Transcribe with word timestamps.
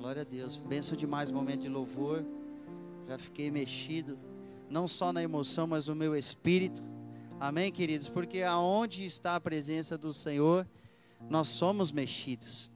Glória 0.00 0.22
a 0.22 0.24
Deus. 0.24 0.56
Benção 0.56 0.96
demais 0.96 1.30
momento 1.30 1.60
de 1.60 1.68
louvor. 1.68 2.24
Já 3.06 3.18
fiquei 3.18 3.50
mexido, 3.50 4.18
não 4.70 4.88
só 4.88 5.12
na 5.12 5.22
emoção, 5.22 5.66
mas 5.66 5.88
no 5.88 5.94
meu 5.94 6.16
espírito. 6.16 6.82
Amém, 7.38 7.70
queridos? 7.70 8.08
Porque 8.08 8.42
aonde 8.42 9.04
está 9.04 9.36
a 9.36 9.40
presença 9.40 9.98
do 9.98 10.10
Senhor, 10.10 10.66
nós 11.28 11.48
somos 11.48 11.92
mexidos. 11.92 12.72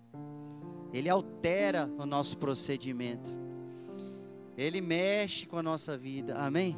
Ele 0.92 1.08
altera 1.08 1.90
o 1.96 2.04
nosso 2.04 2.36
procedimento. 2.36 3.30
Ele 4.54 4.82
mexe 4.82 5.46
com 5.46 5.56
a 5.56 5.62
nossa 5.62 5.96
vida. 5.96 6.34
Amém? 6.36 6.76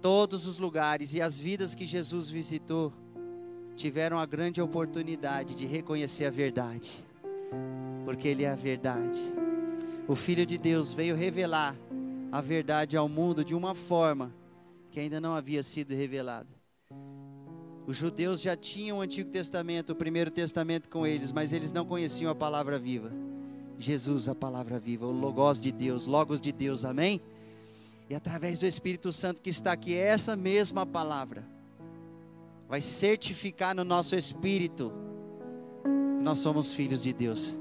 Todos 0.00 0.46
os 0.46 0.58
lugares 0.58 1.12
e 1.12 1.20
as 1.20 1.38
vidas 1.38 1.74
que 1.74 1.84
Jesus 1.84 2.30
visitou 2.30 2.90
tiveram 3.76 4.18
a 4.18 4.24
grande 4.24 4.62
oportunidade 4.62 5.54
de 5.54 5.66
reconhecer 5.66 6.24
a 6.24 6.30
verdade. 6.30 7.04
Porque 8.06 8.28
Ele 8.28 8.44
é 8.44 8.50
a 8.50 8.56
verdade. 8.56 9.37
O 10.08 10.16
Filho 10.16 10.46
de 10.46 10.56
Deus 10.56 10.90
veio 10.90 11.14
revelar 11.14 11.76
a 12.32 12.40
verdade 12.40 12.96
ao 12.96 13.06
mundo 13.10 13.44
de 13.44 13.54
uma 13.54 13.74
forma 13.74 14.34
que 14.90 14.98
ainda 14.98 15.20
não 15.20 15.34
havia 15.34 15.62
sido 15.62 15.94
revelada. 15.94 16.48
Os 17.86 17.94
judeus 17.94 18.40
já 18.40 18.56
tinham 18.56 18.98
o 18.98 19.00
Antigo 19.02 19.30
Testamento, 19.30 19.90
o 19.90 19.94
Primeiro 19.94 20.30
Testamento 20.30 20.88
com 20.88 21.06
eles, 21.06 21.30
mas 21.30 21.52
eles 21.52 21.72
não 21.72 21.84
conheciam 21.84 22.30
a 22.30 22.34
palavra 22.34 22.78
viva. 22.78 23.12
Jesus, 23.78 24.28
a 24.28 24.34
palavra 24.34 24.80
viva, 24.80 25.06
o 25.06 25.12
Logos 25.12 25.60
de 25.60 25.70
Deus, 25.70 26.06
Logos 26.06 26.40
de 26.40 26.52
Deus, 26.52 26.86
amém? 26.86 27.20
E 28.08 28.14
através 28.14 28.58
do 28.58 28.66
Espírito 28.66 29.12
Santo 29.12 29.42
que 29.42 29.50
está 29.50 29.72
aqui, 29.72 29.94
essa 29.94 30.34
mesma 30.34 30.86
palavra 30.86 31.46
vai 32.66 32.80
certificar 32.80 33.74
no 33.74 33.84
nosso 33.84 34.16
espírito 34.16 34.90
que 35.82 36.22
nós 36.24 36.38
somos 36.38 36.72
filhos 36.72 37.02
de 37.02 37.12
Deus. 37.12 37.54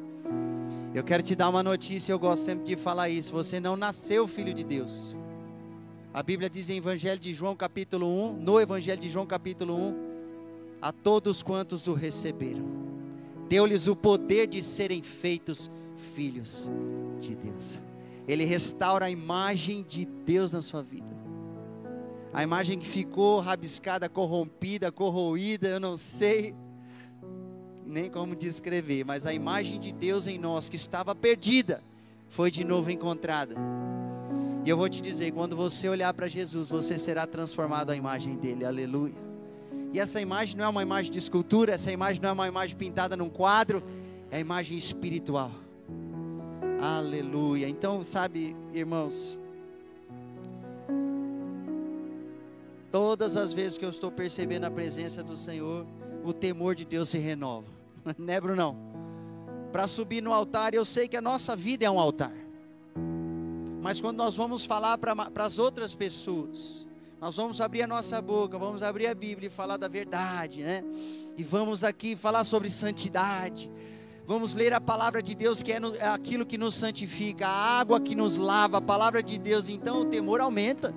Eu 0.94 1.04
quero 1.04 1.22
te 1.22 1.36
dar 1.36 1.50
uma 1.50 1.62
notícia, 1.62 2.12
eu 2.12 2.20
gosto 2.20 2.44
sempre 2.44 2.66
de 2.66 2.76
falar 2.76 3.10
isso. 3.10 3.32
Você 3.32 3.60
não 3.60 3.76
nasceu 3.76 4.28
filho 4.28 4.54
de 4.54 4.64
Deus. 4.64 5.18
A 6.14 6.24
Bíblia 6.24 6.50
diz 6.50 6.70
em 6.70 6.78
Evangelho 6.78 7.20
de 7.20 7.34
João, 7.34 7.56
capítulo 7.56 8.08
1, 8.08 8.34
no 8.38 8.60
Evangelho 8.60 9.00
de 9.00 9.10
João, 9.10 9.26
capítulo 9.26 9.76
1, 9.76 10.08
a 10.82 10.92
todos 10.92 11.44
quantos 11.44 11.88
o 11.88 11.94
receberam, 11.94 12.66
deu-lhes 13.48 13.88
o 13.88 13.96
poder 13.96 14.48
de 14.48 14.64
serem 14.64 15.04
feitos 15.04 15.70
filhos 16.16 16.72
de 17.20 17.36
Deus. 17.36 17.82
Ele 18.28 18.46
restaura 18.46 19.06
a 19.06 19.12
imagem 19.12 19.84
de 19.88 20.06
Deus 20.06 20.54
na 20.54 20.62
sua 20.62 20.82
vida. 20.82 21.16
A 22.34 22.44
imagem 22.44 22.78
que 22.80 22.86
ficou 22.86 23.40
rabiscada, 23.40 24.10
corrompida, 24.10 24.92
corroída, 24.92 25.68
eu 25.68 25.80
não 25.80 25.98
sei 25.98 26.56
nem 27.88 28.10
como 28.10 28.36
descrever, 28.36 29.06
mas 29.06 29.26
a 29.26 29.34
imagem 29.34 29.80
de 29.80 29.92
Deus 29.92 30.28
em 30.28 30.38
nós 30.38 30.70
que 30.70 30.76
estava 30.76 31.16
perdida 31.16 31.82
foi 32.28 32.52
de 32.52 32.64
novo 32.64 32.92
encontrada. 32.92 33.56
E 34.66 34.70
eu 34.70 34.76
vou 34.76 34.90
te 34.90 35.02
dizer, 35.02 35.32
quando 35.32 35.56
você 35.56 35.88
olhar 35.88 36.14
para 36.14 36.28
Jesus, 36.28 36.70
você 36.70 36.98
será 36.98 37.26
transformado 37.26 37.92
à 37.92 37.96
imagem 37.96 38.36
dele. 38.36 38.66
Aleluia. 38.66 39.16
E 39.94 40.00
essa 40.00 40.20
imagem 40.20 40.58
não 40.58 40.66
é 40.66 40.68
uma 40.68 40.84
imagem 40.84 41.10
de 41.10 41.18
escultura, 41.18 41.72
essa 41.74 41.92
imagem 41.92 42.22
não 42.22 42.30
é 42.30 42.34
uma 42.34 42.48
imagem 42.48 42.76
pintada 42.76 43.16
num 43.16 43.30
quadro, 43.30 43.82
é 44.30 44.38
a 44.38 44.40
imagem 44.40 44.78
espiritual. 44.78 45.52
Aleluia. 46.82 47.70
Então, 47.70 48.04
sabe, 48.04 48.56
irmãos, 48.74 49.40
todas 52.92 53.38
as 53.38 53.54
vezes 53.54 53.78
que 53.78 53.86
eu 53.86 53.90
estou 53.90 54.12
percebendo 54.12 54.66
a 54.66 54.72
presença 54.72 55.24
do 55.24 55.38
Senhor, 55.38 55.88
o 56.26 56.34
temor 56.34 56.76
de 56.76 56.84
Deus 56.84 57.08
se 57.08 57.18
renova. 57.18 57.77
né, 58.18 58.40
Brunão? 58.40 58.78
Para 59.72 59.88
subir 59.88 60.22
no 60.22 60.34
altar, 60.34 60.74
eu 60.74 60.86
sei 60.86 61.08
que 61.08 61.18
a 61.18 61.22
nossa 61.22 61.56
vida 61.56 61.86
é 61.86 61.90
um 61.90 62.00
altar. 62.00 62.34
Mas 63.82 64.02
quando 64.02 64.18
nós 64.18 64.36
vamos 64.36 64.66
falar 64.66 64.98
para 64.98 65.46
as 65.46 65.60
outras 65.60 65.94
pessoas, 65.96 66.88
nós 67.20 67.38
vamos 67.38 67.62
abrir 67.62 67.84
a 67.84 67.88
nossa 67.88 68.22
boca, 68.22 68.58
vamos 68.58 68.84
abrir 68.84 69.08
a 69.08 69.16
Bíblia 69.16 69.48
e 69.48 69.50
falar 69.50 69.78
da 69.78 69.88
verdade, 69.88 70.64
né? 70.64 70.84
E 71.38 71.44
vamos 71.44 71.84
aqui 71.84 72.16
falar 72.16 72.44
sobre 72.44 72.70
santidade, 72.70 73.70
Vamos 74.28 74.54
ler 74.54 74.74
a 74.74 74.82
palavra 74.82 75.24
de 75.24 75.34
Deus, 75.34 75.64
que 75.64 75.72
é, 75.72 75.80
é 76.00 76.08
aquilo 76.10 76.46
que 76.46 76.58
nos 76.58 76.76
santifica, 76.76 77.48
a 77.48 77.80
água 77.80 77.98
que 77.98 78.14
nos 78.14 78.36
lava, 78.36 78.80
a 78.80 78.82
palavra 78.82 79.24
de 79.24 79.40
Deus. 79.40 79.70
Então 79.70 80.02
o 80.02 80.06
temor 80.06 80.42
aumenta. 80.42 80.94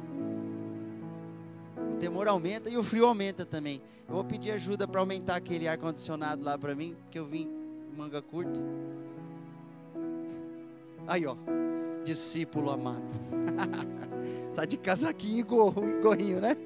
Temor 2.00 2.26
aumenta 2.26 2.70
e 2.70 2.78
o 2.78 2.82
frio 2.82 3.04
aumenta 3.04 3.44
também. 3.44 3.82
Eu 4.08 4.14
vou 4.14 4.24
pedir 4.24 4.52
ajuda 4.52 4.88
para 4.88 5.00
aumentar 5.00 5.36
aquele 5.36 5.68
ar-condicionado 5.68 6.42
lá 6.42 6.56
para 6.56 6.74
mim, 6.74 6.96
porque 7.02 7.18
eu 7.18 7.26
vim 7.26 7.48
manga 7.94 8.22
curta. 8.22 8.58
Aí, 11.06 11.26
ó, 11.26 11.36
discípulo 12.02 12.70
amado. 12.70 13.04
tá 14.56 14.64
de 14.64 14.78
casaquinho 14.78 15.40
e 15.40 15.42
gorrinho, 16.00 16.40
né? 16.40 16.56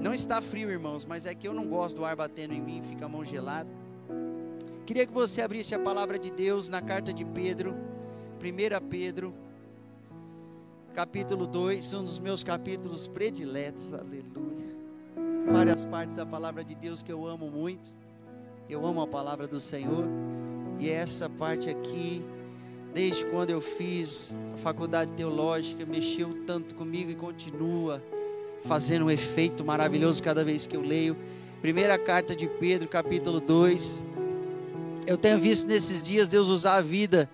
Não 0.00 0.12
está 0.12 0.42
frio, 0.42 0.70
irmãos, 0.70 1.04
mas 1.04 1.24
é 1.24 1.34
que 1.34 1.46
eu 1.46 1.54
não 1.54 1.66
gosto 1.66 1.96
do 1.96 2.04
ar 2.04 2.16
batendo 2.16 2.54
em 2.54 2.60
mim, 2.60 2.82
fica 2.82 3.06
a 3.06 3.08
mão 3.08 3.24
gelada. 3.24 3.68
Queria 4.84 5.06
que 5.06 5.12
você 5.12 5.42
abrisse 5.42 5.74
a 5.74 5.78
palavra 5.78 6.18
de 6.18 6.30
Deus 6.30 6.68
na 6.68 6.80
carta 6.80 7.12
de 7.12 7.24
Pedro, 7.24 7.74
1 8.40 8.86
Pedro, 8.88 9.34
capítulo 10.98 11.46
2, 11.46 11.94
um 11.94 12.02
dos 12.02 12.18
meus 12.18 12.42
capítulos 12.42 13.06
prediletos, 13.06 13.94
aleluia. 13.94 14.74
Várias 15.48 15.84
partes 15.84 16.16
da 16.16 16.26
palavra 16.26 16.64
de 16.64 16.74
Deus 16.74 17.04
que 17.04 17.12
eu 17.12 17.24
amo 17.24 17.48
muito, 17.48 17.92
eu 18.68 18.84
amo 18.84 19.00
a 19.00 19.06
palavra 19.06 19.46
do 19.46 19.60
Senhor, 19.60 20.04
e 20.76 20.90
essa 20.90 21.30
parte 21.30 21.70
aqui, 21.70 22.24
desde 22.92 23.24
quando 23.26 23.50
eu 23.50 23.60
fiz 23.60 24.34
a 24.52 24.56
faculdade 24.56 25.12
teológica, 25.12 25.86
mexeu 25.86 26.44
tanto 26.44 26.74
comigo 26.74 27.12
e 27.12 27.14
continua 27.14 28.02
fazendo 28.64 29.04
um 29.04 29.10
efeito 29.10 29.64
maravilhoso 29.64 30.20
cada 30.20 30.44
vez 30.44 30.66
que 30.66 30.76
eu 30.76 30.82
leio. 30.82 31.16
Primeira 31.60 31.96
carta 31.96 32.34
de 32.34 32.48
Pedro, 32.48 32.88
capítulo 32.88 33.38
2 33.38 34.02
eu 35.08 35.16
tenho 35.16 35.38
visto 35.38 35.66
nesses 35.66 36.02
dias 36.02 36.28
Deus 36.28 36.48
usar 36.48 36.74
a 36.74 36.80
vida 36.82 37.30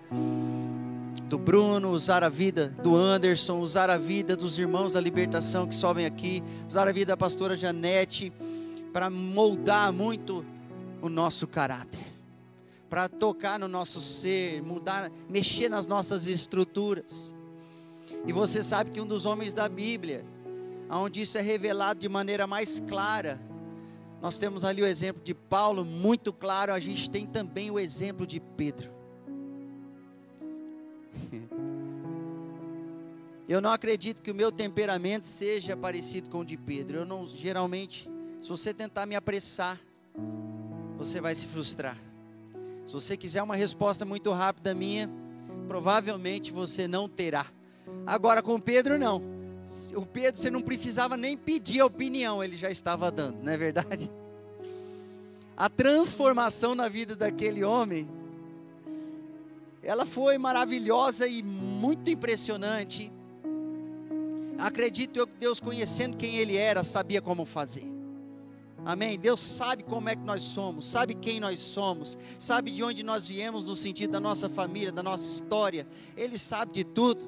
do 1.27 1.37
Bruno, 1.39 1.89
usar 1.89 2.23
a 2.23 2.29
vida 2.29 2.67
do 2.83 2.95
Anderson, 2.95 3.59
usar 3.59 3.89
a 3.89 3.97
vida 3.97 4.35
dos 4.35 4.59
irmãos 4.59 4.93
da 4.93 5.01
libertação 5.01 5.67
que 5.67 5.73
sobem 5.73 6.05
aqui, 6.05 6.43
usar 6.69 6.87
a 6.87 6.91
vida 6.91 7.13
da 7.13 7.17
pastora 7.17 7.55
Janete, 7.55 8.31
para 8.93 9.09
moldar 9.09 9.91
muito 9.91 10.45
o 11.01 11.09
nosso 11.09 11.47
caráter, 11.47 12.05
para 12.89 13.09
tocar 13.09 13.59
no 13.59 13.67
nosso 13.67 13.99
ser, 13.99 14.61
mudar, 14.61 15.11
mexer 15.27 15.67
nas 15.67 15.87
nossas 15.87 16.27
estruturas. 16.27 17.35
E 18.25 18.31
você 18.31 18.63
sabe 18.63 18.91
que 18.91 19.01
um 19.01 19.05
dos 19.05 19.25
homens 19.25 19.51
da 19.51 19.67
Bíblia, 19.67 20.23
onde 20.89 21.23
isso 21.23 21.37
é 21.37 21.41
revelado 21.41 21.99
de 21.99 22.07
maneira 22.07 22.45
mais 22.45 22.79
clara, 22.79 23.41
nós 24.21 24.37
temos 24.37 24.63
ali 24.63 24.81
o 24.81 24.87
exemplo 24.87 25.21
de 25.23 25.33
Paulo, 25.33 25.83
muito 25.83 26.31
claro, 26.31 26.71
a 26.71 26.79
gente 26.79 27.09
tem 27.09 27.25
também 27.25 27.69
o 27.69 27.79
exemplo 27.79 28.25
de 28.25 28.39
Pedro. 28.39 28.95
Eu 33.47 33.61
não 33.61 33.71
acredito 33.71 34.23
que 34.23 34.31
o 34.31 34.35
meu 34.35 34.51
temperamento 34.51 35.27
seja 35.27 35.77
parecido 35.77 36.29
com 36.29 36.39
o 36.39 36.45
de 36.45 36.57
Pedro. 36.57 36.99
Eu 36.99 37.05
não, 37.05 37.25
geralmente, 37.27 38.09
se 38.41 38.49
você 38.49 38.73
tentar 38.73 39.05
me 39.05 39.15
apressar, 39.15 39.79
você 40.97 41.21
vai 41.21 41.35
se 41.35 41.45
frustrar. 41.45 41.97
Se 42.87 42.93
você 42.93 43.15
quiser 43.15 43.43
uma 43.43 43.55
resposta 43.55 44.03
muito 44.03 44.31
rápida 44.31 44.73
minha, 44.73 45.09
provavelmente 45.67 46.51
você 46.51 46.87
não 46.87 47.07
terá. 47.07 47.45
Agora 48.05 48.41
com 48.41 48.59
Pedro 48.59 48.97
não. 48.97 49.21
O 49.95 50.05
Pedro, 50.05 50.39
você 50.39 50.49
não 50.49 50.61
precisava 50.61 51.17
nem 51.17 51.35
pedir 51.35 51.81
a 51.81 51.85
opinião, 51.85 52.43
ele 52.43 52.55
já 52.55 52.69
estava 52.69 53.11
dando, 53.11 53.43
não 53.43 53.51
é 53.51 53.57
verdade? 53.57 54.11
A 55.57 55.69
transformação 55.69 56.75
na 56.75 56.87
vida 56.87 57.15
daquele 57.15 57.63
homem, 57.63 58.07
ela 59.81 60.05
foi 60.05 60.37
maravilhosa 60.37 61.27
e 61.27 61.41
muito 61.41 62.09
impressionante. 62.11 63.11
Acredito 64.57 65.17
eu 65.17 65.27
que 65.27 65.37
Deus, 65.37 65.59
conhecendo 65.59 66.17
quem 66.17 66.37
Ele 66.37 66.57
era, 66.57 66.83
sabia 66.83 67.21
como 67.21 67.45
fazer. 67.45 67.95
Amém? 68.85 69.17
Deus 69.17 69.39
sabe 69.39 69.83
como 69.83 70.09
é 70.09 70.15
que 70.15 70.21
nós 70.21 70.43
somos, 70.43 70.85
sabe 70.85 71.15
quem 71.15 71.39
nós 71.39 71.59
somos, 71.59 72.15
sabe 72.37 72.69
de 72.69 72.83
onde 72.83 73.01
nós 73.01 73.27
viemos 73.27 73.65
no 73.65 73.75
sentido 73.75 74.11
da 74.11 74.19
nossa 74.19 74.47
família, 74.47 74.91
da 74.91 75.01
nossa 75.01 75.27
história. 75.27 75.87
Ele 76.15 76.37
sabe 76.37 76.71
de 76.71 76.83
tudo. 76.83 77.27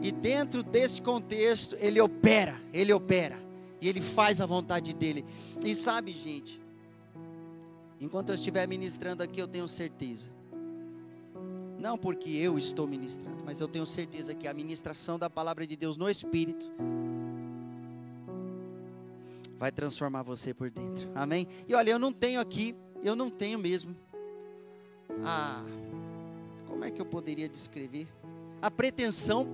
E 0.00 0.12
dentro 0.12 0.62
desse 0.62 1.02
contexto, 1.02 1.74
ele 1.80 2.00
opera, 2.00 2.62
ele 2.72 2.92
opera. 2.92 3.42
E 3.80 3.88
ele 3.88 4.00
faz 4.00 4.40
a 4.40 4.46
vontade 4.46 4.94
dele. 4.94 5.24
E 5.64 5.74
sabe, 5.74 6.12
gente, 6.12 6.60
enquanto 8.00 8.28
eu 8.28 8.36
estiver 8.36 8.66
ministrando 8.68 9.24
aqui, 9.24 9.40
eu 9.40 9.48
tenho 9.48 9.66
certeza. 9.66 10.30
Não 11.82 11.98
porque 11.98 12.30
eu 12.30 12.56
estou 12.56 12.86
ministrando, 12.86 13.42
mas 13.44 13.58
eu 13.58 13.66
tenho 13.66 13.84
certeza 13.84 14.32
que 14.32 14.46
a 14.46 14.54
ministração 14.54 15.18
da 15.18 15.28
palavra 15.28 15.66
de 15.66 15.74
Deus 15.74 15.96
no 15.96 16.08
Espírito 16.08 16.70
vai 19.58 19.72
transformar 19.72 20.22
você 20.22 20.54
por 20.54 20.70
dentro. 20.70 21.10
Amém? 21.12 21.48
E 21.66 21.74
olha, 21.74 21.90
eu 21.90 21.98
não 21.98 22.12
tenho 22.12 22.40
aqui, 22.40 22.76
eu 23.02 23.16
não 23.16 23.28
tenho 23.28 23.58
mesmo. 23.58 23.96
Ah, 25.24 25.64
como 26.68 26.84
é 26.84 26.90
que 26.92 27.00
eu 27.00 27.04
poderia 27.04 27.48
descrever? 27.48 28.06
A 28.62 28.70
pretensão 28.70 29.48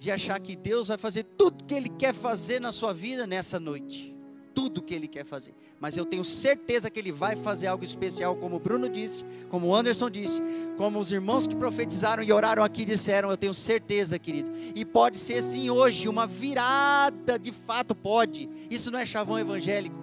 de 0.00 0.10
achar 0.10 0.40
que 0.40 0.56
Deus 0.56 0.88
vai 0.88 0.98
fazer 0.98 1.22
tudo 1.22 1.62
que 1.62 1.74
Ele 1.74 1.90
quer 1.90 2.12
fazer 2.12 2.60
na 2.60 2.72
sua 2.72 2.92
vida 2.92 3.24
nessa 3.24 3.60
noite. 3.60 4.15
Tudo 4.56 4.80
que 4.80 4.94
Ele 4.94 5.06
quer 5.06 5.26
fazer. 5.26 5.54
Mas 5.78 5.98
eu 5.98 6.06
tenho 6.06 6.24
certeza 6.24 6.88
que 6.88 6.98
Ele 6.98 7.12
vai 7.12 7.36
fazer 7.36 7.66
algo 7.66 7.84
especial, 7.84 8.34
como 8.34 8.56
o 8.56 8.58
Bruno 8.58 8.88
disse, 8.88 9.22
como 9.50 9.66
o 9.66 9.74
Anderson 9.74 10.08
disse, 10.08 10.40
como 10.78 10.98
os 10.98 11.12
irmãos 11.12 11.46
que 11.46 11.54
profetizaram 11.54 12.22
e 12.22 12.32
oraram 12.32 12.64
aqui 12.64 12.86
disseram. 12.86 13.30
Eu 13.30 13.36
tenho 13.36 13.52
certeza, 13.52 14.18
querido. 14.18 14.50
E 14.74 14.82
pode 14.82 15.18
ser 15.18 15.42
sim 15.42 15.68
hoje, 15.68 16.08
uma 16.08 16.26
virada, 16.26 17.38
de 17.38 17.52
fato 17.52 17.94
pode. 17.94 18.48
Isso 18.70 18.90
não 18.90 18.98
é 18.98 19.04
chavão 19.04 19.38
evangélico. 19.38 19.94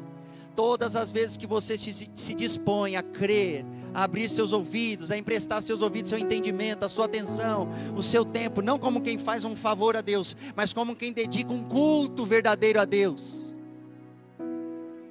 Todas 0.55 0.95
as 0.95 1.11
vezes 1.11 1.35
que 1.35 1.47
você 1.47 1.75
se, 1.75 2.11
se 2.13 2.35
dispõe 2.35 2.95
a 2.95 3.01
crer, 3.01 3.65
a 3.91 4.03
abrir 4.03 4.29
seus 4.29 4.53
ouvidos, 4.53 5.09
a 5.09 5.17
emprestar 5.17 5.63
seus 5.63 5.81
ouvidos, 5.81 6.09
seu 6.09 6.19
entendimento, 6.19 6.85
a 6.85 6.89
sua 6.89 7.05
atenção, 7.05 7.69
o 7.95 8.03
seu 8.03 8.23
tempo, 8.23 8.61
não 8.61 8.77
como 8.77 9.01
quem 9.01 9.17
faz 9.17 9.43
um 9.43 9.55
favor 9.55 9.97
a 9.97 10.01
Deus, 10.01 10.37
mas 10.55 10.71
como 10.71 10.95
quem 10.95 11.11
dedica 11.11 11.51
um 11.51 11.63
culto 11.63 12.23
verdadeiro 12.23 12.79
a 12.79 12.85
Deus, 12.85 13.52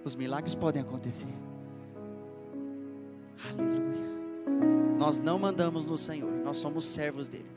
os 0.04 0.14
milagres 0.14 0.54
podem 0.54 0.82
acontecer. 0.82 1.32
Aleluia. 3.48 4.12
Nós 4.98 5.18
não 5.18 5.38
mandamos 5.38 5.84
no 5.84 5.98
Senhor, 5.98 6.30
nós 6.44 6.58
somos 6.58 6.84
servos 6.84 7.28
dele. 7.28 7.50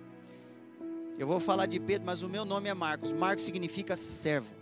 Eu 1.18 1.28
vou 1.28 1.40
falar 1.40 1.66
de 1.66 1.80
Pedro, 1.80 2.06
mas 2.06 2.24
o 2.24 2.30
meu 2.30 2.44
nome 2.44 2.70
é 2.70 2.74
Marcos. 2.74 3.14
Marcos 3.14 3.44
significa 3.44 3.96
servo. 3.96 4.54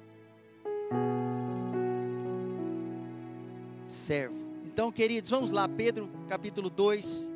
servo. 3.94 4.35
Então, 4.65 4.91
queridos, 4.91 5.30
vamos 5.30 5.51
lá, 5.51 5.68
Pedro 5.68 6.09
capítulo 6.27 6.69
2. 6.69 7.31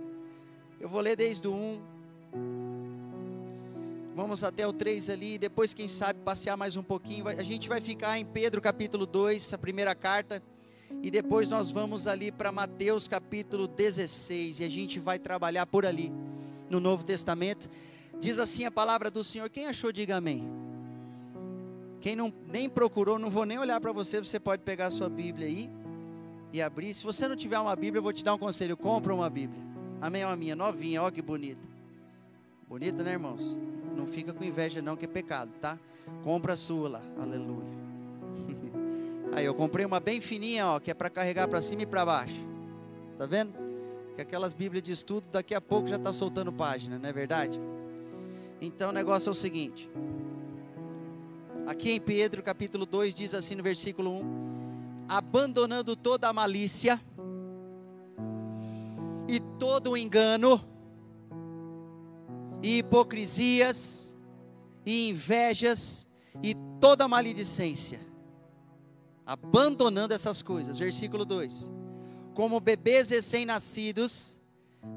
Eu 0.79 0.89
vou 0.89 1.01
ler 1.01 1.15
desde 1.15 1.47
o 1.47 1.53
1. 1.53 1.96
Vamos 4.17 4.43
até 4.43 4.65
o 4.65 4.73
3 4.73 5.11
ali, 5.11 5.37
depois, 5.37 5.75
quem 5.75 5.87
sabe, 5.87 6.19
passear 6.21 6.57
mais 6.57 6.75
um 6.75 6.81
pouquinho. 6.81 7.27
A 7.27 7.43
gente 7.43 7.69
vai 7.69 7.79
ficar 7.79 8.17
em 8.17 8.25
Pedro 8.25 8.59
capítulo 8.59 9.05
2, 9.05 9.53
a 9.53 9.59
primeira 9.59 9.93
carta. 9.93 10.41
E 11.03 11.11
depois 11.11 11.47
nós 11.47 11.69
vamos 11.69 12.07
ali 12.07 12.31
para 12.31 12.51
Mateus 12.51 13.07
capítulo 13.07 13.67
16. 13.67 14.59
E 14.59 14.63
a 14.63 14.69
gente 14.69 14.99
vai 14.99 15.19
trabalhar 15.19 15.67
por 15.67 15.85
ali, 15.85 16.11
no 16.67 16.79
Novo 16.79 17.03
Testamento. 17.03 17.69
Diz 18.19 18.39
assim 18.39 18.65
a 18.65 18.71
palavra 18.71 19.11
do 19.11 19.23
Senhor. 19.23 19.51
Quem 19.51 19.67
achou, 19.67 19.91
diga 19.91 20.15
amém. 20.15 20.49
Quem 22.01 22.15
não, 22.15 22.33
nem 22.47 22.67
procurou, 22.67 23.19
não 23.19 23.29
vou 23.29 23.45
nem 23.45 23.59
olhar 23.59 23.79
para 23.79 23.91
você, 23.91 24.17
você 24.17 24.39
pode 24.39 24.63
pegar 24.63 24.87
a 24.87 24.91
sua 24.91 25.09
Bíblia 25.09 25.45
aí 25.45 25.69
e 26.51 26.59
abrir. 26.59 26.91
Se 26.91 27.03
você 27.03 27.27
não 27.27 27.35
tiver 27.35 27.59
uma 27.59 27.75
Bíblia, 27.75 27.99
eu 27.99 28.03
vou 28.03 28.11
te 28.11 28.23
dar 28.23 28.33
um 28.33 28.39
conselho: 28.39 28.75
compra 28.75 29.13
uma 29.13 29.29
Bíblia. 29.29 29.61
Amém? 30.01 30.25
Uma 30.25 30.35
minha, 30.35 30.55
novinha, 30.55 31.03
olha 31.03 31.11
que 31.11 31.21
bonita. 31.21 31.61
Bonita, 32.67 33.03
né, 33.03 33.11
irmãos? 33.11 33.55
Não 33.97 34.05
fica 34.05 34.31
com 34.31 34.43
inveja, 34.43 34.79
não, 34.79 34.95
que 34.95 35.05
é 35.05 35.07
pecado, 35.07 35.51
tá? 35.59 35.77
Compra 36.23 36.53
a 36.53 36.57
sua 36.57 36.87
lá, 36.87 37.01
aleluia. 37.19 37.65
Aí 39.33 39.43
eu 39.43 39.55
comprei 39.55 39.85
uma 39.85 39.99
bem 39.99 40.21
fininha, 40.21 40.67
ó, 40.67 40.79
que 40.79 40.91
é 40.91 40.93
para 40.93 41.09
carregar 41.09 41.47
para 41.47 41.59
cima 41.59 41.81
e 41.81 41.85
para 41.87 42.05
baixo. 42.05 42.45
Tá 43.17 43.25
vendo? 43.25 43.53
Que 44.15 44.21
aquelas 44.21 44.53
Bíblias 44.53 44.83
de 44.83 44.91
estudo 44.91 45.27
daqui 45.31 45.55
a 45.55 45.61
pouco 45.61 45.87
já 45.87 45.95
está 45.95 46.13
soltando 46.13 46.53
página, 46.53 46.99
não 46.99 47.09
é 47.09 47.11
verdade? 47.11 47.59
Então 48.61 48.89
o 48.89 48.93
negócio 48.93 49.29
é 49.29 49.31
o 49.31 49.35
seguinte. 49.35 49.89
Aqui 51.65 51.91
em 51.91 51.99
Pedro, 51.99 52.43
capítulo 52.43 52.85
2, 52.85 53.15
diz 53.15 53.33
assim 53.33 53.55
no 53.55 53.63
versículo 53.63 54.11
1: 54.11 55.05
abandonando 55.09 55.95
toda 55.95 56.29
a 56.29 56.33
malícia 56.33 57.01
e 59.27 59.39
todo 59.59 59.91
o 59.91 59.97
engano, 59.97 60.63
e 62.61 62.79
hipocrisias, 62.79 64.15
e 64.85 65.09
invejas, 65.09 66.07
e 66.41 66.55
toda 66.79 67.07
maledicência. 67.07 67.99
Abandonando 69.25 70.13
essas 70.13 70.41
coisas. 70.41 70.79
Versículo 70.79 71.25
2: 71.25 71.71
Como 72.33 72.59
bebês 72.59 73.09
recém-nascidos, 73.09 74.39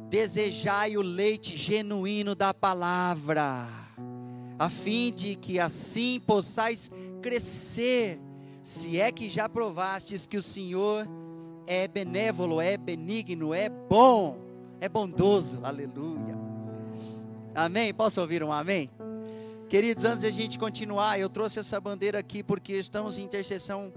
desejai 0.08 0.96
o 0.96 1.02
leite 1.02 1.56
genuíno 1.56 2.34
da 2.34 2.54
palavra, 2.54 3.68
a 4.58 4.68
fim 4.68 5.12
de 5.12 5.34
que 5.34 5.58
assim 5.58 6.20
possais 6.20 6.90
crescer 7.20 8.20
se 8.62 9.00
é 9.00 9.10
que 9.10 9.30
já 9.30 9.48
provastes 9.48 10.26
que 10.26 10.36
o 10.36 10.42
Senhor 10.42 11.08
é 11.66 11.88
benévolo, 11.88 12.60
é 12.60 12.76
benigno, 12.76 13.54
é 13.54 13.68
bom, 13.68 14.38
é 14.80 14.88
bondoso, 14.88 15.60
aleluia. 15.62 16.49
Amém? 17.54 17.92
Posso 17.92 18.20
ouvir 18.20 18.42
um 18.44 18.52
amém? 18.52 18.90
Queridos, 19.68 20.04
antes 20.04 20.20
de 20.20 20.26
a 20.26 20.30
gente 20.30 20.58
continuar, 20.58 21.18
eu 21.18 21.28
trouxe 21.28 21.58
essa 21.58 21.80
bandeira 21.80 22.18
aqui 22.18 22.42
porque 22.42 22.74
estamos 22.74 23.18
em 23.18 23.22
intercessão, 23.22 23.92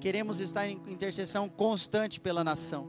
queremos 0.00 0.40
estar 0.40 0.66
em 0.68 0.80
intercessão 0.86 1.48
constante 1.48 2.20
pela 2.20 2.42
nação, 2.42 2.88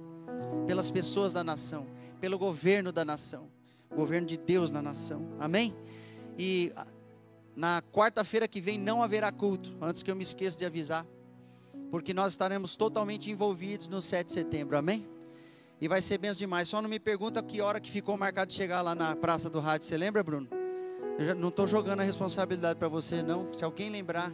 pelas 0.65 0.91
pessoas 0.91 1.33
da 1.33 1.43
nação, 1.43 1.87
pelo 2.19 2.37
governo 2.37 2.91
da 2.91 3.05
nação, 3.05 3.49
governo 3.95 4.27
de 4.27 4.37
Deus 4.37 4.69
na 4.69 4.81
nação, 4.81 5.27
amém? 5.39 5.75
E 6.37 6.71
na 7.55 7.81
quarta-feira 7.91 8.47
que 8.47 8.61
vem 8.61 8.77
não 8.77 9.03
haverá 9.03 9.31
culto, 9.31 9.75
antes 9.81 10.01
que 10.03 10.09
eu 10.09 10.15
me 10.15 10.23
esqueça 10.23 10.57
de 10.57 10.65
avisar, 10.65 11.05
porque 11.91 12.13
nós 12.13 12.33
estaremos 12.33 12.75
totalmente 12.75 13.31
envolvidos 13.31 13.87
no 13.87 14.01
7 14.01 14.27
de 14.27 14.33
setembro, 14.33 14.77
amém? 14.77 15.07
E 15.81 15.87
vai 15.87 16.01
ser 16.01 16.17
bem 16.17 16.31
demais. 16.33 16.67
Só 16.67 16.81
não 16.81 16.89
me 16.89 16.99
pergunta 16.99 17.41
que 17.41 17.61
hora 17.61 17.79
que 17.79 17.89
ficou 17.89 18.17
marcado 18.17 18.49
de 18.49 18.55
chegar 18.55 18.81
lá 18.81 18.93
na 18.93 19.15
Praça 19.15 19.49
do 19.49 19.59
Rádio. 19.59 19.87
Você 19.87 19.97
lembra, 19.97 20.23
Bruno? 20.23 20.47
Eu 21.17 21.35
não 21.35 21.49
estou 21.49 21.65
jogando 21.65 22.01
a 22.01 22.03
responsabilidade 22.03 22.77
para 22.77 22.87
você, 22.87 23.21
não. 23.21 23.51
Se 23.53 23.63
alguém 23.63 23.89
lembrar, 23.89 24.31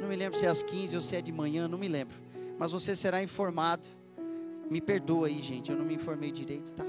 não 0.00 0.08
me 0.08 0.16
lembro 0.16 0.38
se 0.38 0.46
é 0.46 0.48
às 0.48 0.62
15 0.62 0.94
ou 0.94 1.00
se 1.00 1.16
é 1.16 1.22
de 1.22 1.32
manhã, 1.32 1.68
não 1.68 1.78
me 1.78 1.88
lembro. 1.88 2.16
Mas 2.58 2.72
você 2.72 2.96
será 2.96 3.22
informado. 3.22 3.86
Me 4.70 4.80
perdoa 4.80 5.28
aí, 5.28 5.40
gente, 5.42 5.70
eu 5.70 5.76
não 5.76 5.84
me 5.84 5.94
informei 5.94 6.30
direito, 6.32 6.72
tá? 6.74 6.84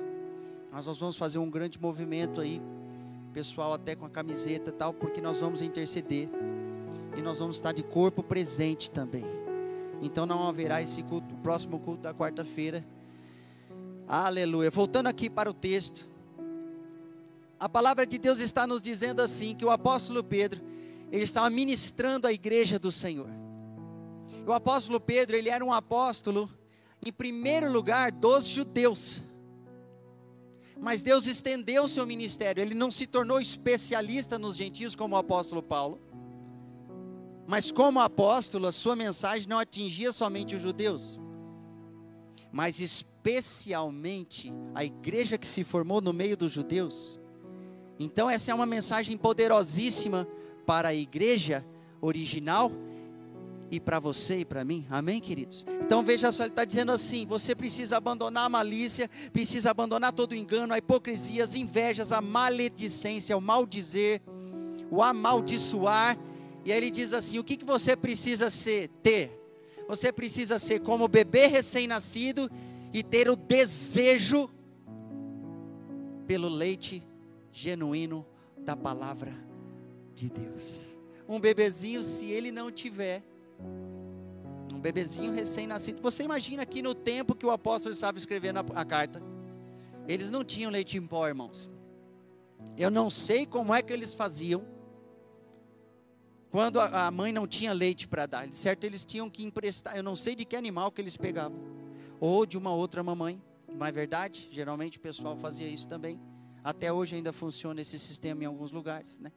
Mas 0.72 0.88
nós 0.88 1.00
vamos 1.00 1.18
fazer 1.18 1.38
um 1.38 1.50
grande 1.50 1.80
movimento 1.80 2.42
aí 2.42 2.62
pessoal 3.34 3.74
até 3.74 3.96
com 3.96 4.06
a 4.06 4.10
camiseta 4.10 4.70
e 4.72 4.74
tal, 4.74 4.94
porque 4.94 5.22
nós 5.22 5.42
vamos 5.42 5.62
interceder. 5.62 6.28
E 7.16 7.22
nós 7.22 7.40
vamos 7.40 7.58
estar 7.58 7.72
de 7.72 7.84
corpo 7.84 8.24
presente 8.24 8.90
também. 8.90 9.24
Então 10.02 10.26
não 10.26 10.48
haverá 10.48 10.82
esse 10.82 11.04
culto, 11.04 11.34
o 11.34 11.38
próximo 11.38 11.80
culto 11.80 12.02
da 12.02 12.14
quarta-feira. 12.14 12.86
Aleluia. 14.08 14.72
Voltando 14.72 15.08
aqui 15.08 15.30
para 15.30 15.50
o 15.50 15.54
texto. 15.54 16.08
A 17.60 17.68
palavra 17.68 18.06
de 18.06 18.18
Deus 18.18 18.40
está 18.40 18.66
nos 18.66 18.82
dizendo 18.82 19.22
assim 19.22 19.54
que 19.54 19.66
o 19.66 19.70
apóstolo 19.70 20.24
Pedro, 20.24 20.62
ele 21.12 21.24
estava 21.24 21.50
ministrando 21.50 22.26
a 22.26 22.32
igreja 22.32 22.80
do 22.80 22.92
Senhor. 22.92 23.30
O 24.46 24.54
apóstolo 24.54 25.00
Pedro, 25.00 25.36
ele 25.36 25.50
era 25.50 25.66
um 25.66 25.74
apóstolo 25.74 26.50
em 27.06 27.12
primeiro 27.12 27.70
lugar 27.70 28.12
dos 28.12 28.48
judeus. 28.48 29.22
Mas 30.80 31.04
Deus 31.04 31.26
estendeu 31.26 31.84
o 31.84 31.88
seu 31.90 32.06
ministério, 32.06 32.62
ele 32.62 32.76
não 32.76 32.92
se 32.92 33.08
tornou 33.08 33.42
especialista 33.42 34.40
nos 34.40 34.56
gentios 34.56 34.96
como 34.96 35.16
o 35.16 35.18
apóstolo 35.18 35.62
Paulo. 35.62 36.00
Mas 37.46 37.72
como 37.72 38.00
apóstolo, 38.00 38.68
a 38.68 38.72
sua 38.72 38.96
mensagem 38.96 39.48
não 39.50 39.58
atingia 39.58 40.12
somente 40.14 40.56
os 40.56 40.62
judeus, 40.62 41.20
mas 42.52 42.80
especialmente 42.80 44.54
a 44.74 44.84
igreja 44.84 45.38
que 45.38 45.48
se 45.48 45.64
formou 45.64 46.02
no 46.02 46.14
meio 46.14 46.38
dos 46.38 46.52
judeus. 46.52 47.20
Então 48.00 48.30
essa 48.30 48.52
é 48.52 48.54
uma 48.54 48.66
mensagem 48.66 49.18
poderosíssima 49.18 50.28
para 50.66 50.90
a 50.90 50.94
igreja 50.94 51.66
original 52.02 52.72
e 53.72 53.80
para 53.80 54.00
você 54.00 54.40
e 54.40 54.46
para 54.46 54.64
mim. 54.64 54.86
Amém, 54.90 55.20
queridos? 55.20 55.66
Então 55.82 56.04
veja 56.04 56.32
só, 56.32 56.44
ele 56.44 56.52
está 56.52 56.66
dizendo 56.66 56.92
assim: 56.92 57.26
você 57.26 57.56
precisa 57.56 57.98
abandonar 57.98 58.46
a 58.46 58.50
malícia, 58.50 59.10
precisa 59.32 59.72
abandonar 59.72 60.14
todo 60.14 60.32
o 60.32 60.36
engano, 60.36 60.74
a 60.74 60.78
hipocrisia, 60.78 61.44
as 61.44 61.56
invejas, 61.56 62.12
a 62.12 62.22
maledicência, 62.22 63.36
o 63.36 63.42
maldizer, 63.42 64.22
o 64.90 65.02
amaldiçoar. 65.02 66.18
E 66.64 66.72
aí 66.72 66.78
ele 66.78 66.92
diz 66.92 67.14
assim: 67.14 67.40
o 67.40 67.44
que, 67.44 67.58
que 67.58 67.66
você 67.66 67.96
precisa 67.96 68.50
ser, 68.50 68.90
ter? 69.02 69.37
Você 69.88 70.12
precisa 70.12 70.60
ser 70.60 70.82
como 70.82 71.08
bebê 71.08 71.48
recém-nascido 71.48 72.50
e 72.94 73.02
ter 73.04 73.30
o 73.30 73.36
desejo 73.36 74.50
pelo 76.28 76.50
leite 76.50 77.02
genuíno 77.52 78.26
da 78.58 78.76
palavra 78.76 79.34
de 80.14 80.30
Deus. 80.30 80.94
Um 81.28 81.40
bebezinho, 81.40 82.04
se 82.04 82.26
ele 82.26 82.52
não 82.52 82.72
tiver, 82.72 83.24
um 84.74 84.80
bebezinho 84.80 85.34
recém-nascido. 85.34 86.02
Você 86.02 86.24
imagina 86.24 86.64
aqui 86.64 86.82
no 86.82 86.94
tempo 86.94 87.36
que 87.36 87.46
o 87.46 87.52
apóstolo 87.52 87.94
estava 87.94 88.18
escrevendo 88.18 88.58
a, 88.58 88.66
a 88.76 88.86
carta. 88.86 89.22
Eles 90.08 90.30
não 90.30 90.44
tinham 90.44 90.72
leite 90.72 90.98
em 90.98 91.06
pó, 91.06 91.28
irmãos. 91.28 91.70
Eu 92.78 92.92
não 92.92 93.10
sei 93.10 93.46
como 93.46 93.74
é 93.74 93.82
que 93.82 93.92
eles 93.92 94.14
faziam 94.14 94.64
quando 96.58 96.80
a, 96.80 97.12
mãe 97.12 97.32
não 97.32 97.46
tinha 97.46 97.72
leite 97.72 98.08
para 98.08 98.26
dar. 98.26 98.52
Certo, 98.52 98.84
eles 98.84 99.06
tinham 99.06 99.30
que 99.30 99.46
emprestar. 99.46 99.96
Eu 99.96 100.02
não 100.02 100.16
sei 100.16 100.34
de 100.34 100.44
que 100.44 100.56
animal 100.56 100.92
que 100.92 101.00
eles 101.00 101.16
pegavam. 101.16 101.60
Ou 102.20 102.48
de 102.48 102.58
uma 102.58 102.74
outra 102.74 103.04
mamãe, 103.04 103.40
não 103.72 103.86
é 103.86 103.92
verdade? 103.92 104.50
Geralmente 104.52 104.98
o 104.98 105.00
pessoal 105.00 105.38
fazia 105.38 105.68
isso 105.68 105.88
também. 105.88 106.20
Até 106.64 106.92
hoje 106.92 107.16
ainda 107.16 107.32
funciona 107.32 107.80
esse 107.80 108.00
sistema 108.00 108.42
em 108.42 108.48
alguns 108.48 108.72
lugares, 108.72 109.20
né? 109.20 109.32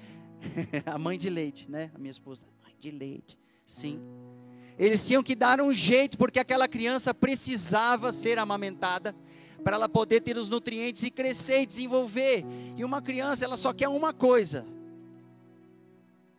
a 0.86 0.96
mãe 0.96 1.18
de 1.18 1.28
leite, 1.28 1.70
né? 1.70 1.90
A 1.94 1.98
minha 1.98 2.10
esposa, 2.10 2.46
mãe 2.64 2.74
de 2.78 2.90
leite. 2.90 3.36
Sim. 3.66 4.00
Eles 4.78 5.06
tinham 5.06 5.22
que 5.22 5.34
dar 5.34 5.60
um 5.60 5.74
jeito 5.74 6.16
porque 6.16 6.38
aquela 6.38 6.66
criança 6.66 7.12
precisava 7.12 8.14
ser 8.14 8.38
amamentada 8.38 9.14
para 9.62 9.76
ela 9.76 9.90
poder 9.90 10.22
ter 10.22 10.38
os 10.38 10.48
nutrientes 10.48 11.02
e 11.02 11.10
crescer 11.10 11.60
e 11.60 11.66
desenvolver. 11.66 12.46
E 12.78 12.82
uma 12.82 13.02
criança, 13.02 13.44
ela 13.44 13.58
só 13.58 13.74
quer 13.74 13.88
uma 13.90 14.14
coisa. 14.14 14.79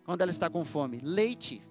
Quando 0.03 0.21
ela 0.21 0.31
está 0.31 0.49
com 0.49 0.65
fome, 0.65 0.99
leite. 1.03 1.61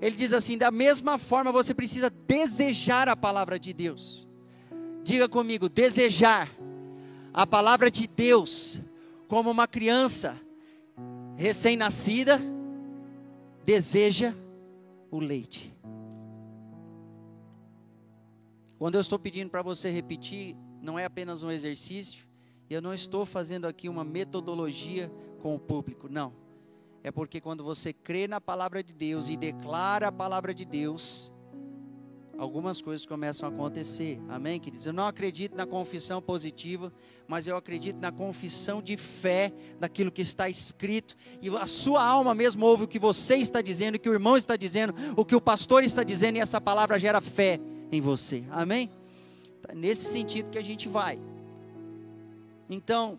Ele 0.00 0.16
diz 0.16 0.32
assim: 0.32 0.56
da 0.58 0.70
mesma 0.70 1.18
forma 1.18 1.52
você 1.52 1.74
precisa 1.74 2.10
desejar 2.10 3.08
a 3.08 3.16
palavra 3.16 3.58
de 3.58 3.72
Deus. 3.72 4.26
Diga 5.02 5.28
comigo, 5.28 5.68
desejar 5.68 6.50
a 7.32 7.46
palavra 7.46 7.90
de 7.90 8.06
Deus, 8.06 8.80
como 9.28 9.50
uma 9.50 9.66
criança 9.66 10.40
recém-nascida 11.36 12.40
deseja 13.64 14.34
o 15.10 15.18
leite. 15.18 15.74
Quando 18.78 18.96
eu 18.96 19.00
estou 19.00 19.18
pedindo 19.18 19.50
para 19.50 19.62
você 19.62 19.90
repetir, 19.90 20.56
não 20.80 20.98
é 20.98 21.04
apenas 21.04 21.42
um 21.42 21.50
exercício, 21.50 22.26
eu 22.68 22.82
não 22.82 22.92
estou 22.92 23.24
fazendo 23.24 23.66
aqui 23.66 23.88
uma 23.88 24.04
metodologia 24.04 25.10
com 25.40 25.54
o 25.54 25.58
público, 25.58 26.08
não. 26.08 26.43
É 27.04 27.10
porque 27.10 27.38
quando 27.38 27.62
você 27.62 27.92
crê 27.92 28.26
na 28.26 28.40
palavra 28.40 28.82
de 28.82 28.94
Deus 28.94 29.28
e 29.28 29.36
declara 29.36 30.08
a 30.08 30.12
palavra 30.12 30.54
de 30.54 30.64
Deus, 30.64 31.30
algumas 32.38 32.80
coisas 32.80 33.04
começam 33.04 33.46
a 33.46 33.52
acontecer. 33.52 34.18
Amém, 34.26 34.58
queridos? 34.58 34.86
Eu 34.86 34.94
não 34.94 35.06
acredito 35.06 35.54
na 35.54 35.66
confissão 35.66 36.22
positiva, 36.22 36.90
mas 37.28 37.46
eu 37.46 37.58
acredito 37.58 38.00
na 38.00 38.10
confissão 38.10 38.80
de 38.80 38.96
fé 38.96 39.52
daquilo 39.78 40.10
que 40.10 40.22
está 40.22 40.48
escrito. 40.48 41.14
E 41.42 41.54
a 41.54 41.66
sua 41.66 42.02
alma 42.02 42.34
mesmo 42.34 42.64
ouve 42.64 42.84
o 42.84 42.88
que 42.88 42.98
você 42.98 43.36
está 43.36 43.60
dizendo, 43.60 43.96
o 43.96 44.00
que 44.00 44.08
o 44.08 44.14
irmão 44.14 44.34
está 44.34 44.56
dizendo, 44.56 44.94
o 45.14 45.26
que 45.26 45.36
o 45.36 45.42
pastor 45.42 45.84
está 45.84 46.02
dizendo, 46.02 46.38
e 46.38 46.40
essa 46.40 46.58
palavra 46.58 46.98
gera 46.98 47.20
fé 47.20 47.60
em 47.92 48.00
você. 48.00 48.44
Amém? 48.50 48.90
Tá 49.60 49.74
nesse 49.74 50.06
sentido 50.06 50.50
que 50.50 50.58
a 50.58 50.64
gente 50.64 50.88
vai. 50.88 51.20
Então, 52.66 53.18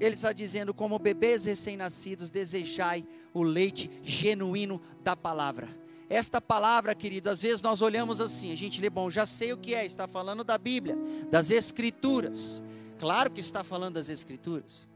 ele 0.00 0.14
está 0.14 0.32
dizendo: 0.32 0.74
como 0.74 0.98
bebês 0.98 1.44
recém-nascidos, 1.44 2.30
desejai 2.30 3.04
o 3.32 3.42
leite 3.42 3.90
genuíno 4.02 4.80
da 5.04 5.14
palavra. 5.14 5.68
Esta 6.08 6.40
palavra, 6.40 6.94
querido, 6.94 7.30
às 7.30 7.42
vezes 7.42 7.62
nós 7.62 7.82
olhamos 7.82 8.20
assim, 8.20 8.52
a 8.52 8.56
gente 8.56 8.80
lê, 8.80 8.90
bom, 8.90 9.08
já 9.08 9.24
sei 9.24 9.52
o 9.52 9.56
que 9.56 9.76
é, 9.76 9.86
está 9.86 10.08
falando 10.08 10.42
da 10.42 10.58
Bíblia, 10.58 10.96
das 11.30 11.52
Escrituras. 11.52 12.60
Claro 12.98 13.30
que 13.30 13.38
está 13.38 13.62
falando 13.62 13.94
das 13.94 14.08
Escrituras 14.08 14.88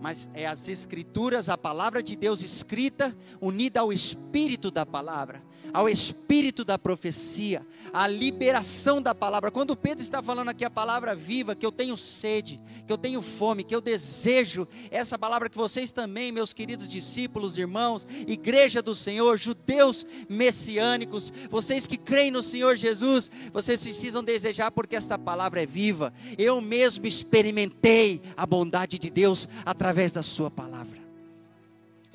mas 0.00 0.28
é 0.34 0.46
as 0.46 0.68
escrituras, 0.68 1.48
a 1.48 1.56
palavra 1.56 2.02
de 2.02 2.16
Deus 2.16 2.42
escrita, 2.42 3.16
unida 3.40 3.80
ao 3.80 3.92
espírito 3.92 4.70
da 4.70 4.84
palavra, 4.84 5.42
ao 5.76 5.90
espírito 5.90 6.64
da 6.64 6.78
profecia, 6.78 7.60
à 7.92 8.08
liberação 8.08 9.02
da 9.02 9.14
palavra. 9.14 9.50
Quando 9.50 9.76
Pedro 9.76 10.02
está 10.02 10.22
falando 10.22 10.48
aqui 10.48 10.64
a 10.64 10.70
palavra 10.70 11.14
viva, 11.14 11.54
que 11.54 11.66
eu 11.66 11.70
tenho 11.70 11.98
sede, 11.98 12.58
que 12.86 12.90
eu 12.90 12.96
tenho 12.96 13.20
fome, 13.20 13.62
que 13.62 13.74
eu 13.74 13.80
desejo, 13.82 14.66
essa 14.90 15.18
palavra 15.18 15.50
que 15.50 15.58
vocês 15.58 15.92
também, 15.92 16.32
meus 16.32 16.54
queridos 16.54 16.88
discípulos, 16.88 17.58
irmãos, 17.58 18.06
igreja 18.26 18.80
do 18.80 18.94
Senhor, 18.94 19.36
judeus 19.36 20.06
messiânicos, 20.30 21.30
vocês 21.50 21.86
que 21.86 21.98
creem 21.98 22.30
no 22.30 22.42
Senhor 22.42 22.74
Jesus, 22.74 23.30
vocês 23.52 23.82
precisam 23.82 24.24
desejar 24.24 24.70
porque 24.70 24.96
esta 24.96 25.18
palavra 25.18 25.62
é 25.62 25.66
viva. 25.66 26.10
Eu 26.38 26.58
mesmo 26.62 27.06
experimentei 27.06 28.22
a 28.34 28.46
bondade 28.46 28.98
de 28.98 29.10
Deus 29.10 29.46
através 29.62 30.10
da 30.10 30.22
Sua 30.22 30.50
palavra. 30.50 30.95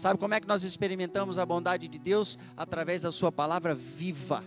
Sabe 0.01 0.19
como 0.19 0.33
é 0.33 0.39
que 0.39 0.47
nós 0.47 0.63
experimentamos 0.63 1.37
a 1.37 1.45
bondade 1.45 1.87
de 1.87 1.99
Deus? 1.99 2.35
Através 2.57 3.03
da 3.03 3.11
Sua 3.11 3.31
palavra 3.31 3.75
viva. 3.75 4.43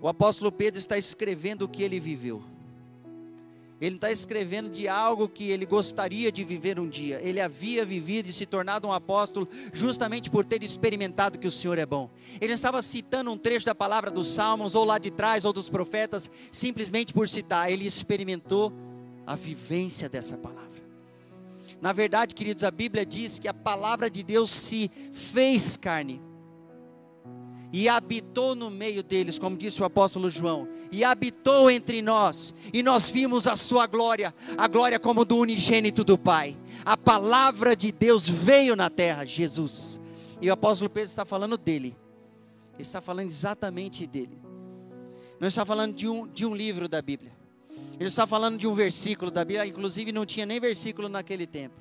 O 0.00 0.06
apóstolo 0.06 0.52
Pedro 0.52 0.78
está 0.78 0.96
escrevendo 0.96 1.62
o 1.62 1.68
que 1.68 1.82
ele 1.82 1.98
viveu. 1.98 2.40
Ele 3.80 3.96
está 3.96 4.12
escrevendo 4.12 4.70
de 4.70 4.86
algo 4.86 5.28
que 5.28 5.50
ele 5.50 5.66
gostaria 5.66 6.30
de 6.30 6.44
viver 6.44 6.78
um 6.78 6.88
dia. 6.88 7.20
Ele 7.20 7.40
havia 7.40 7.84
vivido 7.84 8.28
e 8.28 8.32
se 8.32 8.46
tornado 8.46 8.86
um 8.86 8.92
apóstolo 8.92 9.48
justamente 9.72 10.30
por 10.30 10.44
ter 10.44 10.62
experimentado 10.62 11.36
que 11.36 11.48
o 11.48 11.50
Senhor 11.50 11.78
é 11.78 11.84
bom. 11.84 12.08
Ele 12.40 12.50
não 12.50 12.54
estava 12.54 12.80
citando 12.80 13.32
um 13.32 13.36
trecho 13.36 13.66
da 13.66 13.74
palavra 13.74 14.08
dos 14.08 14.28
Salmos, 14.28 14.76
ou 14.76 14.84
lá 14.84 14.98
de 14.98 15.10
trás, 15.10 15.44
ou 15.44 15.52
dos 15.52 15.68
profetas, 15.68 16.30
simplesmente 16.52 17.12
por 17.12 17.28
citar. 17.28 17.72
Ele 17.72 17.84
experimentou 17.84 18.72
a 19.26 19.34
vivência 19.34 20.08
dessa 20.08 20.38
palavra. 20.38 20.73
Na 21.84 21.92
verdade, 21.92 22.34
queridos, 22.34 22.64
a 22.64 22.70
Bíblia 22.70 23.04
diz 23.04 23.38
que 23.38 23.46
a 23.46 23.52
palavra 23.52 24.08
de 24.08 24.22
Deus 24.22 24.48
se 24.48 24.90
fez 25.12 25.76
carne 25.76 26.18
e 27.70 27.90
habitou 27.90 28.54
no 28.54 28.70
meio 28.70 29.02
deles, 29.02 29.38
como 29.38 29.54
disse 29.54 29.82
o 29.82 29.84
apóstolo 29.84 30.30
João, 30.30 30.66
e 30.90 31.04
habitou 31.04 31.70
entre 31.70 32.00
nós, 32.00 32.54
e 32.72 32.82
nós 32.82 33.10
vimos 33.10 33.46
a 33.46 33.54
sua 33.54 33.86
glória, 33.86 34.34
a 34.56 34.66
glória 34.66 34.98
como 34.98 35.26
do 35.26 35.36
unigênito 35.36 36.02
do 36.02 36.16
Pai. 36.16 36.56
A 36.86 36.96
palavra 36.96 37.76
de 37.76 37.92
Deus 37.92 38.26
veio 38.26 38.74
na 38.74 38.88
terra, 38.88 39.26
Jesus. 39.26 40.00
E 40.40 40.48
o 40.48 40.54
apóstolo 40.54 40.88
Pedro 40.88 41.10
está 41.10 41.26
falando 41.26 41.58
dele. 41.58 41.94
Ele 42.72 42.82
está 42.82 43.02
falando 43.02 43.26
exatamente 43.26 44.06
dele. 44.06 44.38
Não 45.38 45.48
está 45.48 45.66
falando 45.66 45.94
de 45.94 46.08
um, 46.08 46.26
de 46.26 46.46
um 46.46 46.54
livro 46.54 46.88
da 46.88 47.02
Bíblia. 47.02 47.43
Ele 47.98 48.08
está 48.08 48.26
falando 48.26 48.58
de 48.58 48.66
um 48.66 48.74
versículo 48.74 49.30
da 49.30 49.44
Bíblia, 49.44 49.66
inclusive 49.66 50.10
não 50.10 50.26
tinha 50.26 50.44
nem 50.44 50.58
versículo 50.58 51.08
naquele 51.08 51.46
tempo. 51.46 51.80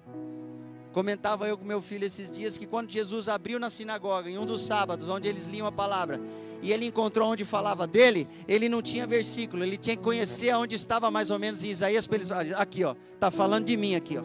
Comentava 0.92 1.48
eu 1.48 1.58
com 1.58 1.66
meu 1.66 1.82
filho 1.82 2.06
esses 2.06 2.32
dias 2.32 2.56
que 2.56 2.68
quando 2.68 2.92
Jesus 2.92 3.28
abriu 3.28 3.60
na 3.60 3.68
sinagoga, 3.72 4.30
em 4.30 4.38
um 4.38 4.46
dos 4.46 4.62
sábados, 4.62 5.10
onde 5.10 5.28
eles 5.28 5.48
liam 5.48 5.66
a 5.66 5.72
palavra, 5.72 6.22
e 6.62 6.72
ele 6.72 6.86
encontrou 6.86 7.32
onde 7.32 7.44
falava 7.44 7.88
dele, 7.88 8.28
ele 8.48 8.70
não 8.70 8.80
tinha 8.80 9.08
versículo, 9.08 9.64
ele 9.64 9.76
tinha 9.76 9.96
que 9.96 10.04
conhecer 10.04 10.52
aonde 10.52 10.76
estava 10.76 11.10
mais 11.10 11.32
ou 11.32 11.40
menos 11.40 11.64
em 11.64 11.70
Isaías, 11.70 12.06
para 12.06 12.18
eles, 12.18 12.32
aqui 12.32 12.84
ó, 12.84 12.96
está 13.16 13.32
falando 13.32 13.66
de 13.66 13.76
mim 13.76 13.96
aqui 13.96 14.20
ó. 14.20 14.24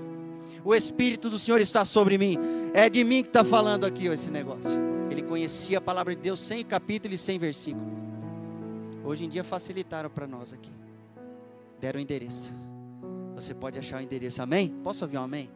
O 0.62 0.74
Espírito 0.74 1.30
do 1.30 1.38
Senhor 1.38 1.58
está 1.58 1.86
sobre 1.86 2.18
mim, 2.18 2.36
é 2.74 2.90
de 2.90 3.02
mim 3.02 3.22
que 3.22 3.30
está 3.30 3.42
falando 3.42 3.86
aqui 3.86 4.06
ó, 4.10 4.12
esse 4.12 4.30
negócio. 4.30 4.78
Ele 5.10 5.22
conhecia 5.22 5.78
a 5.78 5.80
palavra 5.80 6.14
de 6.14 6.20
Deus 6.20 6.38
sem 6.38 6.62
capítulo 6.66 7.14
e 7.14 7.18
sem 7.18 7.38
versículo. 7.38 7.86
Hoje 9.02 9.24
em 9.24 9.28
dia 9.30 9.42
facilitaram 9.42 10.10
para 10.10 10.26
nós 10.26 10.52
aqui 10.52 10.70
deram 11.80 11.98
o 11.98 12.02
endereço. 12.02 12.52
Você 13.34 13.54
pode 13.54 13.78
achar 13.78 14.00
o 14.00 14.02
endereço, 14.02 14.42
amém? 14.42 14.68
Posso 14.82 15.04
ouvir 15.04 15.16
um 15.16 15.22
amém? 15.22 15.48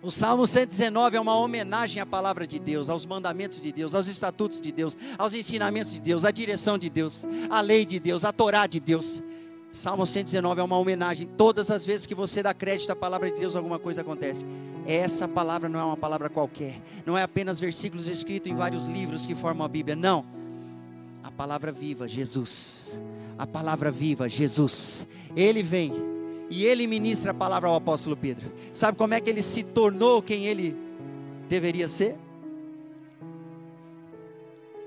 O 0.00 0.10
Salmo 0.10 0.46
119 0.46 1.16
é 1.16 1.20
uma 1.20 1.34
homenagem 1.34 2.00
à 2.00 2.06
palavra 2.06 2.46
de 2.46 2.58
Deus, 2.58 2.90
aos 2.90 3.06
mandamentos 3.06 3.60
de 3.60 3.72
Deus, 3.72 3.94
aos 3.94 4.06
estatutos 4.06 4.60
de 4.60 4.70
Deus, 4.70 4.94
aos 5.16 5.32
ensinamentos 5.32 5.92
de 5.92 6.00
Deus, 6.00 6.24
à 6.24 6.30
direção 6.30 6.76
de 6.76 6.90
Deus, 6.90 7.26
à 7.48 7.60
lei 7.62 7.86
de 7.86 7.98
Deus, 7.98 8.22
à 8.22 8.30
Torá 8.30 8.66
de 8.66 8.78
Deus. 8.78 9.22
Salmo 9.72 10.06
119 10.06 10.60
é 10.60 10.62
uma 10.62 10.78
homenagem. 10.78 11.26
Todas 11.26 11.70
as 11.70 11.84
vezes 11.84 12.06
que 12.06 12.14
você 12.14 12.42
dá 12.42 12.52
crédito 12.52 12.90
à 12.90 12.94
palavra 12.94 13.30
de 13.30 13.40
Deus, 13.40 13.56
alguma 13.56 13.78
coisa 13.78 14.02
acontece. 14.02 14.44
Essa 14.86 15.26
palavra 15.26 15.68
não 15.68 15.80
é 15.80 15.84
uma 15.84 15.96
palavra 15.96 16.28
qualquer, 16.28 16.80
não 17.06 17.16
é 17.16 17.22
apenas 17.22 17.58
versículos 17.58 18.06
escritos 18.06 18.52
em 18.52 18.54
vários 18.54 18.84
livros 18.84 19.24
que 19.24 19.34
formam 19.34 19.64
a 19.64 19.68
Bíblia, 19.68 19.96
não 19.96 20.43
palavra 21.36 21.72
viva, 21.72 22.06
Jesus. 22.08 22.98
A 23.36 23.46
palavra 23.46 23.90
viva, 23.90 24.28
Jesus. 24.28 25.06
Ele 25.36 25.62
vem 25.62 25.92
e 26.50 26.64
ele 26.64 26.86
ministra 26.86 27.32
a 27.32 27.34
palavra 27.34 27.68
ao 27.68 27.74
apóstolo 27.74 28.16
Pedro. 28.16 28.52
Sabe 28.72 28.96
como 28.96 29.14
é 29.14 29.20
que 29.20 29.28
ele 29.28 29.42
se 29.42 29.62
tornou 29.62 30.22
quem 30.22 30.46
ele 30.46 30.76
deveria 31.48 31.88
ser? 31.88 32.16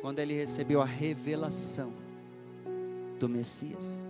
Quando 0.01 0.19
ele 0.19 0.33
recebeu 0.33 0.81
a 0.81 0.85
revelação 0.85 1.91
do 3.19 3.27
Messias. 3.27 4.05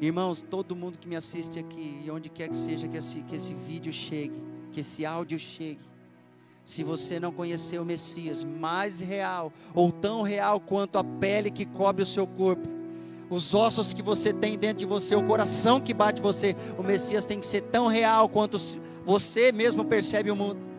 Irmãos, 0.00 0.42
todo 0.42 0.74
mundo 0.74 0.98
que 0.98 1.08
me 1.08 1.14
assiste 1.14 1.60
aqui, 1.60 2.02
e 2.04 2.10
onde 2.10 2.28
quer 2.28 2.48
que 2.48 2.56
seja 2.56 2.88
que 2.88 2.96
esse, 2.96 3.22
que 3.22 3.36
esse 3.36 3.54
vídeo 3.54 3.92
chegue, 3.92 4.34
que 4.72 4.80
esse 4.80 5.06
áudio 5.06 5.38
chegue, 5.38 5.78
se 6.64 6.84
você 6.84 7.18
não 7.18 7.32
conhecer 7.32 7.80
o 7.80 7.84
Messias 7.84 8.44
mais 8.44 9.00
real, 9.00 9.52
ou 9.74 9.90
tão 9.90 10.22
real 10.22 10.60
quanto 10.60 10.98
a 10.98 11.04
pele 11.04 11.50
que 11.50 11.64
cobre 11.64 12.02
o 12.02 12.06
seu 12.06 12.26
corpo, 12.26 12.68
os 13.28 13.54
ossos 13.54 13.92
que 13.94 14.02
você 14.02 14.32
tem 14.32 14.58
dentro 14.58 14.78
de 14.78 14.84
você, 14.84 15.14
o 15.14 15.24
coração 15.24 15.80
que 15.80 15.94
bate 15.94 16.20
você, 16.20 16.54
o 16.78 16.82
Messias 16.82 17.24
tem 17.24 17.40
que 17.40 17.46
ser 17.46 17.62
tão 17.62 17.86
real 17.86 18.28
quanto 18.28 18.58
você 19.04 19.50
mesmo 19.50 19.84
percebe 19.84 20.30
o 20.30 20.36
mundo. 20.36 20.72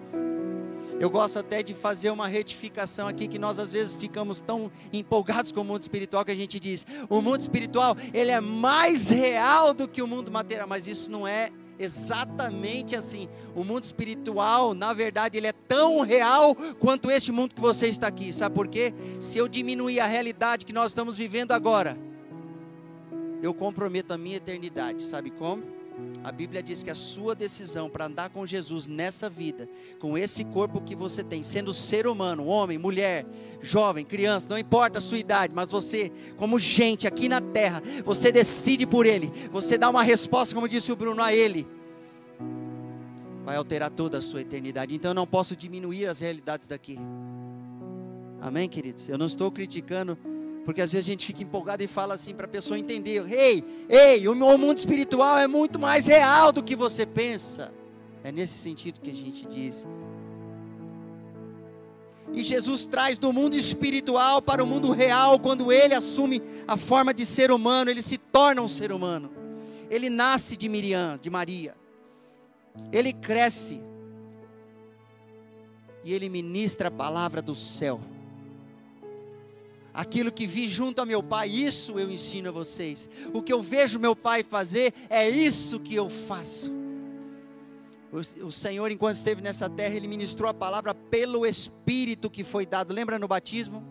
Eu 0.99 1.09
gosto 1.09 1.39
até 1.39 1.63
de 1.63 1.73
fazer 1.73 2.11
uma 2.11 2.27
retificação 2.27 3.07
aqui 3.07 3.27
que 3.27 3.39
nós 3.39 3.57
às 3.59 3.73
vezes 3.73 3.93
ficamos 3.93 4.39
tão 4.39 4.71
empolgados 4.93 5.51
com 5.51 5.61
o 5.61 5.63
mundo 5.63 5.81
espiritual 5.81 6.23
que 6.23 6.31
a 6.31 6.35
gente 6.35 6.59
diz: 6.59 6.85
o 7.09 7.21
mundo 7.21 7.41
espiritual 7.41 7.97
ele 8.13 8.31
é 8.31 8.39
mais 8.39 9.09
real 9.09 9.73
do 9.73 9.87
que 9.87 10.01
o 10.01 10.07
mundo 10.07 10.31
material, 10.31 10.67
mas 10.67 10.87
isso 10.87 11.11
não 11.11 11.27
é 11.27 11.49
Exatamente 11.83 12.95
assim. 12.95 13.27
O 13.55 13.63
mundo 13.63 13.83
espiritual, 13.83 14.73
na 14.73 14.93
verdade, 14.93 15.37
ele 15.37 15.47
é 15.47 15.51
tão 15.51 16.01
real 16.01 16.55
quanto 16.79 17.11
este 17.11 17.31
mundo 17.31 17.53
que 17.53 17.61
você 17.61 17.87
está 17.87 18.07
aqui. 18.07 18.31
Sabe 18.31 18.55
por 18.55 18.67
quê? 18.67 18.93
Se 19.19 19.37
eu 19.37 19.47
diminuir 19.47 19.99
a 19.99 20.05
realidade 20.05 20.65
que 20.65 20.73
nós 20.73 20.91
estamos 20.91 21.17
vivendo 21.17 21.51
agora, 21.51 21.97
eu 23.41 23.53
comprometo 23.53 24.13
a 24.13 24.17
minha 24.17 24.37
eternidade. 24.37 25.03
Sabe 25.03 25.29
como? 25.29 25.63
A 26.23 26.31
Bíblia 26.31 26.63
diz 26.63 26.81
que 26.81 26.89
a 26.89 26.95
sua 26.95 27.35
decisão 27.35 27.89
para 27.89 28.05
andar 28.05 28.29
com 28.29 28.47
Jesus 28.47 28.87
nessa 28.87 29.29
vida, 29.29 29.67
com 29.99 30.17
esse 30.17 30.45
corpo 30.45 30.81
que 30.81 30.95
você 30.95 31.21
tem, 31.21 31.43
sendo 31.43 31.73
ser 31.73 32.07
humano, 32.07 32.45
homem, 32.45 32.77
mulher, 32.77 33.25
jovem, 33.61 34.05
criança, 34.05 34.47
não 34.49 34.57
importa 34.57 34.99
a 34.99 35.01
sua 35.01 35.17
idade, 35.17 35.53
mas 35.53 35.69
você, 35.71 36.09
como 36.37 36.57
gente 36.57 37.05
aqui 37.05 37.27
na 37.27 37.41
terra, 37.41 37.81
você 38.05 38.31
decide 38.31 38.85
por 38.85 39.05
Ele, 39.05 39.29
você 39.51 39.77
dá 39.77 39.89
uma 39.89 40.01
resposta, 40.01 40.55
como 40.55 40.69
disse 40.69 40.93
o 40.93 40.95
Bruno, 40.95 41.21
a 41.21 41.33
Ele, 41.33 41.67
vai 43.43 43.57
alterar 43.57 43.89
toda 43.89 44.19
a 44.19 44.21
sua 44.21 44.41
eternidade. 44.41 44.95
Então 44.95 45.11
eu 45.11 45.15
não 45.15 45.27
posso 45.27 45.57
diminuir 45.57 46.07
as 46.07 46.21
realidades 46.21 46.69
daqui. 46.69 46.97
Amém, 48.39 48.69
queridos? 48.69 49.09
Eu 49.09 49.17
não 49.17 49.25
estou 49.25 49.51
criticando 49.51 50.17
porque 50.65 50.81
às 50.81 50.91
vezes 50.91 51.07
a 51.07 51.11
gente 51.11 51.25
fica 51.25 51.43
empolgado 51.43 51.83
e 51.83 51.87
fala 51.87 52.13
assim 52.13 52.33
para 52.33 52.45
a 52.45 52.49
pessoa 52.49 52.79
entender: 52.79 53.25
ei, 53.31 53.63
ei, 53.89 54.27
o 54.27 54.35
meu 54.35 54.57
mundo 54.57 54.77
espiritual 54.77 55.37
é 55.37 55.47
muito 55.47 55.77
mais 55.77 56.05
real 56.05 56.51
do 56.51 56.63
que 56.63 56.75
você 56.75 57.05
pensa. 57.05 57.71
É 58.23 58.31
nesse 58.31 58.59
sentido 58.59 59.01
que 59.01 59.11
a 59.11 59.13
gente 59.13 59.45
diz. 59.45 59.87
E 62.31 62.41
Jesus 62.41 62.85
traz 62.85 63.17
do 63.17 63.31
mundo 63.33 63.55
espiritual 63.55 64.41
para 64.41 64.63
o 64.63 64.65
mundo 64.65 64.91
real 64.91 65.37
quando 65.37 65.71
ele 65.71 65.93
assume 65.93 66.41
a 66.67 66.77
forma 66.77 67.13
de 67.13 67.25
ser 67.25 67.51
humano, 67.51 67.91
ele 67.91 68.01
se 68.01 68.17
torna 68.17 68.61
um 68.61 68.67
ser 68.67 68.91
humano. 68.91 69.29
Ele 69.89 70.09
nasce 70.09 70.55
de 70.55 70.67
Miriam, 70.69 71.19
de 71.21 71.29
Maria. 71.29 71.75
Ele 72.91 73.13
cresce. 73.13 73.81
E 76.03 76.13
ele 76.13 76.27
ministra 76.27 76.87
a 76.87 76.91
palavra 76.91 77.41
do 77.41 77.55
céu 77.55 78.01
aquilo 79.93 80.31
que 80.31 80.47
vi 80.47 80.67
junto 80.67 81.01
a 81.01 81.05
meu 81.05 81.21
pai, 81.21 81.49
isso 81.49 81.99
eu 81.99 82.09
ensino 82.09 82.49
a 82.49 82.51
vocês. 82.51 83.07
O 83.33 83.41
que 83.41 83.53
eu 83.53 83.61
vejo 83.61 83.99
meu 83.99 84.15
pai 84.15 84.43
fazer, 84.43 84.93
é 85.09 85.29
isso 85.29 85.79
que 85.79 85.95
eu 85.95 86.09
faço. 86.09 86.71
O, 88.11 88.47
o 88.47 88.51
Senhor, 88.51 88.91
enquanto 88.91 89.15
esteve 89.15 89.41
nessa 89.41 89.69
terra, 89.69 89.95
Ele 89.95 90.07
ministrou 90.07 90.49
a 90.49 90.53
palavra 90.53 90.93
pelo 90.93 91.45
Espírito 91.45 92.29
que 92.29 92.43
foi 92.43 92.65
dado. 92.65 92.93
Lembra 92.93 93.19
no 93.19 93.27
batismo? 93.27 93.83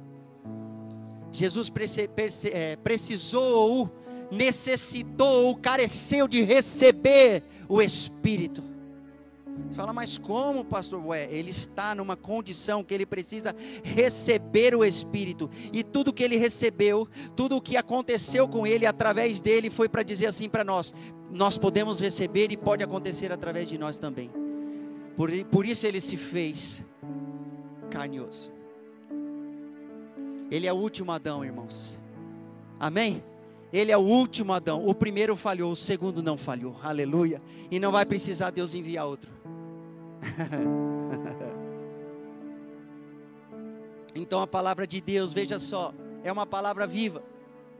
Jesus 1.32 1.70
prece, 1.70 2.08
prece, 2.08 2.50
é, 2.50 2.76
precisou, 2.76 3.90
necessitou, 4.30 5.56
careceu 5.56 6.28
de 6.28 6.42
receber 6.42 7.42
o 7.68 7.80
Espírito. 7.80 8.71
Você 9.68 9.76
fala, 9.76 9.92
mas 9.92 10.18
como, 10.18 10.64
pastor? 10.64 11.04
Ué, 11.06 11.28
ele 11.30 11.50
está 11.50 11.94
numa 11.94 12.16
condição 12.16 12.82
que 12.82 12.92
ele 12.92 13.06
precisa 13.06 13.54
receber 13.82 14.74
o 14.74 14.84
Espírito. 14.84 15.50
E 15.72 15.82
tudo 15.82 16.12
que 16.12 16.22
ele 16.22 16.36
recebeu, 16.36 17.08
tudo 17.36 17.56
o 17.56 17.60
que 17.60 17.76
aconteceu 17.76 18.48
com 18.48 18.66
ele 18.66 18.86
através 18.86 19.40
dele, 19.40 19.70
foi 19.70 19.88
para 19.88 20.02
dizer 20.02 20.26
assim 20.26 20.48
para 20.48 20.64
nós: 20.64 20.94
nós 21.30 21.56
podemos 21.56 22.00
receber 22.00 22.50
e 22.50 22.56
pode 22.56 22.82
acontecer 22.82 23.32
através 23.32 23.68
de 23.68 23.78
nós 23.78 23.98
também. 23.98 24.30
Por, 25.16 25.30
por 25.46 25.66
isso 25.66 25.86
ele 25.86 26.00
se 26.00 26.16
fez 26.16 26.82
carne 27.90 28.16
e 28.16 28.20
osso. 28.20 28.50
Ele 30.50 30.66
é 30.66 30.72
o 30.72 30.76
último 30.76 31.12
Adão, 31.12 31.44
irmãos. 31.44 31.98
Amém? 32.78 33.22
Ele 33.72 33.90
é 33.90 33.96
o 33.96 34.02
último 34.02 34.52
Adão. 34.52 34.86
O 34.86 34.94
primeiro 34.94 35.34
falhou, 35.34 35.72
o 35.72 35.76
segundo 35.76 36.22
não 36.22 36.36
falhou. 36.36 36.76
Aleluia. 36.82 37.40
E 37.70 37.80
não 37.80 37.90
vai 37.90 38.04
precisar 38.04 38.50
Deus 38.50 38.74
enviar 38.74 39.06
outro. 39.06 39.41
então 44.14 44.40
a 44.40 44.46
palavra 44.46 44.86
de 44.86 45.00
Deus, 45.00 45.32
veja 45.32 45.58
só, 45.58 45.92
é 46.22 46.30
uma 46.30 46.46
palavra 46.46 46.86
viva. 46.86 47.24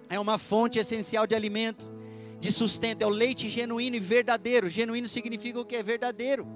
É 0.09 0.19
uma 0.19 0.39
fonte 0.39 0.79
essencial 0.79 1.27
de 1.27 1.35
alimento, 1.35 1.91
de 2.39 2.53
sustento. 2.53 3.03
É 3.03 3.07
o 3.07 3.11
leite 3.11 3.49
genuíno 3.49 3.97
e 3.97 4.01
verdadeiro. 4.01 4.69
Genuíno 4.69 5.09
significa 5.09 5.59
o 5.61 5.65
que 5.65 5.77
é 5.77 5.83
verdadeiro. 5.83 6.47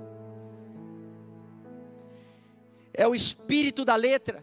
É 2.93 3.09
o 3.09 3.15
espírito 3.15 3.85
da 3.85 3.95
letra 3.95 4.43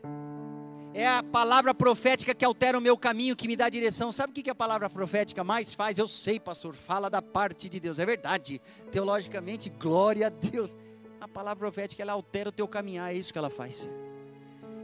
é 0.94 1.08
a 1.08 1.24
palavra 1.24 1.74
profética 1.74 2.36
que 2.36 2.46
altera 2.46 2.78
o 2.78 2.82
meu 2.82 2.96
caminho, 2.96 3.36
que 3.36 3.48
me 3.48 3.56
dá 3.56 3.68
direção. 3.68 4.12
Sabe 4.12 4.32
o 4.32 4.44
que 4.44 4.50
a 4.50 4.56
palavra 4.56 4.90
profética 4.90 5.44
mais 5.44 5.74
faz? 5.74 5.98
Eu 5.98 6.08
sei, 6.08 6.40
pastor, 6.40 6.76
fala 6.76 7.10
da 7.10 7.22
parte 7.22 7.68
de 7.68 7.80
Deus. 7.80 7.98
É 7.98 8.06
verdade. 8.06 8.62
Teologicamente, 8.92 9.70
glória 9.70 10.28
a 10.28 10.30
Deus. 10.30 10.78
A 11.24 11.28
palavra 11.30 11.56
profética, 11.56 12.04
ela 12.04 12.12
altera 12.12 12.50
o 12.50 12.52
teu 12.52 12.68
caminhar, 12.68 13.14
é 13.14 13.18
isso 13.18 13.32
que 13.32 13.40
ela 13.40 13.50
faz. 13.50 13.90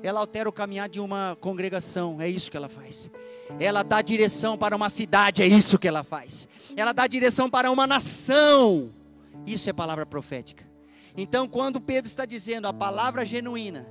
Ela 0.01 0.21
altera 0.21 0.47
o 0.47 0.53
caminhar 0.53 0.87
de 0.87 0.97
uma 0.97 1.37
congregação, 1.41 2.21
é 2.21 2.29
isso 2.29 2.49
que 2.49 2.55
ela 2.55 2.69
faz. 2.69 3.11
Ela 3.59 3.83
dá 3.83 4.01
direção 4.01 4.57
para 4.57 4.73
uma 4.73 4.89
cidade, 4.89 5.43
é 5.43 5.45
isso 5.45 5.77
que 5.77 5.85
ela 5.85 6.01
faz. 6.01 6.47
Ela 6.77 6.93
dá 6.93 7.05
direção 7.07 7.49
para 7.49 7.69
uma 7.69 7.85
nação. 7.85 8.89
Isso 9.45 9.69
é 9.69 9.73
palavra 9.73 10.05
profética. 10.05 10.65
Então, 11.17 11.45
quando 11.45 11.81
Pedro 11.81 12.07
está 12.07 12.23
dizendo 12.23 12.69
a 12.69 12.73
palavra 12.73 13.25
genuína, 13.25 13.85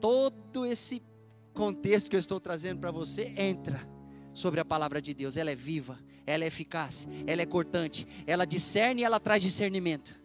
todo 0.00 0.64
esse 0.64 1.02
contexto 1.52 2.08
que 2.08 2.16
eu 2.16 2.20
estou 2.20 2.40
trazendo 2.40 2.80
para 2.80 2.90
você 2.90 3.34
entra 3.36 3.78
sobre 4.32 4.58
a 4.58 4.64
palavra 4.64 5.02
de 5.02 5.12
Deus. 5.12 5.36
Ela 5.36 5.50
é 5.50 5.54
viva, 5.54 5.98
ela 6.26 6.44
é 6.44 6.46
eficaz, 6.46 7.06
ela 7.26 7.42
é 7.42 7.46
cortante, 7.46 8.08
ela 8.26 8.46
discerne 8.46 9.02
e 9.02 9.04
ela 9.04 9.20
traz 9.20 9.42
discernimento. 9.42 10.23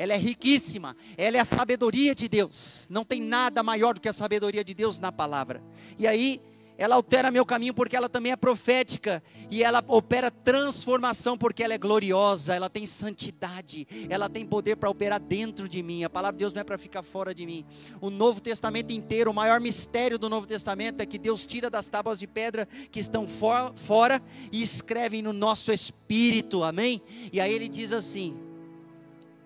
Ela 0.00 0.14
é 0.14 0.16
riquíssima, 0.16 0.96
ela 1.18 1.36
é 1.36 1.40
a 1.40 1.44
sabedoria 1.44 2.14
de 2.14 2.26
Deus. 2.26 2.86
Não 2.88 3.04
tem 3.04 3.20
nada 3.20 3.62
maior 3.62 3.92
do 3.92 4.00
que 4.00 4.08
a 4.08 4.14
sabedoria 4.14 4.64
de 4.64 4.72
Deus 4.72 4.98
na 4.98 5.12
palavra. 5.12 5.62
E 5.98 6.06
aí, 6.06 6.40
ela 6.78 6.94
altera 6.94 7.30
meu 7.30 7.44
caminho 7.44 7.74
porque 7.74 7.94
ela 7.94 8.08
também 8.08 8.32
é 8.32 8.36
profética 8.36 9.22
e 9.50 9.62
ela 9.62 9.84
opera 9.86 10.30
transformação 10.30 11.36
porque 11.36 11.62
ela 11.62 11.74
é 11.74 11.78
gloriosa, 11.78 12.54
ela 12.54 12.70
tem 12.70 12.86
santidade, 12.86 13.86
ela 14.08 14.26
tem 14.26 14.46
poder 14.46 14.76
para 14.76 14.88
operar 14.88 15.20
dentro 15.20 15.68
de 15.68 15.82
mim. 15.82 16.02
A 16.02 16.08
palavra 16.08 16.34
de 16.34 16.38
Deus 16.38 16.54
não 16.54 16.62
é 16.62 16.64
para 16.64 16.78
ficar 16.78 17.02
fora 17.02 17.34
de 17.34 17.44
mim. 17.44 17.66
O 18.00 18.08
Novo 18.08 18.40
Testamento 18.40 18.94
inteiro, 18.94 19.30
o 19.30 19.34
maior 19.34 19.60
mistério 19.60 20.18
do 20.18 20.30
Novo 20.30 20.46
Testamento 20.46 21.02
é 21.02 21.04
que 21.04 21.18
Deus 21.18 21.44
tira 21.44 21.68
das 21.68 21.90
tábuas 21.90 22.18
de 22.18 22.26
pedra 22.26 22.66
que 22.90 23.00
estão 23.00 23.28
for, 23.28 23.74
fora 23.74 24.22
e 24.50 24.62
escreve 24.62 25.20
no 25.20 25.34
nosso 25.34 25.70
espírito, 25.70 26.64
amém? 26.64 27.02
E 27.30 27.38
aí 27.38 27.52
ele 27.52 27.68
diz 27.68 27.92
assim: 27.92 28.49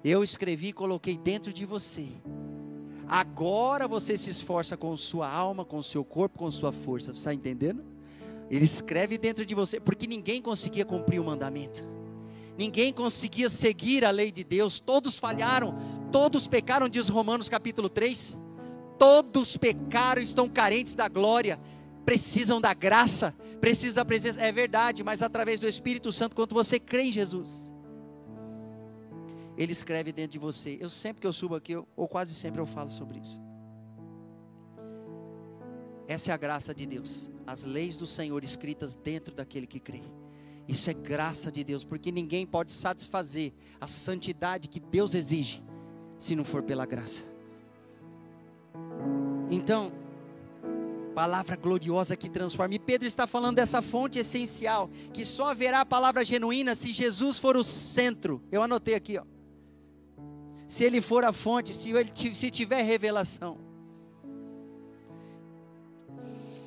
Eu 0.05 0.23
escrevi 0.23 0.69
e 0.69 0.73
coloquei 0.73 1.17
dentro 1.17 1.53
de 1.53 1.65
você 1.65 2.09
Agora 3.09 3.87
você 3.87 4.17
se 4.17 4.31
esforça 4.31 4.77
com 4.77 4.97
sua 4.97 5.31
alma, 5.31 5.65
com 5.65 5.83
seu 5.83 6.05
corpo, 6.05 6.39
com 6.39 6.51
sua 6.51 6.73
força. 6.73 7.13
Você 7.13 7.19
está 7.19 7.35
entendendo? 7.35 7.85
Ele 8.51 8.65
escreve 8.65 9.19
dentro 9.19 9.45
de 9.45 9.55
você, 9.55 9.79
porque 9.79 10.07
ninguém 10.07 10.41
conseguia 10.41 10.85
cumprir 10.85 11.21
o 11.21 11.25
mandamento. 11.25 11.85
Ninguém 12.57 12.93
conseguia 12.93 13.49
seguir 13.49 14.05
a 14.05 14.11
lei 14.11 14.31
de 14.31 14.45
Deus. 14.45 14.81
Todos 14.81 15.19
falharam, 15.19 15.77
todos 16.13 16.47
pecaram, 16.47 16.89
diz 16.89 17.09
Romanos 17.09 17.49
capítulo 17.49 17.89
3. 17.89 18.39
Todos 18.99 19.57
pecaram, 19.57 20.23
estão 20.23 20.49
carentes 20.49 20.95
da 20.95 21.09
glória, 21.09 21.61
precisam 22.07 22.61
da 22.61 22.73
graça, 22.73 23.35
precisam 23.61 23.97
da 23.97 24.05
presença. 24.05 24.41
É 24.41 24.53
verdade, 24.53 25.03
mas 25.03 25.21
através 25.21 25.59
do 25.61 25.69
Espírito 25.69 26.13
Santo, 26.13 26.37
quando 26.37 26.55
você 26.55 26.79
crê 26.79 27.03
em 27.03 27.13
Jesus. 27.13 27.74
Ele 29.57 29.73
escreve 29.73 30.13
dentro 30.13 30.33
de 30.33 30.39
você. 30.39 30.77
Eu 30.81 30.91
sempre 30.91 31.21
que 31.21 31.27
eu 31.27 31.33
subo 31.33 31.55
aqui, 31.55 31.73
eu, 31.73 31.87
ou 31.97 32.09
quase 32.09 32.35
sempre 32.35 32.61
eu 32.61 32.67
falo 32.67 32.89
sobre 32.89 33.21
isso. 33.21 33.41
Essa 36.07 36.33
é 36.33 36.35
a 36.35 36.37
graça 36.37 36.75
de 36.75 36.85
Deus. 36.87 37.31
As 37.47 37.65
leis 37.65 37.97
do 37.97 38.07
Senhor 38.07 38.43
escritas 38.43 38.95
dentro 38.95 39.35
daquele 39.35 39.67
que 39.67 39.81
crê. 39.81 40.03
Isso 40.67 40.91
é 40.91 40.95
graça 40.95 41.53
de 41.53 41.63
Deus, 41.63 41.85
porque 41.85 42.11
ninguém 42.11 42.47
pode 42.47 42.73
satisfazer 42.73 43.53
a 43.81 43.87
santidade 43.87 44.67
que 44.67 44.81
Deus 44.81 45.15
exige, 45.15 45.63
se 46.19 46.35
não 46.35 46.45
for 46.45 46.63
pela 46.63 46.87
graça. 46.87 47.23
Então, 49.51 49.93
palavra 51.15 51.55
gloriosa 51.55 52.17
que 52.17 52.31
transforma. 52.31 52.75
E 52.75 52.79
Pedro 52.79 53.07
está 53.07 53.27
falando 53.27 53.57
dessa 53.57 53.83
fonte 53.83 54.19
essencial, 54.19 54.91
que 55.13 55.25
só 55.25 55.51
haverá 55.51 55.85
palavra 55.85 56.25
genuína 56.25 56.75
se 56.75 56.93
Jesus 56.93 57.39
for 57.39 57.57
o 57.57 57.63
centro. 57.63 58.43
Eu 58.51 58.63
anotei 58.63 58.95
aqui, 58.95 59.19
ó 59.19 59.34
se 60.67 60.85
ele 60.85 61.01
for 61.01 61.25
a 61.25 61.33
fonte, 61.33 61.75
se 61.75 61.91
ele 61.91 62.11
se 62.15 62.51
tiver 62.51 62.83
revelação. 62.83 63.59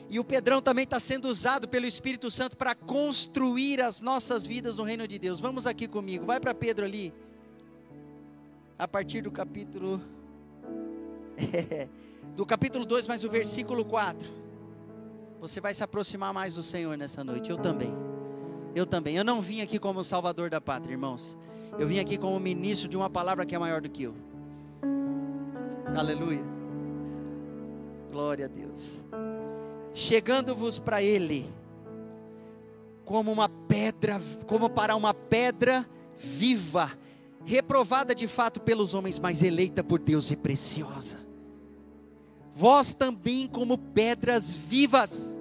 E 0.09 0.19
o 0.19 0.23
Pedrão 0.23 0.61
também 0.61 0.83
está 0.83 0.99
sendo 0.99 1.27
usado 1.27 1.67
pelo 1.67 1.85
Espírito 1.85 2.31
Santo 2.31 2.55
para 2.55 2.73
construir 2.73 3.81
as 3.81 3.99
nossas 3.99 4.47
vidas 4.47 4.77
no 4.77 4.83
reino 4.83 5.05
de 5.07 5.19
Deus. 5.19 5.41
Vamos 5.41 5.67
aqui 5.67 5.87
comigo, 5.87 6.25
vai 6.25 6.39
para 6.39 6.53
Pedro 6.53 6.85
ali, 6.85 7.13
a 8.79 8.87
partir 8.87 9.21
do 9.21 9.31
capítulo. 9.31 10.01
do 12.35 12.45
capítulo 12.45 12.85
2, 12.85 13.07
mas 13.07 13.23
o 13.23 13.29
versículo 13.29 13.83
4. 13.83 14.31
Você 15.41 15.59
vai 15.59 15.73
se 15.73 15.83
aproximar 15.83 16.33
mais 16.33 16.55
do 16.55 16.63
Senhor 16.63 16.97
nessa 16.97 17.23
noite, 17.23 17.49
eu 17.49 17.57
também. 17.57 17.93
Eu 18.73 18.85
também. 18.85 19.17
Eu 19.17 19.23
não 19.23 19.41
vim 19.41 19.61
aqui 19.61 19.77
como 19.77 20.03
salvador 20.03 20.49
da 20.49 20.61
pátria, 20.61 20.93
irmãos. 20.93 21.37
Eu 21.79 21.87
vim 21.87 21.99
aqui 21.99 22.17
como 22.17 22.39
ministro 22.39 22.89
de 22.89 22.97
uma 22.97 23.09
palavra 23.09 23.45
que 23.45 23.53
é 23.53 23.59
maior 23.59 23.81
do 23.81 23.89
que 23.89 24.03
eu. 24.03 24.15
Aleluia. 25.95 26.43
Glória 28.11 28.45
a 28.45 28.47
Deus. 28.47 29.03
Chegando-vos 29.93 30.79
para 30.79 31.03
Ele, 31.03 31.47
como 33.05 33.31
uma 33.31 33.47
pedra, 33.47 34.19
como 34.47 34.69
para 34.69 34.95
uma 34.95 35.13
pedra 35.13 35.87
viva, 36.17 36.91
reprovada 37.45 38.15
de 38.15 38.27
fato 38.27 38.59
pelos 38.59 38.93
homens, 38.93 39.19
mas 39.19 39.43
eleita 39.43 39.83
por 39.83 39.99
Deus 39.99 40.31
e 40.31 40.35
preciosa. 40.35 41.17
Vós 42.53 42.95
também, 42.95 43.47
como 43.47 43.77
pedras 43.77 44.55
vivas, 44.55 45.39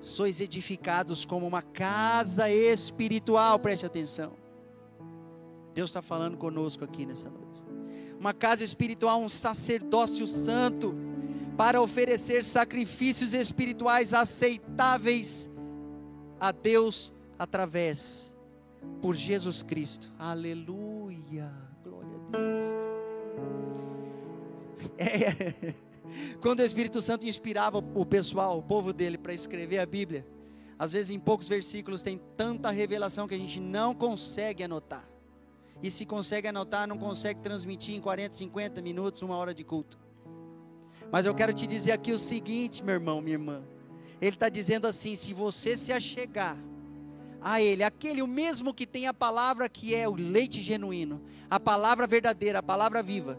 sois 0.00 0.40
edificados 0.40 1.24
como 1.24 1.44
uma 1.44 1.60
casa 1.60 2.48
espiritual, 2.48 3.58
preste 3.58 3.84
atenção. 3.84 4.41
Deus 5.72 5.90
está 5.90 6.02
falando 6.02 6.36
conosco 6.36 6.84
aqui 6.84 7.06
nessa 7.06 7.30
noite. 7.30 7.62
Uma 8.18 8.32
casa 8.32 8.62
espiritual, 8.62 9.20
um 9.20 9.28
sacerdócio 9.28 10.26
santo, 10.26 10.94
para 11.56 11.80
oferecer 11.80 12.44
sacrifícios 12.44 13.34
espirituais 13.34 14.14
aceitáveis 14.14 15.50
a 16.38 16.52
Deus 16.52 17.12
através 17.38 18.32
por 19.00 19.14
Jesus 19.14 19.62
Cristo. 19.62 20.12
Aleluia. 20.18 21.52
Glória 21.84 22.16
a 22.16 22.36
Deus. 22.36 22.66
É, 24.98 25.74
quando 26.40 26.58
o 26.58 26.64
Espírito 26.64 27.00
Santo 27.00 27.24
inspirava 27.24 27.78
o 27.78 28.04
pessoal, 28.04 28.58
o 28.58 28.62
povo 28.62 28.92
dele, 28.92 29.16
para 29.16 29.32
escrever 29.32 29.78
a 29.78 29.86
Bíblia, 29.86 30.26
às 30.76 30.92
vezes 30.92 31.12
em 31.12 31.20
poucos 31.20 31.48
versículos 31.48 32.02
tem 32.02 32.20
tanta 32.36 32.68
revelação 32.70 33.28
que 33.28 33.34
a 33.36 33.38
gente 33.38 33.60
não 33.60 33.94
consegue 33.94 34.64
anotar. 34.64 35.11
E 35.82 35.90
se 35.90 36.06
consegue 36.06 36.46
anotar, 36.46 36.86
não 36.86 36.96
consegue 36.96 37.40
transmitir 37.40 37.94
em 37.94 38.00
40, 38.00 38.36
50 38.36 38.80
minutos, 38.80 39.20
uma 39.22 39.36
hora 39.36 39.52
de 39.52 39.64
culto. 39.64 39.98
Mas 41.10 41.26
eu 41.26 41.34
quero 41.34 41.52
te 41.52 41.66
dizer 41.66 41.92
aqui 41.92 42.12
o 42.12 42.18
seguinte, 42.18 42.84
meu 42.84 42.94
irmão, 42.94 43.20
minha 43.20 43.34
irmã. 43.34 43.62
Ele 44.20 44.36
está 44.36 44.48
dizendo 44.48 44.86
assim: 44.86 45.16
se 45.16 45.34
você 45.34 45.76
se 45.76 45.92
achegar 45.92 46.56
a 47.40 47.60
Ele, 47.60 47.82
aquele 47.82 48.22
o 48.22 48.28
mesmo 48.28 48.72
que 48.72 48.86
tem 48.86 49.08
a 49.08 49.12
palavra 49.12 49.68
que 49.68 49.94
é 49.94 50.08
o 50.08 50.14
leite 50.14 50.62
genuíno, 50.62 51.20
a 51.50 51.58
palavra 51.58 52.06
verdadeira, 52.06 52.60
a 52.60 52.62
palavra 52.62 53.02
viva, 53.02 53.38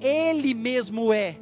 Ele 0.00 0.52
mesmo 0.52 1.12
é 1.12 1.38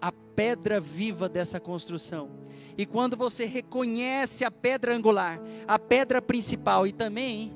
a 0.00 0.12
pedra 0.12 0.80
viva 0.80 1.28
dessa 1.28 1.58
construção. 1.58 2.30
E 2.78 2.86
quando 2.86 3.16
você 3.16 3.44
reconhece 3.44 4.44
a 4.44 4.50
pedra 4.50 4.94
angular, 4.94 5.40
a 5.66 5.78
pedra 5.78 6.22
principal 6.22 6.86
e 6.86 6.92
também 6.92 7.52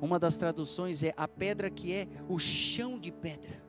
uma 0.00 0.18
das 0.18 0.36
traduções 0.36 1.02
é 1.02 1.12
a 1.16 1.26
pedra 1.26 1.68
que 1.70 1.92
é 1.92 2.06
o 2.28 2.38
chão 2.38 2.98
de 2.98 3.10
pedra 3.10 3.68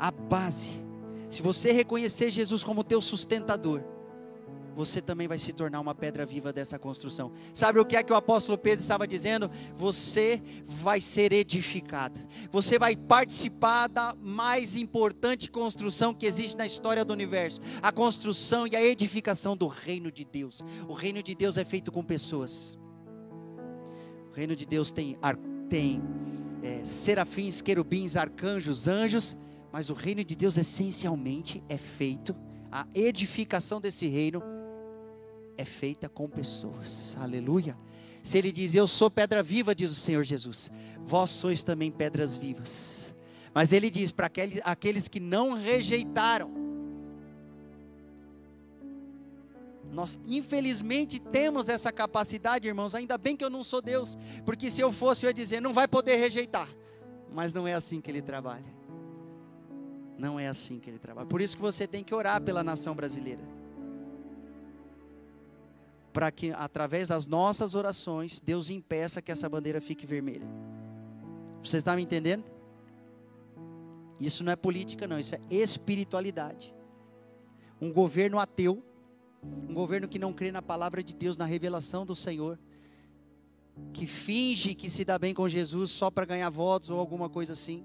a 0.00 0.10
base. 0.10 0.70
Se 1.28 1.42
você 1.42 1.70
reconhecer 1.70 2.30
Jesus 2.30 2.64
como 2.64 2.82
teu 2.82 3.00
sustentador, 3.02 3.82
você 4.74 5.00
também 5.00 5.28
vai 5.28 5.38
se 5.38 5.52
tornar 5.52 5.78
uma 5.78 5.94
pedra 5.94 6.24
viva 6.24 6.52
dessa 6.52 6.78
construção. 6.78 7.30
Sabe 7.52 7.78
o 7.78 7.84
que 7.84 7.96
é 7.96 8.02
que 8.02 8.12
o 8.12 8.16
apóstolo 8.16 8.56
Pedro 8.56 8.80
estava 8.80 9.06
dizendo? 9.06 9.50
Você 9.76 10.42
vai 10.64 11.00
ser 11.00 11.32
edificado. 11.32 12.18
Você 12.50 12.78
vai 12.78 12.96
participar 12.96 13.88
da 13.88 14.16
mais 14.18 14.74
importante 14.74 15.50
construção 15.50 16.14
que 16.14 16.24
existe 16.24 16.56
na 16.56 16.66
história 16.66 17.04
do 17.04 17.12
universo, 17.12 17.60
a 17.82 17.92
construção 17.92 18.66
e 18.66 18.74
a 18.74 18.82
edificação 18.82 19.54
do 19.54 19.66
reino 19.66 20.10
de 20.10 20.24
Deus. 20.24 20.62
O 20.88 20.94
reino 20.94 21.22
de 21.22 21.34
Deus 21.34 21.58
é 21.58 21.64
feito 21.64 21.92
com 21.92 22.02
pessoas. 22.02 22.79
O 24.30 24.32
reino 24.32 24.54
de 24.54 24.64
Deus 24.64 24.90
tem 24.90 25.18
tem 25.68 26.02
é, 26.62 26.84
serafins, 26.84 27.60
querubins, 27.60 28.16
arcanjos, 28.16 28.88
anjos 28.88 29.36
mas 29.72 29.88
o 29.88 29.94
reino 29.94 30.24
de 30.24 30.34
Deus 30.34 30.56
essencialmente 30.56 31.62
é 31.68 31.76
feito, 31.76 32.34
a 32.70 32.86
edificação 32.94 33.80
desse 33.80 34.06
reino 34.08 34.42
é 35.56 35.64
feita 35.64 36.08
com 36.08 36.28
pessoas. 36.28 37.16
Aleluia. 37.20 37.76
Se 38.22 38.36
ele 38.36 38.52
diz, 38.52 38.74
Eu 38.74 38.86
sou 38.86 39.10
pedra 39.10 39.42
viva, 39.42 39.74
diz 39.74 39.90
o 39.90 39.94
Senhor 39.94 40.24
Jesus, 40.24 40.70
vós 41.04 41.30
sois 41.30 41.62
também 41.62 41.90
pedras 41.90 42.36
vivas. 42.36 43.14
Mas 43.54 43.72
ele 43.72 43.90
diz 43.90 44.12
para 44.12 44.26
aqueles, 44.26 44.60
aqueles 44.64 45.08
que 45.08 45.18
não 45.18 45.54
rejeitaram, 45.54 46.50
nós 49.92 50.18
infelizmente 50.24 51.18
temos 51.20 51.68
essa 51.68 51.92
capacidade, 51.92 52.68
irmãos. 52.68 52.94
Ainda 52.94 53.18
bem 53.18 53.36
que 53.36 53.44
eu 53.44 53.50
não 53.50 53.62
sou 53.62 53.82
Deus, 53.82 54.16
porque 54.44 54.70
se 54.70 54.80
eu 54.80 54.92
fosse, 54.92 55.26
eu 55.26 55.30
ia 55.30 55.34
dizer, 55.34 55.60
não 55.60 55.72
vai 55.72 55.88
poder 55.88 56.16
rejeitar. 56.16 56.68
Mas 57.32 57.52
não 57.52 57.66
é 57.66 57.74
assim 57.74 58.00
que 58.00 58.10
ele 58.10 58.22
trabalha. 58.22 58.80
Não 60.18 60.38
é 60.38 60.48
assim 60.48 60.78
que 60.78 60.90
ele 60.90 60.98
trabalha. 60.98 61.26
Por 61.26 61.40
isso 61.40 61.56
que 61.56 61.62
você 61.62 61.86
tem 61.86 62.04
que 62.04 62.14
orar 62.14 62.42
pela 62.42 62.62
nação 62.62 62.94
brasileira. 62.94 63.42
Para 66.12 66.30
que 66.30 66.52
através 66.52 67.08
das 67.08 67.26
nossas 67.26 67.74
orações, 67.74 68.40
Deus 68.40 68.68
impeça 68.68 69.22
que 69.22 69.32
essa 69.32 69.48
bandeira 69.48 69.80
fique 69.80 70.06
vermelha. 70.06 70.46
Você 71.62 71.78
está 71.78 71.94
me 71.94 72.02
entendendo? 72.02 72.44
Isso 74.18 74.44
não 74.44 74.52
é 74.52 74.56
política, 74.56 75.06
não, 75.06 75.18
isso 75.18 75.34
é 75.34 75.40
espiritualidade. 75.48 76.74
Um 77.80 77.90
governo 77.90 78.38
ateu, 78.38 78.84
um 79.42 79.74
governo 79.74 80.08
que 80.08 80.18
não 80.18 80.32
crê 80.32 80.52
na 80.52 80.62
palavra 80.62 81.02
de 81.02 81.14
Deus, 81.14 81.36
na 81.36 81.44
revelação 81.44 82.04
do 82.04 82.14
Senhor, 82.14 82.58
que 83.92 84.06
finge 84.06 84.74
que 84.74 84.90
se 84.90 85.04
dá 85.04 85.18
bem 85.18 85.32
com 85.32 85.48
Jesus 85.48 85.90
só 85.90 86.10
para 86.10 86.26
ganhar 86.26 86.50
votos 86.50 86.90
ou 86.90 86.98
alguma 86.98 87.28
coisa 87.28 87.52
assim. 87.52 87.84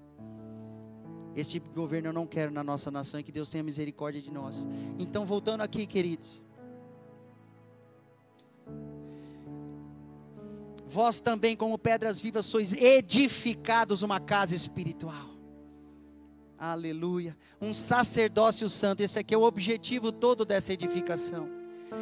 Esse 1.36 1.52
tipo 1.52 1.68
de 1.68 1.76
governo 1.76 2.10
eu 2.10 2.14
não 2.14 2.26
quero 2.26 2.52
na 2.52 2.64
nossa 2.64 2.90
nação 2.90 3.20
e 3.20 3.24
que 3.24 3.32
Deus 3.32 3.50
tenha 3.50 3.64
misericórdia 3.64 4.22
de 4.22 4.32
nós. 4.32 4.68
Então, 4.98 5.26
voltando 5.26 5.62
aqui, 5.62 5.86
queridos. 5.86 6.44
Vós 10.88 11.20
também, 11.20 11.58
como 11.58 11.78
pedras 11.78 12.22
vivas, 12.22 12.46
sois 12.46 12.72
edificados 12.72 14.02
uma 14.02 14.20
casa 14.20 14.56
espiritual. 14.56 15.35
Aleluia. 16.58 17.38
Um 17.62 17.74
sacerdócio 17.74 18.70
santo. 18.70 19.02
Esse 19.02 19.20
aqui 19.20 19.34
é 19.34 19.38
o 19.38 19.44
objetivo 19.44 20.12
todo 20.12 20.46
dessa 20.46 20.72
edificação. 20.74 21.50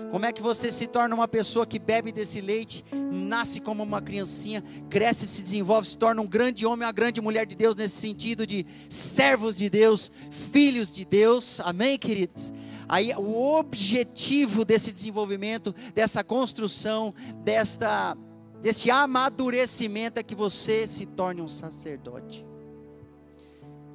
Como 0.10 0.26
é 0.26 0.32
que 0.32 0.42
você 0.42 0.72
se 0.72 0.88
torna 0.88 1.16
uma 1.16 1.28
pessoa 1.28 1.66
que 1.66 1.80
bebe 1.80 2.12
desse 2.12 2.40
leite, 2.40 2.86
nasce 3.12 3.60
como 3.60 3.82
uma 3.82 4.02
criancinha, 4.02 4.64
cresce, 4.90 5.28
se 5.28 5.42
desenvolve, 5.42 5.88
se 5.88 5.98
torna 5.98 6.22
um 6.22 6.28
grande 6.28 6.66
homem, 6.66 6.86
uma 6.86 6.92
grande 6.92 7.20
mulher 7.20 7.46
de 7.46 7.56
Deus, 7.56 7.76
nesse 7.76 7.96
sentido 7.96 8.46
de 8.46 8.66
servos 8.90 9.56
de 9.56 9.70
Deus, 9.70 10.12
filhos 10.30 10.94
de 10.94 11.04
Deus, 11.04 11.60
amém, 11.62 11.98
queridos? 11.98 12.54
Aí 12.88 13.12
o 13.16 13.56
objetivo 13.56 14.64
desse 14.64 14.92
desenvolvimento, 14.92 15.74
dessa 15.96 16.24
construção, 16.24 17.14
desta, 17.44 18.16
desse 18.62 18.92
amadurecimento 18.92 20.20
é 20.20 20.24
que 20.24 20.36
você 20.36 20.88
se 20.88 21.08
torne 21.08 21.42
um 21.42 21.48
sacerdote. 21.48 22.53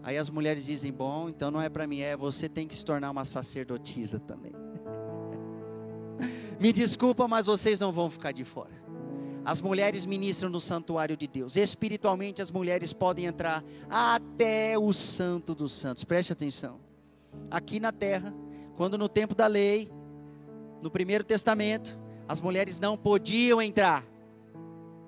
Aí 0.09 0.16
as 0.16 0.31
mulheres 0.31 0.64
dizem: 0.64 0.90
Bom, 0.90 1.29
então 1.29 1.51
não 1.51 1.61
é 1.61 1.68
para 1.68 1.87
mim, 1.87 2.01
é 2.01 2.16
você 2.16 2.49
tem 2.49 2.66
que 2.66 2.75
se 2.75 2.83
tornar 2.83 3.11
uma 3.11 3.27
sacerdotisa 3.27 4.18
também. 4.18 4.55
Me 6.59 6.73
desculpa, 6.73 7.29
mas 7.29 7.44
vocês 7.44 7.79
não 7.79 7.92
vão 7.92 8.09
ficar 8.09 8.33
de 8.33 8.42
fora. 8.42 8.73
As 9.44 9.61
mulheres 9.61 10.07
ministram 10.07 10.49
no 10.49 10.61
santuário 10.61 11.14
de 11.14 11.27
Deus. 11.27 11.57
Espiritualmente, 11.57 12.40
as 12.40 12.51
mulheres 12.51 12.90
podem 12.90 13.27
entrar 13.27 13.62
até 13.90 14.79
o 14.79 14.94
Santo 14.94 15.55
dos 15.55 15.73
Santos. 15.73 16.05
Preste 16.05 16.33
atenção. 16.33 16.81
Aqui 17.51 17.79
na 17.79 17.92
terra, 17.92 18.35
quando 18.79 18.97
no 18.97 19.11
tempo 19.11 19.35
da 19.35 19.47
lei, 19.47 19.90
no 20.83 20.90
primeiro 20.90 21.23
testamento, 21.23 21.99
as 22.27 22.40
mulheres 22.40 22.81
não 22.81 22.97
podiam 22.97 23.61
entrar. 23.61 24.03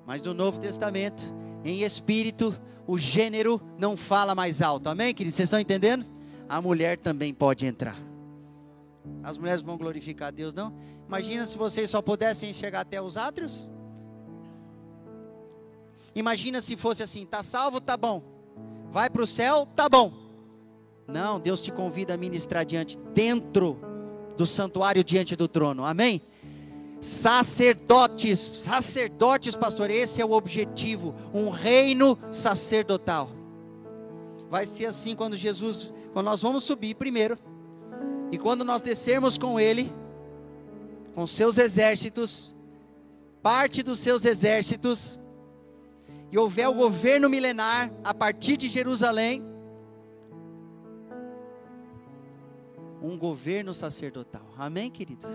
Mas 0.06 0.20
no 0.20 0.34
Novo 0.34 0.60
Testamento, 0.60 1.34
em 1.64 1.84
espírito, 1.84 2.54
o 2.90 2.98
gênero 2.98 3.62
não 3.78 3.96
fala 3.96 4.34
mais 4.34 4.60
alto. 4.60 4.88
Amém, 4.88 5.14
queridos? 5.14 5.36
Vocês 5.36 5.46
estão 5.46 5.60
entendendo? 5.60 6.04
A 6.48 6.60
mulher 6.60 6.98
também 6.98 7.32
pode 7.32 7.64
entrar. 7.64 7.96
As 9.22 9.38
mulheres 9.38 9.62
vão 9.62 9.78
glorificar 9.78 10.26
a 10.26 10.30
Deus, 10.32 10.52
não? 10.52 10.74
Imagina 11.06 11.46
se 11.46 11.56
vocês 11.56 11.88
só 11.88 12.02
pudessem 12.02 12.52
chegar 12.52 12.80
até 12.80 13.00
os 13.00 13.16
átrios. 13.16 13.68
Imagina 16.16 16.60
se 16.60 16.76
fosse 16.76 17.00
assim: 17.00 17.24
tá 17.24 17.44
salvo, 17.44 17.80
tá 17.80 17.96
bom. 17.96 18.24
Vai 18.90 19.08
para 19.08 19.22
o 19.22 19.26
céu, 19.26 19.66
tá 19.66 19.88
bom. 19.88 20.12
Não, 21.06 21.38
Deus 21.38 21.62
te 21.62 21.70
convida 21.70 22.14
a 22.14 22.16
ministrar 22.16 22.64
diante, 22.64 22.98
dentro 23.14 23.78
do 24.36 24.46
santuário, 24.46 25.04
diante 25.04 25.36
do 25.36 25.46
trono. 25.46 25.84
Amém? 25.84 26.20
Sacerdotes, 27.00 28.38
sacerdotes, 28.38 29.56
pastor, 29.56 29.90
esse 29.90 30.20
é 30.20 30.24
o 30.24 30.32
objetivo, 30.32 31.14
um 31.32 31.48
reino 31.48 32.18
sacerdotal. 32.30 33.30
Vai 34.50 34.66
ser 34.66 34.86
assim 34.86 35.16
quando 35.16 35.36
Jesus, 35.36 35.94
quando 36.12 36.26
nós 36.26 36.42
vamos 36.42 36.64
subir 36.64 36.94
primeiro, 36.94 37.38
e 38.30 38.36
quando 38.36 38.64
nós 38.64 38.82
descermos 38.82 39.38
com 39.38 39.58
Ele, 39.58 39.90
com 41.14 41.26
seus 41.26 41.56
exércitos, 41.56 42.54
parte 43.42 43.82
dos 43.82 43.98
seus 43.98 44.24
exércitos, 44.24 45.18
e 46.30 46.38
houver 46.38 46.68
o 46.68 46.74
governo 46.74 47.30
milenar 47.30 47.90
a 48.04 48.12
partir 48.12 48.56
de 48.56 48.68
Jerusalém, 48.68 49.42
um 53.02 53.16
governo 53.18 53.72
sacerdotal. 53.72 54.46
Amém, 54.56 54.90
queridos? 54.90 55.30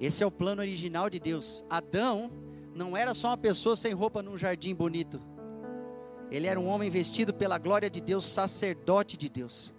Esse 0.00 0.22
é 0.22 0.26
o 0.26 0.30
plano 0.30 0.60
original 0.60 1.08
de 1.08 1.18
Deus. 1.18 1.64
Adão 1.70 2.30
não 2.74 2.96
era 2.96 3.14
só 3.14 3.28
uma 3.28 3.36
pessoa 3.36 3.76
sem 3.76 3.92
roupa 3.92 4.22
num 4.22 4.36
jardim 4.36 4.74
bonito. 4.74 5.20
Ele 6.30 6.46
era 6.46 6.58
um 6.58 6.66
homem 6.66 6.90
vestido 6.90 7.32
pela 7.32 7.58
glória 7.58 7.88
de 7.88 8.00
Deus, 8.00 8.24
sacerdote 8.24 9.16
de 9.16 9.28
Deus. 9.28 9.72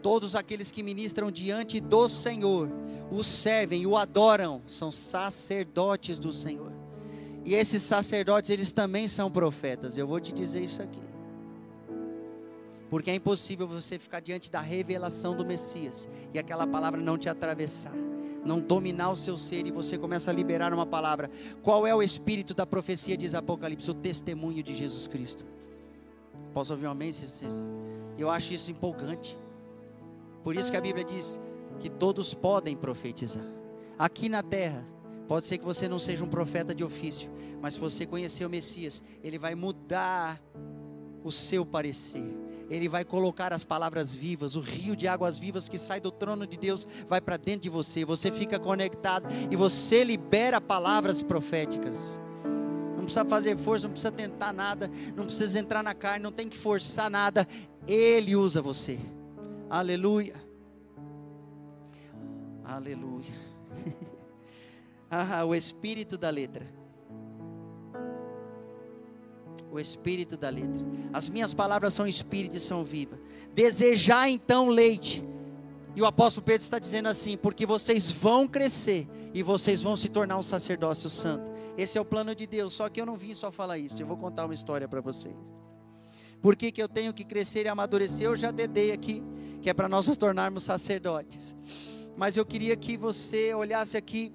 Todos 0.00 0.34
aqueles 0.34 0.70
que 0.70 0.82
ministram 0.82 1.30
diante 1.30 1.78
do 1.80 2.08
Senhor, 2.08 2.70
o 3.10 3.22
servem, 3.22 3.86
o 3.86 3.96
adoram, 3.96 4.62
são 4.66 4.90
sacerdotes 4.90 6.18
do 6.18 6.32
Senhor. 6.32 6.72
E 7.44 7.54
esses 7.54 7.82
sacerdotes, 7.82 8.50
eles 8.50 8.72
também 8.72 9.06
são 9.06 9.30
profetas. 9.30 9.96
Eu 9.96 10.06
vou 10.06 10.20
te 10.20 10.32
dizer 10.32 10.62
isso 10.62 10.80
aqui. 10.80 11.11
Porque 12.92 13.10
é 13.10 13.14
impossível 13.14 13.66
você 13.66 13.98
ficar 13.98 14.20
diante 14.20 14.50
da 14.50 14.60
revelação 14.60 15.34
do 15.34 15.46
Messias 15.46 16.06
e 16.34 16.38
aquela 16.38 16.66
palavra 16.66 17.00
não 17.00 17.16
te 17.16 17.26
atravessar, 17.26 17.94
não 18.44 18.60
dominar 18.60 19.08
o 19.08 19.16
seu 19.16 19.34
ser 19.34 19.66
e 19.66 19.70
você 19.70 19.96
começa 19.96 20.30
a 20.30 20.34
liberar 20.34 20.74
uma 20.74 20.84
palavra. 20.84 21.30
Qual 21.62 21.86
é 21.86 21.94
o 21.94 22.02
espírito 22.02 22.52
da 22.52 22.66
profecia, 22.66 23.16
diz 23.16 23.34
Apocalipse? 23.34 23.90
O 23.90 23.94
testemunho 23.94 24.62
de 24.62 24.74
Jesus 24.74 25.06
Cristo. 25.06 25.46
Posso 26.52 26.74
ouvir 26.74 26.86
um 26.86 26.90
amém? 26.90 27.10
Eu 28.18 28.28
acho 28.28 28.52
isso 28.52 28.70
empolgante. 28.70 29.38
Por 30.44 30.54
isso 30.54 30.70
que 30.70 30.76
a 30.76 30.80
Bíblia 30.82 31.02
diz 31.02 31.40
que 31.80 31.88
todos 31.88 32.34
podem 32.34 32.76
profetizar. 32.76 33.46
Aqui 33.98 34.28
na 34.28 34.42
terra, 34.42 34.86
pode 35.26 35.46
ser 35.46 35.56
que 35.56 35.64
você 35.64 35.88
não 35.88 35.98
seja 35.98 36.22
um 36.22 36.28
profeta 36.28 36.74
de 36.74 36.84
ofício, 36.84 37.30
mas 37.58 37.72
se 37.72 37.80
você 37.80 38.04
conhecer 38.04 38.44
o 38.44 38.50
Messias, 38.50 39.02
ele 39.24 39.38
vai 39.38 39.54
mudar 39.54 40.38
o 41.24 41.32
seu 41.32 41.64
parecer 41.64 42.41
ele 42.72 42.88
vai 42.88 43.04
colocar 43.04 43.52
as 43.52 43.64
palavras 43.64 44.14
vivas, 44.14 44.56
o 44.56 44.60
rio 44.60 44.96
de 44.96 45.06
águas 45.06 45.38
vivas 45.38 45.68
que 45.68 45.76
sai 45.76 46.00
do 46.00 46.10
trono 46.10 46.46
de 46.46 46.56
Deus 46.56 46.86
vai 47.06 47.20
para 47.20 47.36
dentro 47.36 47.60
de 47.60 47.68
você. 47.68 48.02
Você 48.02 48.32
fica 48.32 48.58
conectado 48.58 49.28
e 49.50 49.56
você 49.56 50.02
libera 50.02 50.58
palavras 50.58 51.22
proféticas. 51.22 52.18
Não 52.96 53.04
precisa 53.04 53.24
fazer 53.26 53.58
força, 53.58 53.86
não 53.86 53.92
precisa 53.92 54.10
tentar 54.10 54.54
nada, 54.54 54.90
não 55.14 55.24
precisa 55.26 55.58
entrar 55.58 55.82
na 55.82 55.94
carne, 55.94 56.22
não 56.22 56.32
tem 56.32 56.48
que 56.48 56.56
forçar 56.56 57.10
nada. 57.10 57.46
Ele 57.86 58.34
usa 58.34 58.62
você. 58.62 58.98
Aleluia. 59.68 60.34
Aleluia. 62.64 63.34
ah, 65.10 65.44
o 65.44 65.54
espírito 65.54 66.16
da 66.16 66.30
letra 66.30 66.81
o 69.70 69.78
espírito 69.78 70.36
da 70.36 70.48
letra. 70.48 70.84
As 71.12 71.28
minhas 71.28 71.54
palavras 71.54 71.94
são 71.94 72.06
espírito 72.06 72.56
e 72.56 72.60
são 72.60 72.84
viva. 72.84 73.18
Desejar 73.54 74.28
então 74.28 74.68
leite. 74.68 75.24
E 75.94 76.00
o 76.00 76.06
apóstolo 76.06 76.44
Pedro 76.44 76.62
está 76.62 76.78
dizendo 76.78 77.08
assim: 77.08 77.36
porque 77.36 77.66
vocês 77.66 78.10
vão 78.10 78.46
crescer 78.46 79.06
e 79.34 79.42
vocês 79.42 79.82
vão 79.82 79.96
se 79.96 80.08
tornar 80.08 80.38
um 80.38 80.42
sacerdócio 80.42 81.08
santo. 81.10 81.52
Esse 81.76 81.98
é 81.98 82.00
o 82.00 82.04
plano 82.04 82.34
de 82.34 82.46
Deus. 82.46 82.72
Só 82.72 82.88
que 82.88 83.00
eu 83.00 83.06
não 83.06 83.16
vim 83.16 83.34
só 83.34 83.50
falar 83.50 83.78
isso. 83.78 84.00
Eu 84.02 84.06
vou 84.06 84.16
contar 84.16 84.44
uma 84.44 84.54
história 84.54 84.88
para 84.88 85.00
vocês. 85.00 85.34
Por 86.40 86.56
que, 86.56 86.72
que 86.72 86.82
eu 86.82 86.88
tenho 86.88 87.12
que 87.12 87.24
crescer 87.24 87.66
e 87.66 87.68
amadurecer? 87.68 88.26
Eu 88.26 88.36
já 88.36 88.50
dedei 88.50 88.90
aqui, 88.90 89.22
que 89.60 89.70
é 89.70 89.74
para 89.74 89.88
nós 89.88 90.08
nos 90.08 90.16
tornarmos 90.16 90.64
sacerdotes. 90.64 91.54
Mas 92.16 92.36
eu 92.36 92.44
queria 92.44 92.76
que 92.76 92.96
você 92.96 93.54
olhasse 93.54 93.96
aqui 93.96 94.32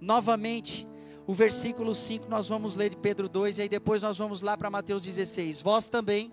novamente 0.00 0.86
o 1.28 1.34
versículo 1.34 1.94
5 1.94 2.26
nós 2.26 2.48
vamos 2.48 2.74
ler 2.74 2.88
de 2.88 2.96
Pedro 2.96 3.28
2 3.28 3.58
e 3.58 3.62
aí 3.62 3.68
depois 3.68 4.00
nós 4.00 4.16
vamos 4.16 4.40
lá 4.40 4.56
para 4.56 4.70
Mateus 4.70 5.02
16. 5.02 5.60
Vós 5.60 5.86
também, 5.86 6.32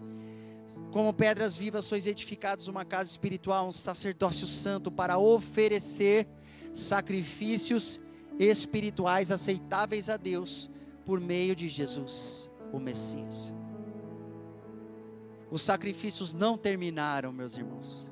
como 0.90 1.14
pedras 1.14 1.58
vivas, 1.58 1.84
sois 1.84 2.08
edificados 2.08 2.70
uma 2.70 2.86
casa 2.86 3.12
espiritual, 3.12 3.68
um 3.68 3.74
sacerdócio 3.74 4.48
santo 4.48 4.90
para 4.90 5.18
oferecer 5.18 6.26
sacrifícios 6.74 8.00
espirituais 8.40 9.32
aceitáveis 9.32 10.08
a 10.08 10.16
Deus 10.16 10.70
por 11.04 11.20
meio 11.20 11.58
de 11.58 11.68
Jesus, 11.68 12.50
o 12.72 12.80
Messias. 12.80 13.54
Os 15.52 15.62
sacrifícios 15.62 16.32
não 16.32 16.58
terminaram, 16.58 17.34
meus 17.34 17.58
irmãos. 17.58 18.10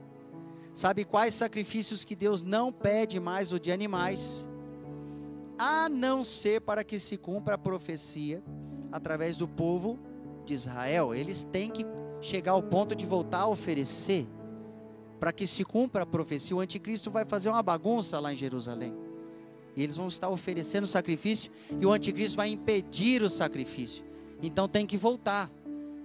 Sabe 0.74 1.06
quais 1.06 1.34
sacrifícios 1.34 2.04
que 2.04 2.14
Deus 2.14 2.44
não 2.44 2.74
pede 2.74 3.22
mais 3.22 3.54
o 3.54 3.60
de 3.60 3.72
animais? 3.72 4.50
A 5.58 5.88
não 5.90 6.24
ser 6.24 6.62
para 6.62 6.84
que 6.84 7.00
se 7.00 7.18
cumpra 7.18 7.56
a 7.56 7.58
profecia 7.58 8.44
através 8.92 9.38
do 9.38 9.48
povo 9.48 10.00
de 10.46 10.54
Israel. 10.54 11.14
Eles 11.14 11.44
têm 11.44 11.70
que 11.70 11.86
chegar 12.22 12.54
ao 12.54 12.64
ponto 12.64 12.96
de 12.96 13.06
voltar 13.06 13.42
a 13.42 13.48
oferecer 13.48 14.28
para 15.20 15.32
que 15.32 15.48
se 15.48 15.64
cumpra 15.64 16.04
a 16.04 16.06
profecia. 16.06 16.56
O 16.56 16.60
anticristo 16.60 17.10
vai 17.10 17.26
fazer 17.26 17.50
uma 17.50 17.64
bagunça 17.64 18.20
lá 18.20 18.34
em 18.34 18.36
Jerusalém. 18.36 18.94
E 19.76 19.82
eles 19.82 19.98
vão 19.98 20.08
estar 20.08 20.30
oferecendo 20.30 20.86
sacrifício 20.86 21.52
e 21.80 21.86
o 21.86 21.92
anticristo 21.92 22.38
vai 22.38 22.50
impedir 22.50 23.22
o 23.22 23.30
sacrifício. 23.30 24.04
Então 24.42 24.68
tem 24.68 24.86
que 24.86 24.98
voltar. 24.98 25.50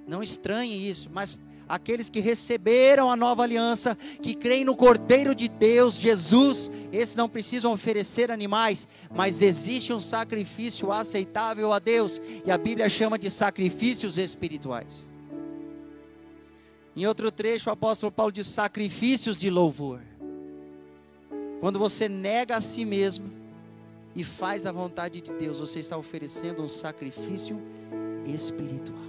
Não 0.06 0.22
estranhe 0.22 0.88
isso, 0.88 1.10
mas 1.12 1.38
aqueles 1.68 2.08
que 2.08 2.20
receberam 2.20 3.10
a 3.10 3.16
nova 3.16 3.42
aliança, 3.42 3.96
que 4.22 4.34
creem 4.34 4.64
no 4.64 4.76
Cordeiro 4.76 5.34
de 5.34 5.48
Deus, 5.48 5.98
Jesus, 5.98 6.70
esses 6.92 7.14
não 7.14 7.28
precisam 7.28 7.72
oferecer 7.72 8.30
animais, 8.30 8.88
mas 9.14 9.42
existe 9.42 9.92
um 9.92 10.00
sacrifício 10.00 10.90
aceitável 10.90 11.72
a 11.72 11.78
Deus, 11.78 12.20
e 12.44 12.50
a 12.50 12.56
Bíblia 12.56 12.88
chama 12.88 13.18
de 13.18 13.30
sacrifícios 13.30 14.16
espirituais. 14.16 15.12
Em 16.96 17.06
outro 17.06 17.30
trecho, 17.30 17.70
o 17.70 17.72
apóstolo 17.72 18.10
Paulo 18.10 18.32
diz 18.32 18.48
sacrifícios 18.48 19.36
de 19.36 19.50
louvor. 19.50 20.00
Quando 21.60 21.78
você 21.78 22.08
nega 22.08 22.56
a 22.56 22.60
si 22.60 22.84
mesmo 22.84 23.30
e 24.16 24.24
faz 24.24 24.66
a 24.66 24.72
vontade 24.72 25.20
de 25.20 25.32
Deus, 25.32 25.60
você 25.60 25.78
está 25.80 25.96
oferecendo 25.96 26.62
um 26.62 26.68
sacrifício 26.68 27.60
espiritual. 28.26 29.07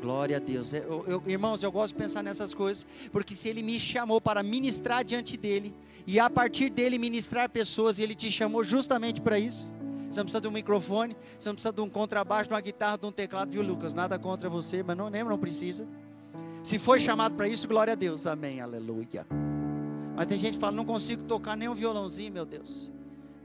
Glória 0.00 0.36
a 0.36 0.40
Deus. 0.40 0.72
Eu, 0.72 1.04
eu, 1.06 1.22
irmãos, 1.26 1.62
eu 1.62 1.72
gosto 1.72 1.94
de 1.94 2.02
pensar 2.02 2.22
nessas 2.22 2.54
coisas, 2.54 2.86
porque 3.10 3.34
se 3.34 3.48
Ele 3.48 3.62
me 3.62 3.80
chamou 3.80 4.20
para 4.20 4.42
ministrar 4.42 5.04
diante 5.04 5.36
dEle, 5.36 5.74
e 6.06 6.20
a 6.20 6.30
partir 6.30 6.70
dEle 6.70 6.98
ministrar 6.98 7.50
pessoas, 7.50 7.98
e 7.98 8.02
Ele 8.02 8.14
te 8.14 8.30
chamou 8.30 8.62
justamente 8.62 9.20
para 9.20 9.38
isso. 9.38 9.68
Você 10.08 10.20
não 10.20 10.24
precisa 10.24 10.40
de 10.40 10.48
um 10.48 10.52
microfone, 10.52 11.16
você 11.38 11.48
não 11.48 11.54
precisa 11.54 11.72
de 11.72 11.80
um 11.80 11.90
contrabaixo, 11.90 12.48
de 12.48 12.54
uma 12.54 12.60
guitarra, 12.60 12.96
de 12.96 13.06
um 13.06 13.12
teclado, 13.12 13.50
viu, 13.50 13.62
Lucas? 13.62 13.92
Nada 13.92 14.18
contra 14.18 14.48
você, 14.48 14.82
mas 14.82 14.96
não 14.96 15.10
não 15.10 15.38
precisa. 15.38 15.86
Se 16.62 16.78
foi 16.78 17.00
chamado 17.00 17.34
para 17.34 17.48
isso, 17.48 17.68
glória 17.68 17.92
a 17.92 17.96
Deus, 17.96 18.26
amém, 18.26 18.60
aleluia. 18.60 19.26
Mas 20.16 20.26
tem 20.26 20.38
gente 20.38 20.54
que 20.54 20.60
fala, 20.60 20.72
não 20.72 20.84
consigo 20.84 21.22
tocar 21.24 21.56
nem 21.56 21.68
um 21.68 21.74
violãozinho, 21.74 22.32
meu 22.32 22.44
Deus. 22.44 22.90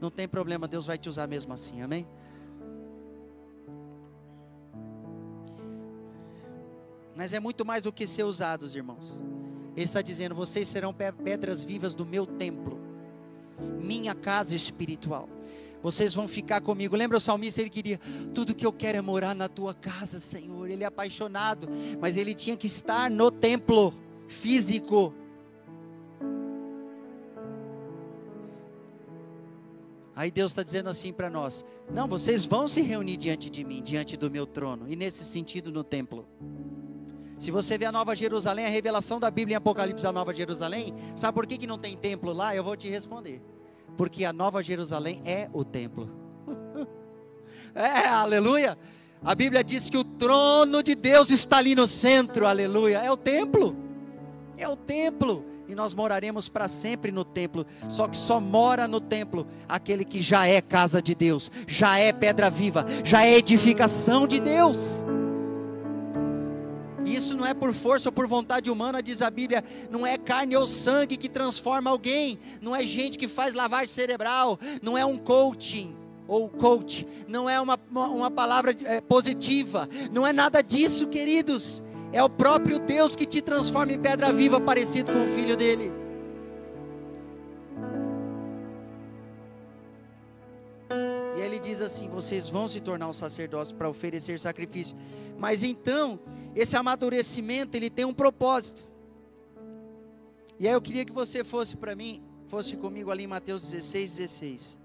Não 0.00 0.10
tem 0.10 0.26
problema, 0.26 0.66
Deus 0.66 0.86
vai 0.86 0.98
te 0.98 1.08
usar 1.08 1.26
mesmo 1.26 1.52
assim, 1.52 1.82
amém? 1.82 2.06
Mas 7.16 7.32
é 7.32 7.40
muito 7.40 7.64
mais 7.64 7.82
do 7.82 7.92
que 7.92 8.06
ser 8.06 8.24
usados, 8.24 8.74
irmãos. 8.74 9.22
Ele 9.76 9.84
está 9.84 10.02
dizendo: 10.02 10.34
vocês 10.34 10.68
serão 10.68 10.94
pedras 10.94 11.64
vivas 11.64 11.94
do 11.94 12.04
meu 12.06 12.26
templo, 12.26 12.78
minha 13.80 14.14
casa 14.14 14.54
espiritual. 14.54 15.28
Vocês 15.82 16.14
vão 16.14 16.26
ficar 16.26 16.62
comigo. 16.62 16.96
Lembra 16.96 17.18
o 17.18 17.20
salmista? 17.20 17.60
Ele 17.60 17.68
queria, 17.68 18.00
tudo 18.32 18.54
que 18.54 18.64
eu 18.64 18.72
quero 18.72 18.96
é 18.96 19.02
morar 19.02 19.34
na 19.34 19.48
tua 19.48 19.74
casa, 19.74 20.18
Senhor. 20.18 20.70
Ele 20.70 20.82
é 20.82 20.86
apaixonado, 20.86 21.68
mas 22.00 22.16
ele 22.16 22.32
tinha 22.34 22.56
que 22.56 22.66
estar 22.66 23.10
no 23.10 23.30
templo 23.30 23.92
físico. 24.26 25.12
Aí 30.16 30.30
Deus 30.30 30.52
está 30.52 30.62
dizendo 30.62 30.88
assim 30.88 31.12
para 31.12 31.28
nós: 31.28 31.64
não, 31.92 32.08
vocês 32.08 32.44
vão 32.44 32.66
se 32.66 32.80
reunir 32.80 33.16
diante 33.16 33.50
de 33.50 33.64
mim, 33.64 33.82
diante 33.82 34.16
do 34.16 34.30
meu 34.30 34.46
trono, 34.46 34.86
e 34.88 34.96
nesse 34.96 35.22
sentido 35.24 35.70
no 35.70 35.84
templo. 35.84 36.26
Se 37.44 37.50
você 37.50 37.76
vê 37.76 37.84
a 37.84 37.92
Nova 37.92 38.16
Jerusalém, 38.16 38.64
a 38.64 38.70
revelação 38.70 39.20
da 39.20 39.30
Bíblia 39.30 39.56
em 39.56 39.58
Apocalipse 39.58 40.02
da 40.02 40.10
Nova 40.10 40.34
Jerusalém, 40.34 40.94
sabe 41.14 41.34
por 41.34 41.46
que, 41.46 41.58
que 41.58 41.66
não 41.66 41.76
tem 41.76 41.94
templo 41.94 42.32
lá? 42.32 42.56
Eu 42.56 42.64
vou 42.64 42.74
te 42.74 42.88
responder. 42.88 43.42
Porque 43.98 44.24
a 44.24 44.32
Nova 44.32 44.62
Jerusalém 44.62 45.20
é 45.26 45.50
o 45.52 45.62
templo. 45.62 46.08
é, 47.76 48.08
aleluia. 48.08 48.78
A 49.22 49.34
Bíblia 49.34 49.62
diz 49.62 49.90
que 49.90 49.98
o 49.98 50.04
trono 50.04 50.82
de 50.82 50.94
Deus 50.94 51.28
está 51.28 51.58
ali 51.58 51.74
no 51.74 51.86
centro, 51.86 52.46
aleluia. 52.46 53.00
É 53.00 53.12
o 53.12 53.16
templo. 53.16 53.76
É 54.56 54.66
o 54.66 54.74
templo. 54.74 55.44
E 55.68 55.74
nós 55.74 55.92
moraremos 55.92 56.48
para 56.48 56.66
sempre 56.66 57.12
no 57.12 57.26
templo. 57.26 57.66
Só 57.90 58.08
que 58.08 58.16
só 58.16 58.40
mora 58.40 58.88
no 58.88 59.02
templo 59.02 59.46
aquele 59.68 60.06
que 60.06 60.22
já 60.22 60.46
é 60.46 60.62
casa 60.62 61.02
de 61.02 61.14
Deus, 61.14 61.50
já 61.68 61.98
é 61.98 62.10
pedra 62.10 62.48
viva, 62.48 62.86
já 63.04 63.22
é 63.22 63.36
edificação 63.36 64.26
de 64.26 64.40
Deus. 64.40 65.04
Isso 67.04 67.36
não 67.36 67.46
é 67.46 67.52
por 67.52 67.72
força 67.72 68.08
ou 68.08 68.12
por 68.12 68.26
vontade 68.26 68.70
humana, 68.70 69.02
diz 69.02 69.22
a 69.22 69.30
Bíblia, 69.30 69.62
não 69.90 70.06
é 70.06 70.16
carne 70.16 70.56
ou 70.56 70.66
sangue 70.66 71.16
que 71.16 71.28
transforma 71.28 71.90
alguém, 71.90 72.38
não 72.60 72.74
é 72.74 72.84
gente 72.84 73.18
que 73.18 73.28
faz 73.28 73.54
lavagem 73.54 73.86
cerebral, 73.86 74.58
não 74.82 74.96
é 74.96 75.04
um 75.04 75.18
coaching 75.18 75.94
ou 76.26 76.48
coach, 76.48 77.06
não 77.28 77.48
é 77.48 77.60
uma, 77.60 77.78
uma, 77.90 78.06
uma 78.08 78.30
palavra 78.30 78.74
é, 78.84 79.00
positiva, 79.00 79.88
não 80.12 80.26
é 80.26 80.32
nada 80.32 80.62
disso, 80.62 81.06
queridos, 81.08 81.82
é 82.12 82.22
o 82.22 82.30
próprio 82.30 82.78
Deus 82.78 83.14
que 83.14 83.26
te 83.26 83.42
transforma 83.42 83.92
em 83.92 83.98
pedra 83.98 84.32
viva, 84.32 84.60
parecido 84.60 85.12
com 85.12 85.24
o 85.24 85.26
filho 85.26 85.56
dele. 85.56 86.03
Ele 91.54 91.60
diz 91.60 91.80
assim: 91.80 92.08
vocês 92.08 92.48
vão 92.48 92.68
se 92.68 92.80
tornar 92.80 93.08
um 93.08 93.12
sacerdócio 93.12 93.74
para 93.76 93.88
oferecer 93.88 94.38
sacrifício. 94.38 94.96
Mas 95.38 95.62
então, 95.62 96.18
esse 96.54 96.76
amadurecimento, 96.76 97.76
ele 97.76 97.88
tem 97.88 98.04
um 98.04 98.14
propósito. 98.14 98.88
E 100.58 100.66
aí 100.66 100.74
eu 100.74 100.82
queria 100.82 101.04
que 101.04 101.12
você 101.12 101.42
fosse 101.42 101.76
para 101.76 101.94
mim, 101.94 102.22
fosse 102.46 102.76
comigo 102.76 103.10
ali 103.10 103.24
em 103.24 103.28
Mateus 103.28 103.62
16, 103.62 104.16
16. 104.16 104.78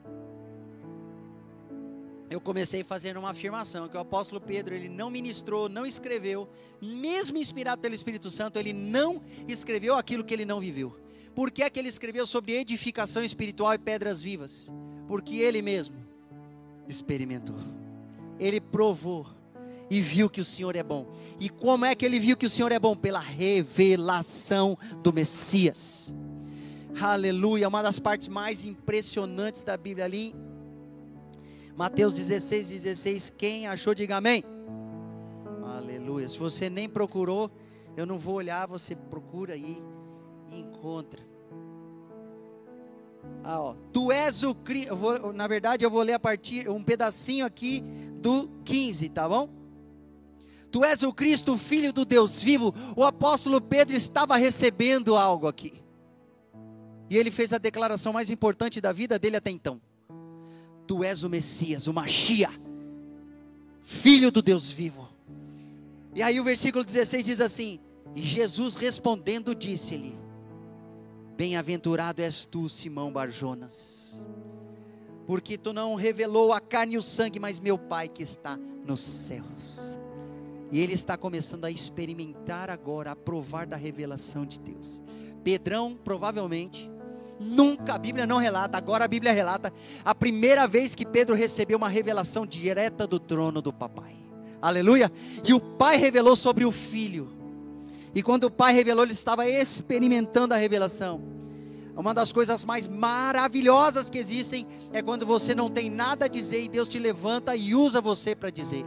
Eu 2.30 2.40
comecei 2.40 2.84
fazendo 2.84 3.18
uma 3.18 3.32
afirmação 3.32 3.88
que 3.88 3.98
o 3.98 4.00
apóstolo 4.00 4.40
Pedro, 4.40 4.76
ele 4.76 4.88
não 4.88 5.10
ministrou, 5.10 5.68
não 5.68 5.84
escreveu, 5.84 6.48
mesmo 6.80 7.40
inspirado 7.40 7.82
pelo 7.82 7.96
Espírito 7.96 8.30
Santo, 8.30 8.58
ele 8.58 8.72
não 8.72 9.22
escreveu 9.48 9.96
aquilo 9.96 10.24
que 10.24 10.34
ele 10.34 10.46
não 10.46 10.60
viveu. 10.60 10.96
Por 11.34 11.50
que 11.50 11.64
é 11.64 11.70
que 11.70 11.80
ele 11.80 11.90
escreveu 11.90 12.28
sobre 12.28 12.54
edificação 12.56 13.24
espiritual 13.24 13.74
e 13.74 13.80
pedras 13.80 14.22
vivas? 14.22 14.72
Porque 15.08 15.38
ele 15.38 15.64
mesmo 15.64 16.09
experimentou. 16.90 17.56
Ele 18.40 18.60
provou 18.60 19.26
e 19.90 20.02
viu 20.02 20.30
que 20.30 20.42
o 20.42 20.46
Senhor 20.46 20.76
é 20.76 20.84
bom. 20.84 21.08
E 21.40 21.50
como 21.50 21.86
é 21.86 21.96
que 21.96 22.06
ele 22.06 22.20
viu 22.20 22.36
que 22.36 22.46
o 22.46 22.50
Senhor 22.50 22.72
é 22.72 22.80
bom? 22.80 22.96
Pela 22.96 23.20
revelação 23.20 24.78
do 25.02 25.14
Messias. 25.14 26.12
Aleluia, 27.00 27.68
uma 27.68 27.82
das 27.82 28.00
partes 28.00 28.28
mais 28.28 28.66
impressionantes 28.66 29.64
da 29.64 29.78
Bíblia 29.78 30.06
ali. 30.06 30.36
Mateus 31.76 32.14
16, 32.14 32.70
16. 32.70 33.34
Quem 33.38 33.68
achou, 33.68 33.94
diga 33.94 34.18
amém. 34.18 34.44
Aleluia. 35.64 36.28
Se 36.28 36.38
você 36.38 36.70
nem 36.70 36.90
procurou, 36.90 37.50
eu 37.96 38.06
não 38.06 38.18
vou 38.18 38.36
olhar, 38.36 38.68
você 38.68 38.96
procura 38.96 39.54
aí 39.54 39.82
e 40.52 40.60
encontra. 40.60 41.29
Ah, 43.44 43.62
ó. 43.62 43.76
Tu 43.94 44.12
és 44.12 44.44
o 44.44 44.54
Cristo. 44.54 44.96
Na 45.34 45.48
verdade, 45.48 45.86
eu 45.86 45.90
vou 45.90 46.02
ler 46.02 46.14
a 46.14 46.20
partir 46.20 46.70
um 46.70 46.84
pedacinho 46.84 47.46
aqui 47.46 47.84
do 48.22 48.50
15, 48.66 49.10
tá 49.10 49.28
bom? 49.28 49.50
Tu 50.72 50.84
és 50.84 51.02
o 51.02 51.12
Cristo, 51.12 51.58
filho 51.58 51.92
do 51.92 52.06
Deus 52.06 52.42
vivo. 52.42 52.74
O 52.96 53.04
apóstolo 53.04 53.60
Pedro 53.60 53.96
estava 53.96 54.38
recebendo 54.38 55.16
algo 55.16 55.48
aqui. 55.48 55.74
E 57.10 57.18
ele 57.18 57.32
fez 57.32 57.52
a 57.54 57.58
declaração 57.58 58.14
mais 58.14 58.30
importante 58.30 58.80
da 58.80 58.92
vida 58.92 59.18
dele 59.18 59.38
até 59.38 59.50
então. 59.50 59.82
Tu 60.86 61.04
és 61.04 61.24
o 61.24 61.30
Messias, 61.30 61.88
o 61.88 61.94
Machia, 61.94 62.50
filho 63.82 64.32
do 64.32 64.42
Deus 64.42 64.70
vivo. 64.70 65.10
E 66.16 66.22
aí 66.22 66.40
o 66.40 66.44
versículo 66.44 66.84
16 66.84 67.26
diz 67.26 67.42
assim: 67.42 67.80
Jesus 68.14 68.76
respondendo 68.76 69.56
disse-lhe: 69.56 70.19
Bem-aventurado 71.40 72.22
és 72.22 72.46
tu, 72.46 72.68
Simão 72.68 73.14
Barjonas, 73.14 74.28
porque 75.26 75.58
tu 75.58 75.72
não 75.72 75.96
revelou 75.96 76.52
a 76.52 76.60
carne 76.60 76.96
e 76.96 76.98
o 76.98 77.02
sangue, 77.02 77.40
mas 77.40 77.62
meu 77.62 77.78
Pai 77.78 78.10
que 78.10 78.22
está 78.22 78.58
nos 78.58 79.00
céus. 79.00 79.98
E 80.70 80.82
ele 80.82 80.92
está 80.92 81.16
começando 81.16 81.64
a 81.64 81.72
experimentar 81.72 82.70
agora, 82.70 83.12
a 83.12 83.16
provar 83.16 83.66
da 83.66 83.78
revelação 83.78 84.46
de 84.46 84.60
Deus. 84.60 85.02
Pedrão, 85.42 85.98
provavelmente, 86.04 86.92
nunca, 87.40 87.94
a 87.94 87.98
Bíblia 87.98 88.28
não 88.28 88.38
relata, 88.38 88.78
agora 88.78 89.06
a 89.06 89.08
Bíblia 89.08 89.32
relata, 89.32 89.72
a 90.04 90.14
primeira 90.14 90.68
vez 90.68 90.94
que 90.94 91.06
Pedro 91.06 91.38
recebeu 91.38 91.78
uma 91.78 91.88
revelação 91.88 92.46
direta 92.46 93.08
do 93.08 93.18
trono 93.18 93.62
do 93.62 93.72
papai. 93.72 94.18
Aleluia! 94.62 95.10
E 95.48 95.54
o 95.54 95.62
pai 95.62 95.96
revelou 95.96 96.36
sobre 96.36 96.66
o 96.66 96.72
filho. 96.74 97.39
E 98.14 98.24
quando 98.24 98.46
o 98.46 98.52
pai 98.52 98.74
revelou, 98.74 99.04
ele 99.04 99.14
estava 99.14 99.48
experimentando 99.48 100.54
a 100.54 100.58
revelação. 100.58 101.22
Uma 101.96 102.14
das 102.14 102.32
coisas 102.32 102.64
mais 102.64 102.88
maravilhosas 102.88 104.10
que 104.10 104.18
existem 104.18 104.66
é 104.94 105.02
quando 105.02 105.26
você 105.26 105.54
não 105.54 105.70
tem 105.70 105.90
nada 105.90 106.26
a 106.26 106.28
dizer 106.30 106.64
e 106.64 106.70
Deus 106.70 106.88
te 106.88 106.98
levanta 106.98 107.56
e 107.56 107.76
usa 107.76 108.00
você 108.00 108.34
para 108.34 108.50
dizer. 108.50 108.86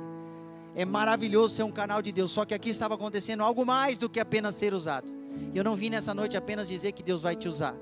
É 0.75 0.85
maravilhoso 0.85 1.55
ser 1.55 1.63
um 1.63 1.71
canal 1.71 2.01
de 2.01 2.11
Deus, 2.11 2.33
só 2.33 2.47
que 2.47 2.55
aqui 2.55 2.71
estava 2.71 2.95
acontecendo 2.95 3.43
algo 3.43 3.67
mais 3.67 3.99
do 3.99 4.09
que 4.09 4.19
apenas 4.19 4.55
ser 4.55 4.73
usado. 4.73 5.13
Eu 5.55 5.63
não 5.63 5.77
vim 5.77 5.91
nessa 5.91 6.15
noite 6.15 6.39
apenas 6.39 6.67
dizer 6.67 6.93
que 6.93 7.03
Deus 7.03 7.21
vai 7.21 7.37
te 7.37 7.47
usar. 7.47 7.77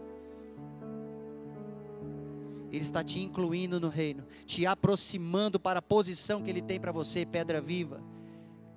Ele 2.72 2.82
está 2.82 3.02
te 3.02 3.20
incluindo 3.20 3.80
no 3.80 3.88
reino, 3.88 4.24
te 4.46 4.66
aproximando 4.66 5.60
para 5.60 5.78
a 5.78 5.82
posição 5.82 6.42
que 6.42 6.50
Ele 6.50 6.60
tem 6.60 6.80
para 6.80 6.90
você, 6.90 7.24
pedra 7.24 7.60
viva, 7.60 8.00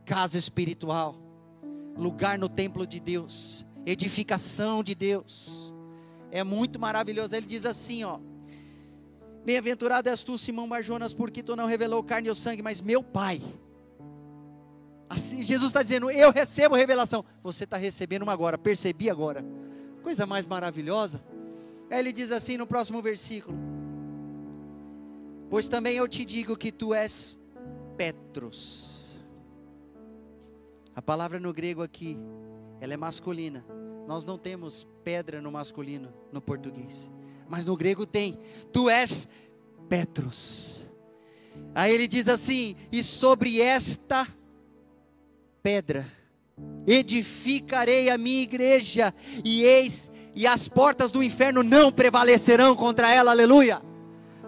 casa 0.06 0.38
espiritual 0.38 1.22
lugar 1.95 2.38
no 2.38 2.49
templo 2.49 2.86
de 2.86 2.99
Deus, 2.99 3.65
edificação 3.86 4.84
de 4.84 4.95
Deus. 4.95 5.73
É 6.32 6.43
muito 6.43 6.79
maravilhoso. 6.79 7.36
Ele 7.36 7.45
diz 7.45 7.65
assim, 7.65 8.03
ó: 8.03 8.19
Bem-aventurado 9.45 10.10
és 10.10 10.23
tu, 10.23 10.38
Simão 10.38 10.67
Barjonas, 10.67 11.13
porque 11.13 11.43
tu 11.43 11.56
não 11.56 11.65
revelou 11.65 12.03
carne 12.03 12.29
ou 12.29 12.36
sangue, 12.36 12.62
mas 12.62 12.82
meu 12.82 13.03
Pai. 13.03 13.41
Assim, 15.10 15.43
Jesus 15.43 15.69
está 15.69 15.84
dizendo: 15.84 16.10
Eu 16.10 16.32
recebo 16.32 16.75
revelação. 16.75 17.23
Você 17.43 17.65
está 17.65 17.77
recebendo 17.77 18.23
uma 18.23 18.34
agora, 18.34 18.58
percebi 18.58 19.10
agora. 19.10 19.45
Coisa 20.01 20.25
mais 20.25 20.45
maravilhosa. 20.45 21.23
Aí 21.91 21.99
ele 21.99 22.12
diz 22.12 22.32
assim 22.32 22.58
no 22.58 22.65
próximo 22.65 23.01
versículo: 23.01 23.58
Pois 25.49 25.67
também 25.67 25.97
eu 25.97 26.08
te 26.08 26.25
digo 26.25 26.58
que 26.58 26.71
tu 26.71 26.93
és 26.93 27.38
Petros 27.95 29.02
a 30.95 31.01
palavra 31.01 31.39
no 31.39 31.53
grego 31.53 31.82
aqui, 31.82 32.17
ela 32.79 32.93
é 32.93 32.97
masculina. 32.97 33.65
Nós 34.08 34.25
não 34.25 34.38
temos 34.38 34.88
pedra 35.03 35.41
no 35.41 35.51
masculino 35.51 36.13
no 36.32 36.41
português, 36.41 37.10
mas 37.47 37.65
no 37.65 37.75
grego 37.77 38.06
tem. 38.06 38.38
Tu 38.71 38.89
és 38.89 39.27
Petros. 39.89 40.86
Aí 41.73 41.93
ele 41.93 42.08
diz 42.08 42.27
assim: 42.27 42.75
"E 42.91 43.03
sobre 43.03 43.62
esta 43.62 44.27
pedra 45.62 46.06
edificarei 46.86 48.10
a 48.10 48.17
minha 48.17 48.41
igreja, 48.41 49.13
e 49.43 49.63
eis 49.63 50.12
e 50.36 50.45
as 50.45 50.67
portas 50.67 51.12
do 51.12 51.23
inferno 51.23 51.63
não 51.63 51.91
prevalecerão 51.91 52.75
contra 52.75 53.12
ela". 53.13 53.32
Aleluia. 53.32 53.82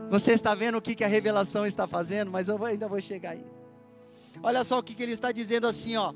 Você 0.10 0.34
está 0.34 0.54
vendo 0.54 0.78
o 0.78 0.82
que, 0.82 0.94
que 0.94 1.04
a 1.04 1.08
revelação 1.08 1.66
está 1.66 1.88
fazendo, 1.88 2.30
mas 2.30 2.48
eu 2.48 2.64
ainda 2.64 2.88
vou 2.88 3.02
chegar 3.02 3.32
aí. 3.32 3.46
Olha 4.44 4.64
só 4.64 4.80
o 4.80 4.84
que, 4.84 4.94
que 4.94 5.02
ele 5.02 5.14
está 5.14 5.32
dizendo 5.32 5.66
assim, 5.66 5.96
ó. 5.96 6.14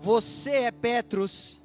Você 0.00 0.50
é 0.50 0.70
Petrus. 0.70 1.60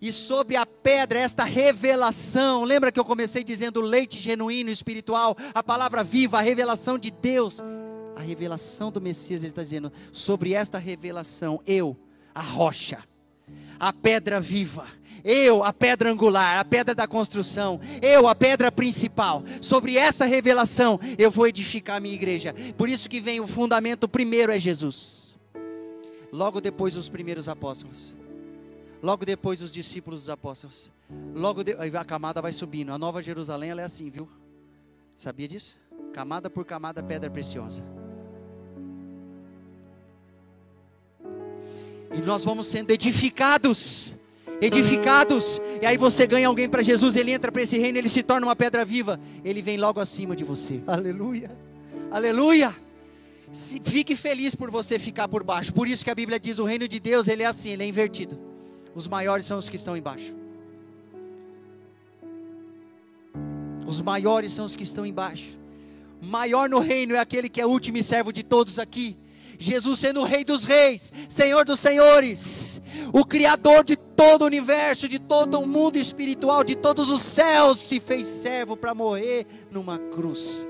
E 0.00 0.12
sobre 0.12 0.56
a 0.56 0.64
pedra, 0.64 1.18
esta 1.18 1.44
revelação, 1.44 2.64
lembra 2.64 2.92
que 2.92 3.00
eu 3.00 3.04
comecei 3.04 3.42
dizendo 3.42 3.80
leite 3.80 4.20
genuíno 4.20 4.70
espiritual, 4.70 5.36
a 5.52 5.62
palavra 5.62 6.04
viva, 6.04 6.38
a 6.38 6.42
revelação 6.42 6.96
de 6.96 7.10
Deus, 7.10 7.60
a 8.14 8.20
revelação 8.20 8.92
do 8.92 9.00
Messias, 9.00 9.40
ele 9.40 9.50
está 9.50 9.62
dizendo, 9.62 9.92
sobre 10.12 10.52
esta 10.54 10.78
revelação, 10.78 11.60
eu, 11.66 11.96
a 12.32 12.40
rocha, 12.40 13.00
a 13.78 13.92
pedra 13.92 14.40
viva, 14.40 14.86
eu, 15.24 15.64
a 15.64 15.72
pedra 15.72 16.12
angular, 16.12 16.60
a 16.60 16.64
pedra 16.64 16.94
da 16.94 17.08
construção, 17.08 17.80
eu, 18.00 18.28
a 18.28 18.36
pedra 18.36 18.70
principal, 18.70 19.42
sobre 19.60 19.96
essa 19.96 20.26
revelação, 20.26 21.00
eu 21.18 21.28
vou 21.28 21.48
edificar 21.48 21.96
a 21.96 22.00
minha 22.00 22.14
igreja, 22.14 22.54
por 22.76 22.88
isso 22.88 23.08
que 23.08 23.20
vem 23.20 23.40
o 23.40 23.48
fundamento 23.48 24.08
primeiro 24.08 24.52
é 24.52 24.60
Jesus. 24.60 25.27
Logo 26.32 26.60
depois 26.60 26.96
os 26.96 27.08
primeiros 27.08 27.48
apóstolos. 27.48 28.14
Logo 29.02 29.24
depois 29.24 29.62
os 29.62 29.72
discípulos 29.72 30.20
dos 30.20 30.28
apóstolos. 30.28 30.90
Logo 31.34 31.62
de... 31.62 31.72
a 31.72 32.04
camada 32.04 32.42
vai 32.42 32.52
subindo. 32.52 32.92
A 32.92 32.98
Nova 32.98 33.22
Jerusalém 33.22 33.70
ela 33.70 33.82
é 33.82 33.84
assim, 33.84 34.10
viu? 34.10 34.28
Sabia 35.16 35.48
disso? 35.48 35.76
Camada 36.12 36.50
por 36.50 36.64
camada 36.64 37.02
pedra 37.02 37.30
preciosa. 37.30 37.82
E 42.16 42.22
nós 42.22 42.44
vamos 42.44 42.66
sendo 42.66 42.90
edificados 42.90 44.16
edificados. 44.60 45.60
E 45.80 45.86
aí 45.86 45.96
você 45.96 46.26
ganha 46.26 46.48
alguém 46.48 46.68
para 46.68 46.82
Jesus, 46.82 47.16
ele 47.16 47.32
entra 47.32 47.50
para 47.50 47.62
esse 47.62 47.78
reino, 47.78 47.98
ele 47.98 48.08
se 48.08 48.22
torna 48.22 48.46
uma 48.46 48.56
pedra 48.56 48.84
viva. 48.84 49.18
Ele 49.44 49.62
vem 49.62 49.76
logo 49.76 50.00
acima 50.00 50.34
de 50.34 50.44
você. 50.44 50.82
Aleluia. 50.86 51.50
Aleluia. 52.10 52.74
Se, 53.52 53.80
fique 53.82 54.14
feliz 54.14 54.54
por 54.54 54.70
você 54.70 54.98
ficar 54.98 55.28
por 55.28 55.42
baixo. 55.42 55.72
Por 55.72 55.88
isso 55.88 56.04
que 56.04 56.10
a 56.10 56.14
Bíblia 56.14 56.38
diz: 56.38 56.58
o 56.58 56.64
reino 56.64 56.86
de 56.86 57.00
Deus 57.00 57.28
ele 57.28 57.42
é 57.42 57.46
assim, 57.46 57.70
ele 57.70 57.82
é 57.82 57.86
invertido. 57.86 58.38
Os 58.94 59.06
maiores 59.06 59.46
são 59.46 59.58
os 59.58 59.68
que 59.68 59.76
estão 59.76 59.96
embaixo. 59.96 60.34
Os 63.86 64.00
maiores 64.02 64.52
são 64.52 64.66
os 64.66 64.76
que 64.76 64.82
estão 64.82 65.06
embaixo. 65.06 65.58
Maior 66.20 66.68
no 66.68 66.78
reino 66.78 67.14
é 67.14 67.18
aquele 67.18 67.48
que 67.48 67.60
é 67.60 67.66
último 67.66 67.96
e 67.96 68.02
servo 68.02 68.32
de 68.32 68.42
todos 68.42 68.78
aqui. 68.78 69.16
Jesus 69.58 69.98
sendo 69.98 70.20
o 70.20 70.24
Rei 70.24 70.44
dos 70.44 70.64
Reis, 70.64 71.12
Senhor 71.28 71.64
dos 71.64 71.80
Senhores, 71.80 72.80
o 73.12 73.24
Criador 73.24 73.82
de 73.84 73.96
todo 73.96 74.42
o 74.42 74.46
universo, 74.46 75.08
de 75.08 75.18
todo 75.18 75.58
o 75.58 75.66
mundo 75.66 75.96
espiritual, 75.96 76.62
de 76.62 76.76
todos 76.76 77.10
os 77.10 77.22
céus, 77.22 77.78
se 77.78 77.98
fez 77.98 78.26
servo 78.26 78.76
para 78.76 78.94
morrer 78.94 79.46
numa 79.70 79.98
cruz. 79.98 80.66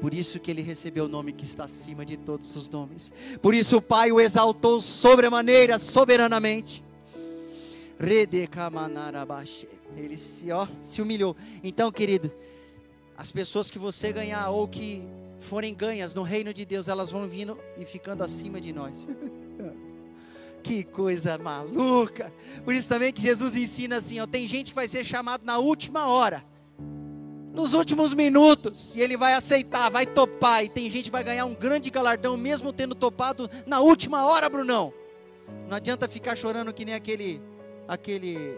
Por 0.00 0.14
isso 0.14 0.38
que 0.38 0.50
ele 0.50 0.62
recebeu 0.62 1.06
o 1.06 1.08
nome 1.08 1.32
que 1.32 1.44
está 1.44 1.64
acima 1.64 2.04
de 2.04 2.16
todos 2.16 2.54
os 2.54 2.68
nomes. 2.68 3.12
Por 3.42 3.54
isso 3.54 3.78
o 3.78 3.82
Pai 3.82 4.12
o 4.12 4.20
exaltou 4.20 4.80
sobremaneira, 4.80 5.78
soberanamente. 5.78 6.84
Ele 9.96 10.16
se, 10.16 10.52
ó, 10.52 10.68
se 10.80 11.02
humilhou. 11.02 11.36
Então, 11.64 11.90
querido, 11.90 12.30
as 13.16 13.32
pessoas 13.32 13.70
que 13.70 13.78
você 13.78 14.12
ganhar 14.12 14.48
ou 14.50 14.68
que 14.68 15.02
forem 15.40 15.74
ganhas 15.74 16.14
no 16.14 16.22
reino 16.22 16.54
de 16.54 16.64
Deus, 16.64 16.86
elas 16.86 17.10
vão 17.10 17.28
vindo 17.28 17.58
e 17.76 17.84
ficando 17.84 18.22
acima 18.22 18.60
de 18.60 18.72
nós. 18.72 19.08
que 20.62 20.84
coisa 20.84 21.36
maluca. 21.38 22.32
Por 22.64 22.72
isso 22.72 22.88
também 22.88 23.12
que 23.12 23.22
Jesus 23.22 23.56
ensina 23.56 23.96
assim, 23.96 24.20
ó, 24.20 24.26
tem 24.26 24.46
gente 24.46 24.70
que 24.70 24.76
vai 24.76 24.86
ser 24.86 25.04
chamado 25.04 25.44
na 25.44 25.58
última 25.58 26.06
hora 26.06 26.44
nos 27.58 27.74
últimos 27.74 28.14
minutos, 28.14 28.94
e 28.94 29.00
ele 29.00 29.16
vai 29.16 29.34
aceitar, 29.34 29.90
vai 29.90 30.06
topar, 30.06 30.64
e 30.64 30.68
tem 30.68 30.88
gente 30.88 31.06
que 31.06 31.10
vai 31.10 31.24
ganhar 31.24 31.44
um 31.44 31.54
grande 31.54 31.90
galardão, 31.90 32.36
mesmo 32.36 32.72
tendo 32.72 32.94
topado 32.94 33.50
na 33.66 33.80
última 33.80 34.24
hora, 34.24 34.48
Brunão. 34.48 34.94
Não 35.68 35.76
adianta 35.76 36.06
ficar 36.06 36.36
chorando 36.36 36.72
que 36.72 36.84
nem 36.84 36.94
aquele, 36.94 37.42
aquele 37.88 38.56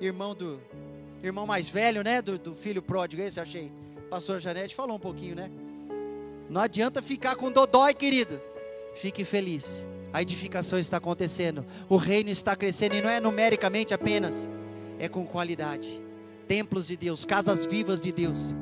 irmão 0.00 0.32
do, 0.32 0.60
irmão 1.24 1.44
mais 1.44 1.68
velho, 1.68 2.04
né, 2.04 2.22
do, 2.22 2.38
do 2.38 2.54
filho 2.54 2.80
pródigo, 2.80 3.20
esse 3.20 3.40
achei, 3.40 3.72
pastor 4.08 4.38
Janete 4.38 4.76
falou 4.76 4.94
um 4.94 5.00
pouquinho, 5.00 5.34
né, 5.34 5.50
não 6.48 6.60
adianta 6.60 7.02
ficar 7.02 7.34
com 7.34 7.50
dodói, 7.50 7.94
querido, 7.94 8.40
fique 8.94 9.24
feliz, 9.24 9.84
a 10.12 10.22
edificação 10.22 10.78
está 10.78 10.98
acontecendo, 10.98 11.66
o 11.88 11.96
reino 11.96 12.30
está 12.30 12.54
crescendo, 12.54 12.94
e 12.94 13.02
não 13.02 13.10
é 13.10 13.18
numericamente 13.18 13.92
apenas, 13.92 14.48
é 15.00 15.08
com 15.08 15.26
qualidade, 15.26 16.05
templos 16.46 16.86
de 16.86 16.96
Deus, 16.96 17.24
casas 17.24 17.66
vivas 17.66 18.00
de 18.00 18.12
Deus. 18.12 18.54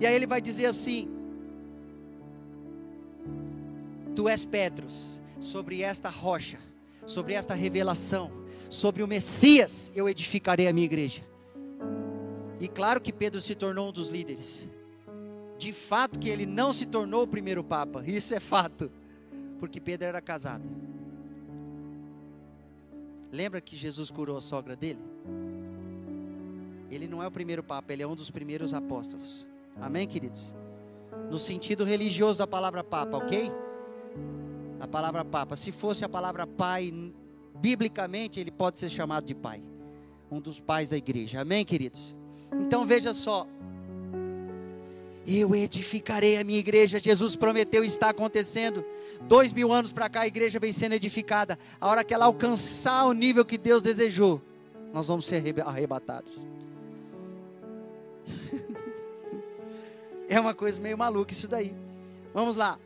E 0.00 0.06
aí 0.06 0.14
ele 0.14 0.26
vai 0.26 0.40
dizer 0.40 0.66
assim: 0.66 1.08
Tu 4.14 4.28
és 4.28 4.44
Pedros, 4.44 5.20
sobre 5.40 5.82
esta 5.82 6.08
rocha, 6.08 6.58
sobre 7.06 7.34
esta 7.34 7.54
revelação, 7.54 8.30
sobre 8.68 9.02
o 9.02 9.08
Messias, 9.08 9.90
eu 9.94 10.08
edificarei 10.08 10.68
a 10.68 10.72
minha 10.72 10.86
igreja. 10.86 11.22
E 12.60 12.66
claro 12.66 13.00
que 13.00 13.12
Pedro 13.12 13.40
se 13.40 13.54
tornou 13.54 13.88
um 13.88 13.92
dos 13.92 14.08
líderes. 14.08 14.68
De 15.56 15.72
fato 15.72 16.18
que 16.18 16.28
ele 16.28 16.46
não 16.46 16.72
se 16.72 16.86
tornou 16.86 17.22
o 17.22 17.28
primeiro 17.28 17.64
papa, 17.64 18.02
isso 18.06 18.34
é 18.34 18.40
fato, 18.40 18.90
porque 19.58 19.80
Pedro 19.80 20.08
era 20.08 20.20
casado. 20.20 20.64
Lembra 23.30 23.60
que 23.60 23.76
Jesus 23.76 24.10
curou 24.10 24.36
a 24.36 24.40
sogra 24.40 24.74
dele? 24.74 25.00
Ele 26.90 27.06
não 27.06 27.22
é 27.22 27.26
o 27.26 27.30
primeiro 27.30 27.62
papa, 27.62 27.92
ele 27.92 28.02
é 28.02 28.06
um 28.06 28.14
dos 28.14 28.30
primeiros 28.30 28.72
apóstolos. 28.72 29.46
Amém, 29.80 30.06
queridos? 30.06 30.54
No 31.30 31.38
sentido 31.38 31.84
religioso 31.84 32.38
da 32.38 32.46
palavra 32.46 32.82
papa, 32.82 33.16
ok? 33.16 33.50
A 34.80 34.86
palavra 34.86 35.24
papa. 35.24 35.56
Se 35.56 35.70
fosse 35.70 36.04
a 36.04 36.08
palavra 36.08 36.46
pai, 36.46 36.92
biblicamente 37.54 38.40
ele 38.40 38.50
pode 38.50 38.78
ser 38.78 38.88
chamado 38.88 39.24
de 39.24 39.34
pai. 39.34 39.62
Um 40.30 40.40
dos 40.40 40.60
pais 40.60 40.90
da 40.90 40.96
igreja. 40.96 41.40
Amém, 41.40 41.64
queridos? 41.64 42.16
Então 42.52 42.84
veja 42.86 43.12
só. 43.12 43.46
Eu 45.26 45.54
edificarei 45.54 46.38
a 46.38 46.44
minha 46.44 46.58
igreja. 46.58 46.98
Jesus 46.98 47.36
prometeu, 47.36 47.84
está 47.84 48.10
acontecendo. 48.10 48.82
Dois 49.22 49.52
mil 49.52 49.72
anos 49.72 49.92
para 49.92 50.08
cá, 50.08 50.22
a 50.22 50.26
igreja 50.26 50.58
vem 50.58 50.72
sendo 50.72 50.94
edificada. 50.94 51.58
A 51.78 51.86
hora 51.86 52.02
que 52.02 52.14
ela 52.14 52.24
alcançar 52.24 53.04
o 53.04 53.12
nível 53.12 53.44
que 53.44 53.58
Deus 53.58 53.82
desejou, 53.82 54.40
nós 54.92 55.08
vamos 55.08 55.26
ser 55.26 55.42
arrebatados. 55.66 56.32
É 60.28 60.38
uma 60.38 60.54
coisa 60.54 60.80
meio 60.80 60.96
maluca 60.96 61.32
isso 61.32 61.48
daí. 61.48 61.74
Vamos 62.34 62.56
lá. 62.56 62.78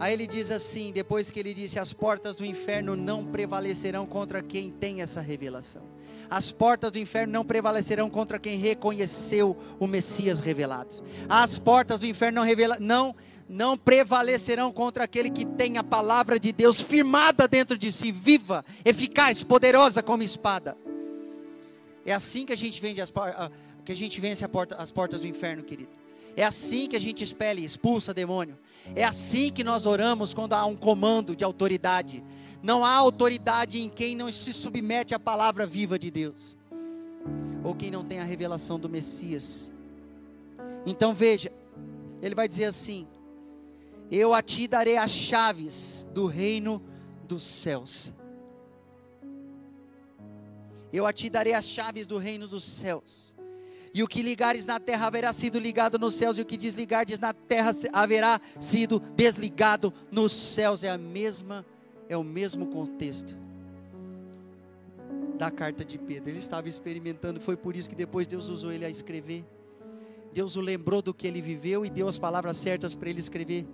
Aí 0.00 0.14
ele 0.14 0.26
diz 0.26 0.50
assim, 0.50 0.90
depois 0.92 1.30
que 1.30 1.38
ele 1.38 1.52
disse: 1.52 1.78
As 1.78 1.92
portas 1.92 2.34
do 2.34 2.44
inferno 2.44 2.96
não 2.96 3.24
prevalecerão 3.24 4.06
contra 4.06 4.42
quem 4.42 4.70
tem 4.70 5.02
essa 5.02 5.20
revelação. 5.20 5.82
As 6.30 6.52
portas 6.52 6.92
do 6.92 6.98
inferno 6.98 7.32
não 7.32 7.44
prevalecerão 7.44 8.08
contra 8.08 8.38
quem 8.38 8.56
reconheceu 8.56 9.56
o 9.78 9.86
Messias 9.86 10.40
revelado. 10.40 10.90
As 11.28 11.58
portas 11.58 12.00
do 12.00 12.06
inferno 12.06 12.40
não, 12.40 12.46
revela, 12.46 12.78
não, 12.78 13.14
não 13.48 13.76
prevalecerão 13.76 14.72
contra 14.72 15.04
aquele 15.04 15.28
que 15.28 15.44
tem 15.44 15.76
a 15.76 15.82
palavra 15.82 16.38
de 16.38 16.52
Deus 16.52 16.80
firmada 16.80 17.48
dentro 17.48 17.76
de 17.76 17.90
si, 17.90 18.12
viva, 18.12 18.64
eficaz, 18.84 19.42
poderosa 19.42 20.04
como 20.04 20.22
espada. 20.22 20.76
É 22.06 22.12
assim 22.12 22.46
que 22.46 22.52
a 22.52 22.56
gente 22.56 22.80
vende 22.80 23.00
as 23.00 23.12
que 23.90 23.92
a 23.92 23.96
gente 23.96 24.20
vence 24.20 24.46
porta, 24.46 24.76
as 24.76 24.92
portas 24.92 25.20
do 25.20 25.26
inferno, 25.26 25.64
querido. 25.64 25.90
É 26.36 26.44
assim 26.44 26.86
que 26.86 26.94
a 26.94 27.00
gente 27.00 27.24
expele, 27.24 27.64
expulsa 27.64 28.14
demônio. 28.14 28.56
É 28.94 29.02
assim 29.02 29.50
que 29.50 29.64
nós 29.64 29.84
oramos 29.84 30.32
quando 30.32 30.52
há 30.52 30.64
um 30.64 30.76
comando 30.76 31.34
de 31.34 31.42
autoridade. 31.42 32.22
Não 32.62 32.84
há 32.84 32.92
autoridade 32.92 33.80
em 33.80 33.88
quem 33.88 34.14
não 34.14 34.30
se 34.30 34.52
submete 34.52 35.12
à 35.12 35.18
palavra 35.18 35.66
viva 35.66 35.98
de 35.98 36.08
Deus, 36.08 36.56
ou 37.64 37.74
quem 37.74 37.90
não 37.90 38.04
tem 38.04 38.20
a 38.20 38.22
revelação 38.22 38.78
do 38.78 38.88
Messias. 38.88 39.72
Então 40.86 41.12
veja, 41.12 41.50
ele 42.22 42.36
vai 42.36 42.46
dizer 42.46 42.66
assim: 42.66 43.08
Eu 44.08 44.32
a 44.32 44.40
ti 44.40 44.68
darei 44.68 44.98
as 44.98 45.10
chaves 45.10 46.06
do 46.14 46.26
reino 46.26 46.80
dos 47.26 47.42
céus. 47.42 48.12
Eu 50.92 51.06
a 51.06 51.12
ti 51.12 51.28
darei 51.28 51.54
as 51.54 51.66
chaves 51.66 52.06
do 52.06 52.18
reino 52.18 52.46
dos 52.46 52.62
céus. 52.62 53.34
E 53.92 54.02
o 54.02 54.08
que 54.08 54.22
ligares 54.22 54.66
na 54.66 54.78
terra 54.78 55.06
haverá 55.06 55.32
sido 55.32 55.58
ligado 55.58 55.98
nos 55.98 56.14
céus, 56.14 56.38
e 56.38 56.42
o 56.42 56.46
que 56.46 56.56
desligares 56.56 57.18
na 57.18 57.32
terra 57.32 57.72
haverá 57.92 58.40
sido 58.58 59.00
desligado 59.00 59.92
nos 60.10 60.32
céus. 60.32 60.84
É 60.84 60.90
a 60.90 60.98
mesma, 60.98 61.66
é 62.08 62.16
o 62.16 62.22
mesmo 62.22 62.66
contexto 62.66 63.36
da 65.36 65.50
carta 65.50 65.84
de 65.84 65.98
Pedro. 65.98 66.30
Ele 66.30 66.38
estava 66.38 66.68
experimentando, 66.68 67.40
foi 67.40 67.56
por 67.56 67.74
isso 67.74 67.88
que 67.88 67.96
depois 67.96 68.26
Deus 68.26 68.48
usou 68.48 68.70
ele 68.70 68.84
a 68.84 68.90
escrever. 68.90 69.44
Deus 70.32 70.54
o 70.54 70.60
lembrou 70.60 71.02
do 71.02 71.12
que 71.12 71.26
ele 71.26 71.40
viveu 71.40 71.84
e 71.84 71.90
deu 71.90 72.06
as 72.06 72.18
palavras 72.18 72.58
certas 72.58 72.94
para 72.94 73.10
ele 73.10 73.18
escrever. 73.18 73.66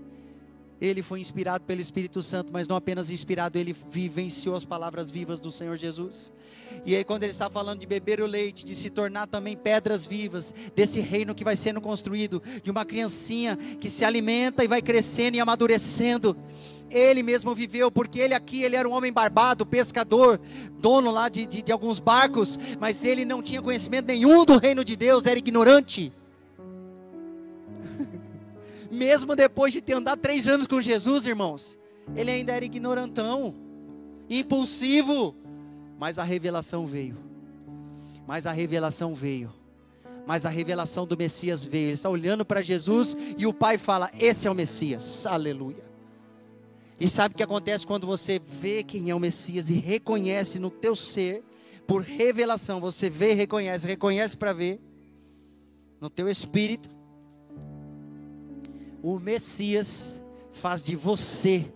Ele 0.81 1.03
foi 1.03 1.21
inspirado 1.21 1.65
pelo 1.65 1.81
Espírito 1.81 2.21
Santo, 2.23 2.53
mas 2.53 2.69
não 2.69 2.77
apenas 2.77 3.09
inspirado, 3.09 3.59
ele 3.59 3.75
vivenciou 3.89 4.55
as 4.55 4.65
palavras 4.65 5.11
vivas 5.11 5.41
do 5.41 5.51
Senhor 5.51 5.77
Jesus. 5.77 6.31
E 6.85 6.95
aí, 6.95 7.03
quando 7.03 7.23
ele 7.23 7.33
está 7.33 7.49
falando 7.49 7.81
de 7.81 7.87
beber 7.87 8.21
o 8.21 8.27
leite, 8.27 8.65
de 8.65 8.75
se 8.75 8.91
tornar 8.91 9.27
também 9.27 9.57
pedras 9.57 10.07
vivas, 10.07 10.55
desse 10.75 11.01
reino 11.01 11.35
que 11.35 11.45
vai 11.45 11.57
sendo 11.57 11.81
construído, 11.81 12.43
de 12.63 12.71
uma 12.71 12.85
criancinha 12.85 13.57
que 13.57 13.89
se 13.89 14.05
alimenta 14.05 14.63
e 14.63 14.69
vai 14.69 14.83
crescendo 14.83 15.37
e 15.37 15.41
amadurecendo. 15.41 16.37
Ele 16.91 17.23
mesmo 17.23 17.55
viveu, 17.55 17.91
porque 17.91 18.21
ele 18.21 18.35
aqui, 18.35 18.63
ele 18.63 18.77
era 18.77 18.89
um 18.89 18.93
homem 18.93 19.13
barbado, 19.13 19.65
pescador, 19.65 20.39
dono 20.79 21.11
lá 21.11 21.29
de, 21.29 21.47
de, 21.47 21.63
de 21.63 21.73
alguns 21.73 21.99
barcos, 21.99 22.59
mas 22.79 23.03
ele 23.03 23.25
não 23.25 23.43
tinha 23.43 23.63
conhecimento 23.63 24.07
nenhum 24.07 24.45
do 24.45 24.59
reino 24.59 24.85
de 24.85 24.95
Deus, 24.95 25.27
era 25.27 25.39
ignorante 25.39 26.13
mesmo 28.91 29.35
depois 29.35 29.73
de 29.73 29.81
ter 29.81 29.95
andado 29.95 30.21
três 30.21 30.47
anos 30.49 30.67
com 30.67 30.81
Jesus, 30.81 31.27
irmãos, 31.27 31.79
ele 32.15 32.31
ainda 32.31 32.53
era 32.53 32.65
ignorantão, 32.65 33.55
impulsivo, 34.29 35.35
mas 35.99 36.19
a 36.19 36.25
revelação 36.25 36.87
veio. 36.87 37.17
Mas 38.27 38.47
a 38.47 38.53
revelação 38.53 39.15
veio. 39.15 39.53
Mas 40.27 40.45
a 40.45 40.49
revelação 40.49 41.07
do 41.07 41.17
Messias 41.17 41.65
veio. 41.65 41.87
Ele 41.87 41.95
está 41.95 42.11
olhando 42.11 42.45
para 42.45 42.63
Jesus 42.63 43.17
e 43.39 43.47
o 43.47 43.55
Pai 43.55 43.79
fala: 43.79 44.11
Esse 44.19 44.49
é 44.49 44.51
o 44.51 44.55
Messias. 44.55 45.25
Aleluia. 45.25 45.85
E 46.99 47.07
sabe 47.07 47.35
o 47.35 47.37
que 47.37 47.43
acontece 47.43 47.87
quando 47.87 48.07
você 48.07 48.41
vê 48.41 48.83
quem 48.83 49.11
é 49.11 49.15
o 49.15 49.21
Messias 49.21 49.69
e 49.69 49.75
reconhece 49.75 50.59
no 50.59 50.71
teu 50.71 50.97
ser, 50.97 51.45
por 51.87 52.03
revelação, 52.03 52.81
você 52.81 53.09
vê 53.09 53.33
e 53.33 53.35
reconhece, 53.35 53.87
reconhece 53.87 54.37
para 54.37 54.53
ver, 54.53 54.81
no 56.01 56.11
teu 56.11 56.29
espírito, 56.29 56.91
o 59.07 59.21
Messias 59.21 60.21
faz 60.51 60.85
de 60.85 60.97
você 60.97 61.73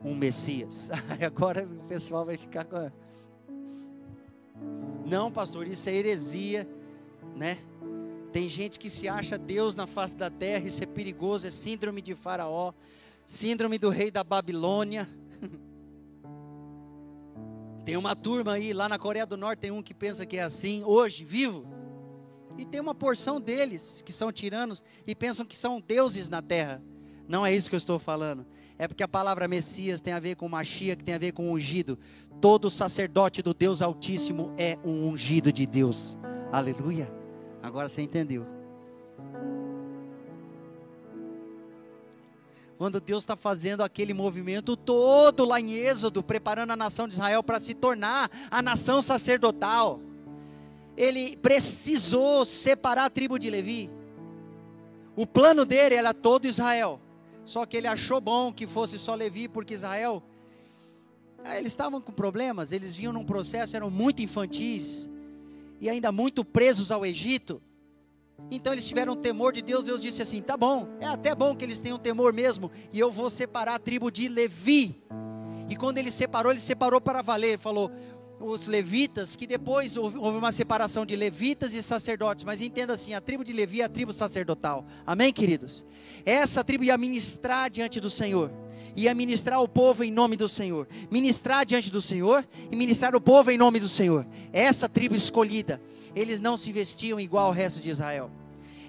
um 0.00 0.14
Messias. 0.14 0.88
Agora 1.20 1.64
o 1.64 1.84
pessoal 1.86 2.24
vai 2.24 2.36
ficar 2.36 2.64
com. 2.64 2.76
A... 2.76 2.92
Não, 5.04 5.32
pastor, 5.32 5.66
isso 5.66 5.88
é 5.90 5.94
heresia, 5.96 6.64
né? 7.34 7.58
Tem 8.32 8.48
gente 8.48 8.78
que 8.78 8.88
se 8.88 9.08
acha 9.08 9.36
Deus 9.36 9.74
na 9.74 9.88
face 9.88 10.14
da 10.14 10.30
terra, 10.30 10.64
isso 10.64 10.80
é 10.80 10.86
perigoso, 10.86 11.44
é 11.44 11.50
síndrome 11.50 12.00
de 12.00 12.14
Faraó, 12.14 12.72
síndrome 13.26 13.76
do 13.76 13.88
rei 13.88 14.12
da 14.12 14.22
Babilônia. 14.22 15.08
Tem 17.84 17.96
uma 17.96 18.14
turma 18.14 18.52
aí, 18.52 18.72
lá 18.72 18.88
na 18.88 18.96
Coreia 18.96 19.26
do 19.26 19.36
Norte, 19.36 19.58
tem 19.58 19.72
um 19.72 19.82
que 19.82 19.92
pensa 19.92 20.24
que 20.24 20.36
é 20.36 20.42
assim, 20.42 20.84
hoje, 20.84 21.24
vivo. 21.24 21.66
E 22.58 22.64
tem 22.64 22.80
uma 22.80 22.94
porção 22.94 23.40
deles 23.40 24.02
que 24.04 24.12
são 24.12 24.32
tiranos 24.32 24.82
e 25.06 25.14
pensam 25.14 25.46
que 25.46 25.56
são 25.56 25.80
deuses 25.80 26.28
na 26.28 26.42
terra. 26.42 26.82
Não 27.28 27.46
é 27.46 27.54
isso 27.54 27.68
que 27.68 27.76
eu 27.76 27.78
estou 27.78 27.98
falando. 27.98 28.44
É 28.76 28.88
porque 28.88 29.02
a 29.02 29.08
palavra 29.08 29.46
Messias 29.46 30.00
tem 30.00 30.12
a 30.12 30.18
ver 30.18 30.36
com 30.36 30.48
Machia, 30.48 30.96
que 30.96 31.04
tem 31.04 31.14
a 31.14 31.18
ver 31.18 31.32
com 31.32 31.52
ungido. 31.52 31.98
Todo 32.40 32.70
sacerdote 32.70 33.42
do 33.42 33.54
Deus 33.54 33.82
Altíssimo 33.82 34.52
é 34.56 34.78
um 34.84 35.08
ungido 35.08 35.52
de 35.52 35.66
Deus. 35.66 36.18
Aleluia. 36.50 37.12
Agora 37.62 37.88
você 37.88 38.02
entendeu. 38.02 38.46
Quando 42.80 42.98
Deus 42.98 43.22
está 43.22 43.36
fazendo 43.36 43.82
aquele 43.82 44.14
movimento 44.14 44.74
todo 44.74 45.44
lá 45.44 45.60
em 45.60 45.72
Êxodo, 45.74 46.22
preparando 46.22 46.70
a 46.70 46.76
nação 46.76 47.06
de 47.06 47.12
Israel 47.12 47.42
para 47.42 47.60
se 47.60 47.74
tornar 47.74 48.30
a 48.50 48.62
nação 48.62 49.02
sacerdotal, 49.02 50.00
ele 51.00 51.34
precisou 51.38 52.44
separar 52.44 53.06
a 53.06 53.10
tribo 53.10 53.38
de 53.38 53.48
Levi. 53.48 53.90
O 55.16 55.26
plano 55.26 55.64
dele 55.64 55.94
era 55.94 56.12
todo 56.12 56.46
Israel, 56.46 57.00
só 57.42 57.64
que 57.64 57.78
ele 57.78 57.86
achou 57.86 58.20
bom 58.20 58.52
que 58.52 58.66
fosse 58.66 58.98
só 58.98 59.14
Levi, 59.14 59.48
porque 59.48 59.72
Israel, 59.72 60.22
eh, 61.42 61.56
eles 61.56 61.72
estavam 61.72 62.02
com 62.02 62.12
problemas, 62.12 62.70
eles 62.70 62.94
vinham 62.94 63.14
num 63.14 63.24
processo, 63.24 63.74
eram 63.74 63.90
muito 63.90 64.20
infantis 64.20 65.08
e 65.80 65.88
ainda 65.88 66.12
muito 66.12 66.44
presos 66.44 66.92
ao 66.92 67.06
Egito. 67.06 67.62
Então 68.50 68.74
eles 68.74 68.86
tiveram 68.86 69.16
temor 69.16 69.54
de 69.54 69.62
Deus. 69.62 69.86
Deus 69.86 70.02
disse 70.02 70.20
assim: 70.20 70.42
tá 70.42 70.54
bom, 70.54 70.86
é 71.00 71.06
até 71.06 71.34
bom 71.34 71.56
que 71.56 71.64
eles 71.64 71.80
tenham 71.80 71.98
temor 71.98 72.34
mesmo, 72.34 72.70
e 72.92 73.00
eu 73.00 73.10
vou 73.10 73.30
separar 73.30 73.76
a 73.76 73.78
tribo 73.78 74.10
de 74.10 74.28
Levi. 74.28 75.02
E 75.66 75.76
quando 75.76 75.96
ele 75.96 76.10
separou, 76.10 76.52
ele 76.52 76.60
separou 76.60 77.00
para 77.00 77.22
valer. 77.22 77.58
Falou: 77.58 77.90
os 78.40 78.66
levitas, 78.66 79.36
que 79.36 79.46
depois 79.46 79.96
houve 79.96 80.18
uma 80.18 80.50
separação 80.50 81.04
de 81.04 81.14
levitas 81.14 81.74
e 81.74 81.82
sacerdotes, 81.82 82.42
mas 82.42 82.60
entenda 82.60 82.94
assim: 82.94 83.12
a 83.12 83.20
tribo 83.20 83.44
de 83.44 83.52
Levi 83.52 83.82
é 83.82 83.84
a 83.84 83.88
tribo 83.88 84.12
sacerdotal. 84.12 84.84
Amém, 85.06 85.32
queridos? 85.32 85.84
Essa 86.24 86.64
tribo 86.64 86.84
ia 86.84 86.96
ministrar 86.96 87.70
diante 87.70 88.00
do 88.00 88.08
Senhor 88.08 88.50
ia 88.96 89.14
ministrar 89.14 89.62
o 89.62 89.68
povo 89.68 90.02
em 90.02 90.10
nome 90.10 90.36
do 90.36 90.48
Senhor, 90.48 90.88
ministrar 91.10 91.64
diante 91.64 91.90
do 91.90 92.00
Senhor 92.00 92.46
e 92.70 92.76
ministrar 92.76 93.14
o 93.14 93.20
povo 93.20 93.50
em 93.50 93.56
nome 93.56 93.78
do 93.78 93.88
Senhor. 93.88 94.26
Essa 94.52 94.88
tribo 94.88 95.14
escolhida, 95.14 95.80
eles 96.14 96.40
não 96.40 96.56
se 96.56 96.72
vestiam 96.72 97.20
igual 97.20 97.46
ao 97.46 97.52
resto 97.52 97.80
de 97.80 97.88
Israel. 97.88 98.30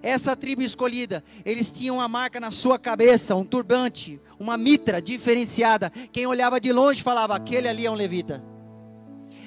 Essa 0.01 0.35
tribo 0.35 0.63
escolhida, 0.63 1.23
eles 1.45 1.69
tinham 1.69 1.97
uma 1.97 2.07
marca 2.07 2.39
na 2.39 2.49
sua 2.49 2.79
cabeça, 2.79 3.35
um 3.35 3.45
turbante, 3.45 4.19
uma 4.39 4.57
mitra 4.57 4.99
diferenciada. 4.99 5.91
Quem 6.11 6.25
olhava 6.25 6.59
de 6.59 6.73
longe 6.73 7.03
falava: 7.03 7.35
aquele 7.35 7.67
ali 7.67 7.85
é 7.85 7.91
um 7.91 7.95
levita. 7.95 8.50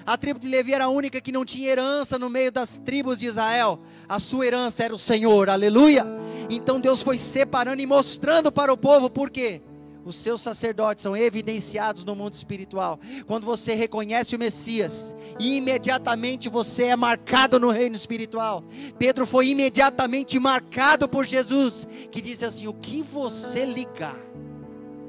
A 0.07 0.19
tribo 0.19 0.39
de 0.39 0.49
Levi 0.49 0.75
era 0.75 0.85
a 0.85 0.89
única 0.89 1.21
que 1.21 1.33
não 1.33 1.45
tinha 1.45 1.71
herança 1.71 2.19
no 2.19 2.29
meio 2.29 2.53
das 2.53 2.77
tribos 2.77 3.19
de 3.19 3.27
Israel. 3.27 3.81
A 4.09 4.19
sua 4.19 4.47
herança 4.47 4.85
era 4.85 4.95
o 4.95 4.99
Senhor, 4.99 5.49
aleluia. 5.49 6.07
Então 6.51 6.79
Deus 6.79 7.01
foi 7.01 7.17
separando 7.17 7.81
e 7.81 7.87
mostrando 7.87 8.53
para 8.53 8.73
o 8.73 8.77
povo, 8.77 9.09
por 9.09 9.31
quê? 9.31 9.63
os 10.05 10.17
seus 10.17 10.43
sacerdotes 10.43 11.03
são 11.03 11.17
evidenciados 11.17 12.05
no 12.05 12.15
mundo 12.15 12.35
espiritual. 12.35 13.01
Quando 13.27 13.45
você 13.45 13.75
reconhece 13.75 14.37
o 14.37 14.39
Messias, 14.39 15.17
imediatamente 15.41 16.49
você 16.49 16.85
é 16.85 16.97
marcado 16.97 17.59
no 17.59 17.71
reino 17.71 17.97
espiritual. 17.97 18.63
Pedro 18.99 19.27
foi 19.27 19.49
imediatamente 19.49 20.39
marcado 20.39 21.09
por 21.09 21.25
Jesus, 21.25 21.87
que 22.11 22.21
disse 22.21 22.45
assim: 22.45 22.67
O 22.67 22.75
que 22.75 23.03
você 23.03 23.65
ligar 23.65 24.17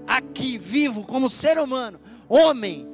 aqui, 0.07 0.57
vivo, 0.57 1.05
como 1.05 1.29
ser 1.29 1.57
humano, 1.57 1.99
homem, 2.29 2.87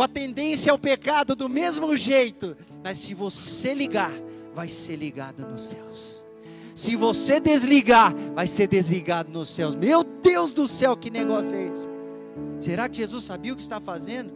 com 0.00 0.04
a 0.04 0.08
tendência 0.08 0.72
ao 0.72 0.78
pecado 0.78 1.36
do 1.36 1.46
mesmo 1.46 1.94
jeito, 1.94 2.56
mas 2.82 2.96
se 2.96 3.12
você 3.12 3.74
ligar, 3.74 4.10
vai 4.54 4.66
ser 4.66 4.96
ligado 4.96 5.46
nos 5.46 5.60
céus. 5.60 6.22
Se 6.74 6.96
você 6.96 7.38
desligar, 7.38 8.14
vai 8.34 8.46
ser 8.46 8.66
desligado 8.66 9.30
nos 9.30 9.50
céus. 9.50 9.76
Meu 9.76 10.02
Deus 10.02 10.52
do 10.52 10.66
céu, 10.66 10.96
que 10.96 11.10
negócio 11.10 11.54
é 11.54 11.66
esse? 11.66 11.86
Será 12.58 12.88
que 12.88 12.96
Jesus 12.96 13.24
sabia 13.24 13.52
o 13.52 13.56
que 13.56 13.60
está 13.60 13.78
fazendo? 13.78 14.32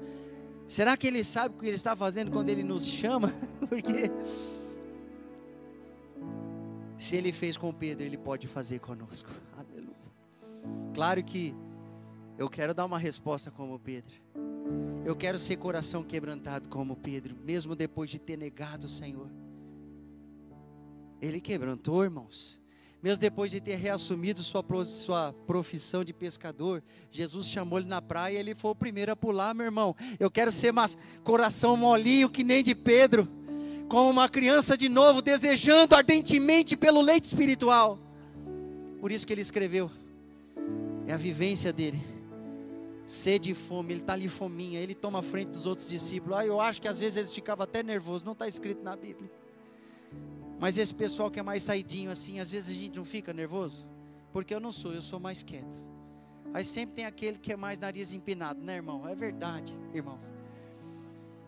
Será 0.68 0.98
que 0.98 1.06
ele 1.06 1.24
sabe 1.24 1.54
o 1.54 1.58
que 1.58 1.66
ele 1.66 1.76
está 1.76 1.96
fazendo 1.96 2.30
quando 2.30 2.50
ele 2.50 2.62
nos 2.62 2.86
chama? 2.86 3.32
Porque 3.66 4.10
se 6.98 7.16
ele 7.16 7.32
fez 7.32 7.56
com 7.56 7.72
Pedro, 7.72 8.04
ele 8.04 8.18
pode 8.18 8.46
fazer 8.46 8.80
conosco. 8.80 9.30
Aleluia. 9.56 9.96
Claro 10.92 11.24
que 11.24 11.56
eu 12.36 12.50
quero 12.50 12.74
dar 12.74 12.84
uma 12.84 12.98
resposta 12.98 13.50
como 13.50 13.78
Pedro. 13.78 14.12
Eu 15.04 15.14
quero 15.14 15.36
ser 15.36 15.56
coração 15.56 16.02
quebrantado 16.02 16.66
como 16.70 16.96
Pedro, 16.96 17.36
mesmo 17.44 17.76
depois 17.76 18.10
de 18.10 18.18
ter 18.18 18.38
negado 18.38 18.86
o 18.86 18.90
Senhor. 18.90 19.28
Ele 21.20 21.42
quebrantou, 21.42 22.02
irmãos. 22.02 22.58
Mesmo 23.02 23.18
depois 23.18 23.50
de 23.50 23.60
ter 23.60 23.74
reassumido 23.76 24.42
sua, 24.42 24.64
sua 24.86 25.34
profissão 25.46 26.02
de 26.02 26.14
pescador, 26.14 26.82
Jesus 27.10 27.48
chamou 27.48 27.78
ele 27.78 27.86
na 27.86 28.00
praia 28.00 28.36
e 28.36 28.40
ele 28.40 28.54
foi 28.54 28.70
o 28.70 28.74
primeiro 28.74 29.12
a 29.12 29.16
pular, 29.16 29.54
meu 29.54 29.66
irmão. 29.66 29.94
Eu 30.18 30.30
quero 30.30 30.50
ser 30.50 30.72
mais 30.72 30.96
coração 31.22 31.76
molinho 31.76 32.30
que 32.30 32.42
nem 32.42 32.64
de 32.64 32.74
Pedro, 32.74 33.28
como 33.90 34.08
uma 34.08 34.26
criança 34.26 34.74
de 34.74 34.88
novo, 34.88 35.20
desejando 35.20 35.94
ardentemente 35.94 36.78
pelo 36.78 37.02
leite 37.02 37.26
espiritual. 37.26 37.98
Por 39.02 39.12
isso 39.12 39.26
que 39.26 39.34
ele 39.34 39.42
escreveu, 39.42 39.90
é 41.06 41.12
a 41.12 41.18
vivência 41.18 41.74
dele. 41.74 42.13
Sede 43.06 43.50
e 43.50 43.54
fome, 43.54 43.92
ele 43.92 44.00
está 44.00 44.14
ali 44.14 44.28
fominha, 44.28 44.80
ele 44.80 44.94
toma 44.94 45.18
a 45.18 45.22
frente 45.22 45.48
dos 45.48 45.66
outros 45.66 45.86
discípulos. 45.86 46.38
Ah, 46.38 46.46
eu 46.46 46.60
acho 46.60 46.80
que 46.80 46.88
às 46.88 46.98
vezes 46.98 47.16
eles 47.16 47.34
ficavam 47.34 47.64
até 47.64 47.82
nervosos, 47.82 48.22
não 48.22 48.32
está 48.32 48.48
escrito 48.48 48.82
na 48.82 48.96
Bíblia. 48.96 49.30
Mas 50.58 50.78
esse 50.78 50.94
pessoal 50.94 51.30
que 51.30 51.38
é 51.38 51.42
mais 51.42 51.62
saidinho 51.62 52.10
assim, 52.10 52.40
às 52.40 52.50
vezes 52.50 52.74
a 52.74 52.80
gente 52.80 52.96
não 52.96 53.04
fica 53.04 53.32
nervoso? 53.32 53.86
Porque 54.32 54.54
eu 54.54 54.60
não 54.60 54.72
sou, 54.72 54.92
eu 54.92 55.02
sou 55.02 55.20
mais 55.20 55.42
quieto. 55.42 55.82
Aí 56.54 56.64
sempre 56.64 56.96
tem 56.96 57.04
aquele 57.04 57.38
que 57.38 57.52
é 57.52 57.56
mais 57.56 57.78
nariz 57.78 58.12
empinado, 58.12 58.60
né, 58.62 58.76
irmão? 58.76 59.06
É 59.08 59.14
verdade, 59.14 59.76
irmãos. 59.92 60.32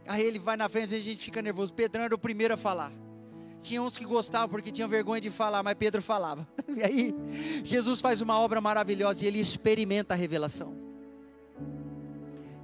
Aí 0.07 0.22
ele 0.22 0.38
vai 0.38 0.57
na 0.57 0.68
frente 0.68 0.92
e 0.92 0.96
a 0.96 1.00
gente 1.00 1.24
fica 1.24 1.40
nervoso. 1.40 1.72
Pedrão 1.72 2.04
era 2.04 2.14
o 2.14 2.18
primeiro 2.18 2.54
a 2.54 2.57
falar. 2.57 2.92
Tinha 3.61 3.82
uns 3.82 3.96
que 3.96 4.04
gostavam 4.04 4.48
porque 4.48 4.70
tinham 4.70 4.88
vergonha 4.88 5.20
de 5.20 5.30
falar, 5.30 5.62
mas 5.62 5.74
Pedro 5.74 6.02
falava. 6.02 6.46
E 6.76 6.82
aí, 6.82 7.14
Jesus 7.64 8.02
faz 8.02 8.20
uma 8.20 8.38
obra 8.38 8.61
maravilhosa 8.61 9.24
e 9.24 9.26
ele 9.26 9.40
experimenta 9.40 10.12
a 10.12 10.16
revelação. 10.16 10.86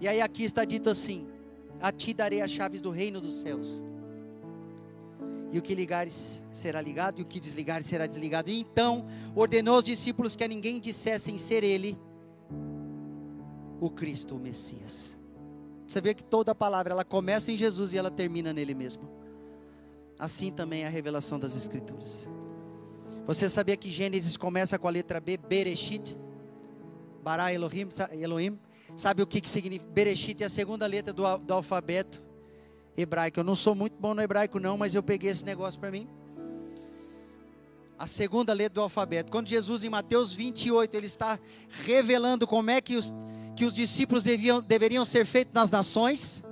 E 0.03 0.09
aí 0.09 0.21
aqui 0.21 0.43
está 0.43 0.65
dito 0.65 0.91
assim: 0.91 1.29
A 1.81 1.93
ti 1.93 2.13
darei 2.13 2.41
as 2.41 2.51
chaves 2.51 2.81
do 2.81 2.91
reino 2.91 3.21
dos 3.21 3.35
céus 3.35 3.83
e 5.53 5.59
o 5.59 5.63
que 5.63 5.75
ligares 5.75 6.43
será 6.53 6.81
ligado, 6.81 7.21
e 7.21 7.23
o 7.23 7.27
que 7.27 7.39
desligares 7.39 7.87
será 7.87 8.07
desligado. 8.07 8.51
E 8.51 8.59
então 8.59 9.07
ordenou 9.37 9.77
aos 9.77 9.85
discípulos 9.85 10.35
que 10.35 10.43
a 10.43 10.49
ninguém 10.49 10.81
dissessem 10.81 11.39
ser 11.39 11.63
ele 11.63 11.97
o 13.79 13.91
Cristo, 13.91 14.35
o 14.35 14.41
Messias. 14.41 15.15
Você 15.87 16.01
vê 16.01 16.15
que 16.15 16.25
toda 16.25 16.51
a 16.51 16.55
palavra 16.55 16.95
ela 16.95 17.05
começa 17.05 17.53
em 17.53 17.57
Jesus 17.57 17.93
e 17.93 17.99
ela 17.99 18.11
termina 18.11 18.53
nele 18.53 18.75
mesmo. 18.75 19.09
Assim 20.19 20.51
também 20.51 20.83
é 20.83 20.87
a 20.87 20.91
revelação 20.91 21.39
das 21.39 21.55
Escrituras. 21.55 22.27
Você 23.25 23.49
sabia 23.49 23.77
que 23.77 23.93
Gênesis 23.93 24.37
começa 24.37 24.79
com 24.81 24.89
a 24.89 24.91
letra 24.91 25.21
B, 25.21 25.37
Bereshit? 25.37 26.19
Bara 27.23 27.53
Elohim, 27.53 27.89
Elohim. 28.13 28.59
Sabe 28.97 29.23
o 29.23 29.27
que, 29.27 29.41
que 29.41 29.49
significa? 29.49 29.91
Bereshit 29.91 30.43
é 30.43 30.47
a 30.47 30.51
segunda 30.51 30.87
letra 30.87 31.13
do, 31.13 31.39
do 31.39 31.55
alfabeto 31.55 32.23
hebraico. 32.97 33.41
Eu 33.41 33.45
não 33.45 33.55
sou 33.55 33.75
muito 33.75 33.97
bom 33.99 34.15
no 34.15 34.21
hebraico, 34.21 34.61
não, 34.61 34.77
mas 34.77 34.95
eu 34.95 35.03
peguei 35.03 35.31
esse 35.31 35.45
negócio 35.45 35.81
para 35.81 35.91
mim. 35.91 36.07
A 37.99 38.07
segunda 38.07 38.53
letra 38.53 38.75
do 38.75 38.81
alfabeto. 38.83 39.31
Quando 39.31 39.49
Jesus, 39.49 39.85
em 39.85 39.89
Mateus 39.89 40.33
28, 40.33 40.95
ele 40.95 41.07
está 41.07 41.39
revelando 41.85 42.47
como 42.47 42.71
é 42.71 42.81
que 42.81 42.97
os, 42.97 43.15
que 43.57 43.65
os 43.65 43.75
discípulos 43.75 44.25
deviam, 44.25 44.61
deveriam 44.61 45.05
ser 45.05 45.25
feitos 45.25 45.55
nas 45.55 45.71
nações. 45.71 46.43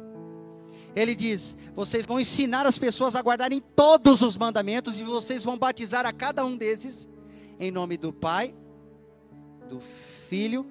Ele 0.95 1.15
diz: 1.15 1.59
Vocês 1.75 2.07
vão 2.07 2.19
ensinar 2.19 2.67
as 2.67 2.79
pessoas 2.79 3.15
a 3.15 3.21
guardarem 3.21 3.61
todos 3.61 4.23
os 4.23 4.37
mandamentos 4.37 4.99
e 4.99 5.05
vocês 5.05 5.45
vão 5.45 5.59
batizar 5.59 6.07
a 6.07 6.13
cada 6.13 6.45
um 6.45 6.57
desses 6.57 7.09
em 7.59 7.71
nome 7.71 7.97
do 7.99 8.13
Pai, 8.13 8.55
do 9.69 9.81
Filho 9.81 10.67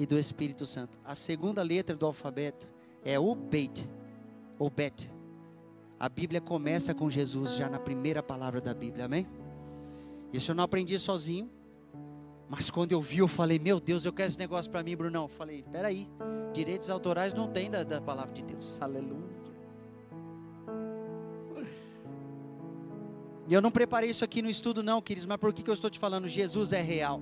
e 0.00 0.06
do 0.06 0.18
Espírito 0.18 0.64
Santo. 0.64 0.98
A 1.04 1.14
segunda 1.14 1.62
letra 1.62 1.94
do 1.94 2.06
alfabeto 2.06 2.72
é 3.04 3.20
o 3.20 3.34
Beit 3.34 3.86
ou 4.58 4.70
Bet. 4.70 5.12
A 5.98 6.08
Bíblia 6.08 6.40
começa 6.40 6.94
com 6.94 7.10
Jesus 7.10 7.54
já 7.54 7.68
na 7.68 7.78
primeira 7.78 8.22
palavra 8.22 8.62
da 8.62 8.72
Bíblia, 8.72 9.04
amém? 9.04 9.26
Isso 10.32 10.52
eu 10.52 10.54
não 10.54 10.64
aprendi 10.64 10.98
sozinho. 10.98 11.50
Mas 12.48 12.70
quando 12.70 12.92
eu 12.92 13.02
vi, 13.02 13.18
eu 13.18 13.28
falei, 13.28 13.58
meu 13.58 13.78
Deus, 13.78 14.06
eu 14.06 14.12
quero 14.12 14.26
esse 14.26 14.38
negócio 14.38 14.70
para 14.70 14.82
mim, 14.82 14.96
Brunão. 14.96 15.28
Falei, 15.28 15.62
peraí, 15.70 16.08
direitos 16.54 16.88
autorais 16.88 17.34
não 17.34 17.46
tem 17.46 17.70
da, 17.70 17.82
da 17.82 18.00
palavra 18.00 18.32
de 18.32 18.42
Deus. 18.42 18.80
Aleluia. 18.80 19.28
E 23.46 23.52
eu 23.52 23.60
não 23.60 23.70
preparei 23.70 24.08
isso 24.08 24.24
aqui 24.24 24.40
no 24.40 24.48
estudo, 24.48 24.82
não, 24.82 25.02
queridos, 25.02 25.26
mas 25.26 25.36
por 25.36 25.52
que, 25.52 25.62
que 25.62 25.68
eu 25.68 25.74
estou 25.74 25.90
te 25.90 25.98
falando? 25.98 26.26
Jesus 26.26 26.72
é 26.72 26.80
real. 26.80 27.20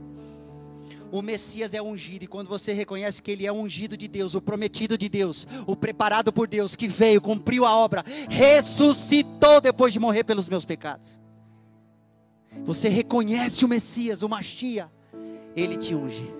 O 1.11 1.23
Messias 1.23 1.73
é 1.73 1.81
ungido, 1.81 2.25
e 2.25 2.29
quando 2.29 2.49
você 2.49 2.73
reconhece 2.73 3.23
que 3.23 3.31
ele 3.31 3.47
é 3.47 3.53
ungido 3.53 3.97
de 3.97 4.07
Deus, 4.07 4.35
o 4.35 4.41
prometido 4.41 4.99
de 4.99 5.09
Deus, 5.09 5.47
o 5.67 5.75
preparado 5.75 6.33
por 6.33 6.47
Deus, 6.47 6.77
que 6.77 6.87
veio, 6.87 7.21
cumpriu 7.21 7.65
a 7.65 7.75
obra, 7.75 8.05
ressuscitou 8.29 9.61
depois 9.61 9.93
de 9.93 9.99
morrer 9.99 10.25
pelos 10.25 10.49
meus 10.49 10.65
pecados. 10.65 11.19
Você 12.65 12.89
reconhece 12.89 13.65
o 13.65 13.69
Messias, 13.69 14.23
o 14.23 14.29
Machia, 14.29 14.91
ele 15.57 15.77
te 15.77 15.95
unge. 15.95 16.31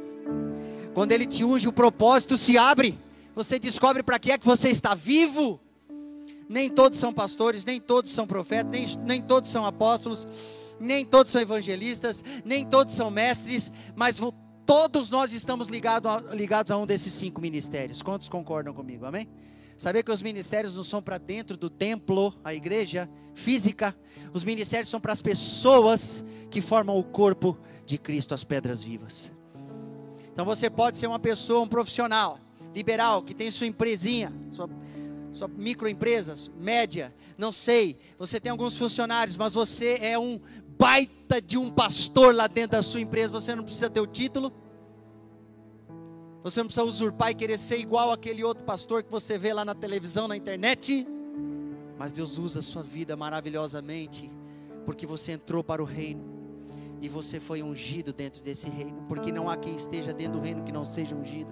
Quando 0.93 1.13
ele 1.13 1.27
te 1.27 1.45
unge, 1.45 1.69
o 1.69 1.73
propósito 1.73 2.37
se 2.37 2.59
abre. 2.59 2.99
Você 3.35 3.59
descobre 3.59 4.03
para 4.03 4.19
que 4.19 4.33
é 4.33 4.39
que 4.39 4.45
você 4.45 4.69
está 4.69 4.95
vivo. 4.95 5.61
Nem 6.49 6.69
todos 6.69 6.99
são 6.99 7.13
pastores, 7.13 7.65
nem 7.65 7.81
todos 7.81 8.11
são 8.11 8.27
profetas, 8.27 8.73
nem, 8.73 8.87
nem 9.05 9.23
todos 9.23 9.51
são 9.51 9.65
apóstolos, 9.65 10.27
nem 10.81 11.05
todos 11.05 11.31
são 11.31 11.41
evangelistas, 11.41 12.25
nem 12.45 12.65
todos 12.65 12.95
são 12.95 13.11
mestres, 13.11 13.71
mas 13.95 14.19
todos 14.69 15.09
nós 15.09 15.33
estamos 15.33 15.69
ligado 15.69 16.11
a, 16.11 16.21
ligados 16.35 16.71
a 16.71 16.77
um 16.77 16.85
desses 16.85 17.15
cinco 17.15 17.41
ministérios. 17.41 18.03
Quantos 18.03 18.29
concordam 18.29 18.75
comigo? 18.75 19.07
Amém? 19.07 19.27
Saber 19.79 20.03
que 20.03 20.13
os 20.13 20.21
ministérios 20.21 20.77
não 20.77 20.85
são 20.85 21.01
para 21.01 21.17
dentro 21.17 21.57
do 21.57 21.71
templo, 21.71 22.35
a 22.45 22.53
igreja 22.53 23.09
física, 23.33 23.97
os 24.35 24.45
ministérios 24.45 24.91
são 24.91 25.01
para 25.01 25.15
as 25.15 25.23
pessoas 25.23 26.23
que 26.51 26.61
formam 26.61 26.99
o 26.99 27.03
corpo 27.03 27.57
de 27.87 27.97
Cristo, 27.97 28.35
as 28.35 28.45
pedras 28.45 28.83
vivas. 28.83 29.33
Então 30.31 30.45
você 30.45 30.69
pode 30.69 30.99
ser 30.99 31.07
uma 31.07 31.19
pessoa, 31.19 31.63
um 31.63 31.69
profissional 31.69 32.39
liberal 32.75 33.23
que 33.23 33.35
tem 33.35 33.51
sua 33.51 33.67
empresinha, 33.67 34.31
sua, 34.51 34.69
sua 35.33 35.49
microempresa, 35.49 36.35
média, 36.59 37.15
não 37.39 37.53
sei. 37.53 37.97
Você 38.19 38.39
tem 38.39 38.53
alguns 38.53 38.77
funcionários, 38.77 39.39
mas 39.39 39.55
você 39.55 39.99
é 40.03 40.19
um 40.19 40.39
baita 40.79 41.41
de 41.41 41.59
um 41.59 41.71
pastor 41.71 42.35
lá 42.35 42.47
dentro 42.47 42.73
da 42.73 42.83
sua 42.83 43.01
empresa. 43.01 43.33
Você 43.33 43.55
não 43.55 43.65
precisa 43.65 43.91
ter 43.91 44.01
o 44.01 44.07
título 44.07 44.53
você 46.43 46.61
não 46.61 46.67
precisa 46.67 46.87
usurpar 46.87 47.31
e 47.31 47.35
querer 47.35 47.59
ser 47.59 47.79
igual 47.79 48.13
aquele 48.13 48.45
outro 48.45 48.65
pastor 48.65 49.03
que 49.03 49.11
você 49.11 49.37
vê 49.37 49.53
lá 49.53 49.65
na 49.65 49.75
televisão, 49.75 50.29
na 50.29 50.37
internet. 50.37 51.07
Mas 51.99 52.13
Deus 52.13 52.39
usa 52.39 52.61
a 52.61 52.63
sua 52.63 52.83
vida 52.83 53.17
maravilhosamente, 53.17 54.31
porque 54.87 55.07
você 55.07 55.33
entrou 55.33 55.65
para 55.65 55.83
o 55.83 55.85
reino 55.85 56.25
e 57.01 57.09
você 57.09 57.39
foi 57.39 57.63
ungido 57.63 58.13
dentro 58.13 58.43
desse 58.43 58.69
reino, 58.71 59.05
porque 59.09 59.31
não 59.31 59.51
há 59.51 59.57
quem 59.57 59.77
esteja 59.77 60.13
dentro 60.13 60.35
do 60.35 60.41
reino 60.41 60.63
que 60.63 60.73
não 60.73 60.85
seja 60.85 61.15
ungido. 61.15 61.51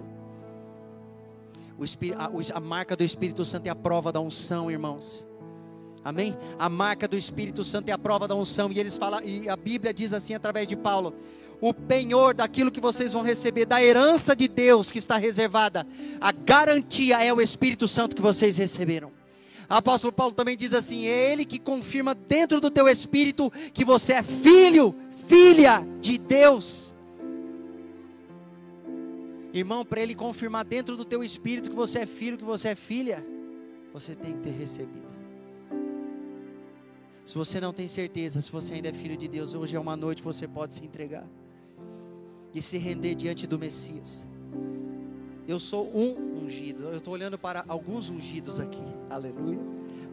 a, 2.17 2.57
a 2.57 2.59
marca 2.59 2.95
do 2.95 3.03
Espírito 3.03 3.45
Santo 3.45 3.67
é 3.67 3.69
a 3.69 3.75
prova 3.75 4.11
da 4.11 4.19
unção, 4.19 4.71
irmãos. 4.71 5.27
Amém? 6.07 6.37
A 6.57 6.69
marca 6.69 7.05
do 7.05 7.17
Espírito 7.17 7.65
Santo 7.65 7.89
é 7.89 7.91
a 7.91 7.97
prova 7.97 8.29
da 8.29 8.33
unção. 8.33 8.71
E 8.71 8.79
eles 8.79 8.97
falam, 8.97 9.19
e 9.25 9.49
a 9.49 9.57
Bíblia 9.57 9.93
diz 9.93 10.13
assim 10.13 10.33
através 10.33 10.65
de 10.65 10.73
Paulo: 10.73 11.13
o 11.59 11.73
penhor 11.73 12.33
daquilo 12.33 12.71
que 12.71 12.79
vocês 12.79 13.11
vão 13.11 13.23
receber, 13.23 13.65
da 13.65 13.83
herança 13.83 14.33
de 14.33 14.47
Deus 14.47 14.89
que 14.89 14.99
está 14.99 15.17
reservada, 15.17 15.85
a 16.21 16.31
garantia 16.31 17.21
é 17.21 17.33
o 17.33 17.41
Espírito 17.41 17.89
Santo 17.89 18.15
que 18.15 18.21
vocês 18.21 18.55
receberam. 18.55 19.09
O 19.69 19.73
apóstolo 19.73 20.13
Paulo 20.13 20.33
também 20.33 20.55
diz 20.55 20.73
assim: 20.73 21.07
é 21.07 21.33
Ele 21.33 21.43
que 21.43 21.59
confirma 21.59 22.15
dentro 22.15 22.61
do 22.61 22.71
teu 22.71 22.87
espírito 22.87 23.51
que 23.73 23.83
você 23.83 24.13
é 24.13 24.23
filho, 24.23 24.95
filha 25.27 25.85
de 25.99 26.17
Deus. 26.17 26.95
Irmão, 29.53 29.83
para 29.83 29.99
Ele 29.99 30.15
confirmar 30.15 30.63
dentro 30.63 30.95
do 30.95 31.03
teu 31.03 31.21
espírito 31.21 31.69
que 31.69 31.75
você 31.75 31.99
é 31.99 32.05
filho, 32.05 32.37
que 32.37 32.45
você 32.45 32.69
é 32.69 32.75
filha, 32.75 33.21
você 33.91 34.15
tem 34.15 34.31
que 34.31 34.39
ter 34.39 34.51
recebido. 34.51 35.16
Se 37.27 37.37
você 37.37 37.59
não 37.59 37.73
tem 37.73 37.89
certeza, 37.89 38.41
se 38.41 38.49
você 38.49 38.75
ainda 38.75 38.87
é 38.87 38.93
filho 38.93 39.17
de 39.17 39.27
Deus, 39.27 39.53
hoje 39.53 39.75
é 39.75 39.79
uma 39.79 39.97
noite 39.97 40.21
que 40.21 40.25
você 40.25 40.47
pode 40.47 40.75
se 40.75 40.85
entregar 40.85 41.27
e 42.55 42.61
se 42.61 42.77
render 42.77 43.15
diante 43.15 43.45
do 43.45 43.59
Messias. 43.59 44.25
Eu 45.45 45.59
sou 45.59 45.91
um 45.93 46.45
ungido. 46.45 46.83
Eu 46.83 46.99
estou 46.99 47.13
olhando 47.13 47.37
para 47.37 47.65
alguns 47.67 48.07
ungidos 48.07 48.61
aqui. 48.61 48.81
Aleluia. 49.09 49.59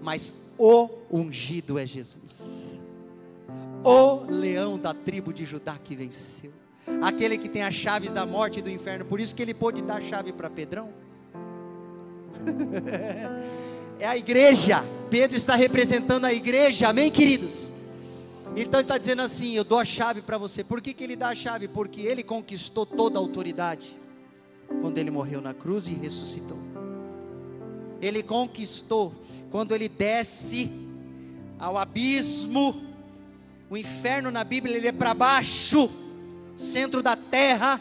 Mas 0.02 0.32
o 0.58 0.90
ungido 1.08 1.78
é 1.78 1.86
Jesus. 1.86 2.80
O 3.84 4.24
leão 4.28 4.76
da 4.76 4.92
tribo 4.92 5.32
de 5.32 5.44
Judá 5.44 5.78
que 5.78 5.94
venceu. 5.94 6.50
Aquele 7.00 7.38
que 7.38 7.48
tem 7.48 7.62
as 7.62 7.74
chaves 7.74 8.10
da 8.10 8.26
morte 8.26 8.58
e 8.58 8.62
do 8.62 8.68
inferno. 8.68 9.04
Por 9.04 9.20
isso 9.20 9.36
que 9.36 9.42
ele 9.42 9.54
pôde 9.54 9.82
dar 9.82 9.98
a 9.98 10.00
chave 10.00 10.32
para 10.32 10.50
Pedrão. 10.50 10.88
é 13.98 14.06
a 14.06 14.16
igreja. 14.16 14.84
Pedro 15.10 15.36
está 15.36 15.54
representando 15.54 16.24
a 16.24 16.32
igreja. 16.32 16.88
Amém, 16.88 17.10
queridos? 17.10 17.72
Então 18.56 18.80
ele 18.80 18.84
está 18.84 18.98
dizendo 18.98 19.22
assim: 19.22 19.54
Eu 19.54 19.64
dou 19.64 19.78
a 19.78 19.84
chave 19.84 20.22
para 20.22 20.38
você. 20.38 20.62
Por 20.62 20.80
que, 20.80 20.94
que 20.94 21.04
ele 21.04 21.16
dá 21.16 21.28
a 21.28 21.34
chave? 21.34 21.68
Porque 21.68 22.02
ele 22.02 22.22
conquistou 22.22 22.86
toda 22.86 23.18
a 23.18 23.20
autoridade 23.20 23.96
quando 24.80 24.98
ele 24.98 25.10
morreu 25.10 25.40
na 25.40 25.54
cruz 25.54 25.86
e 25.86 25.94
ressuscitou. 25.94 26.58
Ele 28.00 28.22
conquistou 28.22 29.14
quando 29.50 29.74
ele 29.74 29.88
desce 29.88 30.70
ao 31.58 31.78
abismo. 31.78 32.82
O 33.70 33.76
inferno 33.76 34.30
na 34.30 34.44
Bíblia 34.44 34.76
ele 34.76 34.88
é 34.88 34.92
para 34.92 35.14
baixo, 35.14 35.90
centro 36.56 37.02
da 37.02 37.16
terra. 37.16 37.80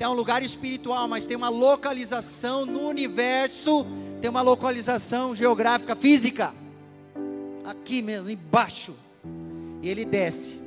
É 0.00 0.08
um 0.08 0.14
lugar 0.14 0.42
espiritual, 0.42 1.06
mas 1.06 1.26
tem 1.26 1.36
uma 1.36 1.50
localização 1.50 2.64
no 2.64 2.88
universo, 2.88 3.86
tem 4.18 4.30
uma 4.30 4.40
localização 4.40 5.36
geográfica, 5.36 5.94
física 5.94 6.54
aqui 7.62 8.00
mesmo, 8.00 8.30
embaixo. 8.30 8.94
E 9.82 9.88
ele 9.90 10.06
desce. 10.06 10.58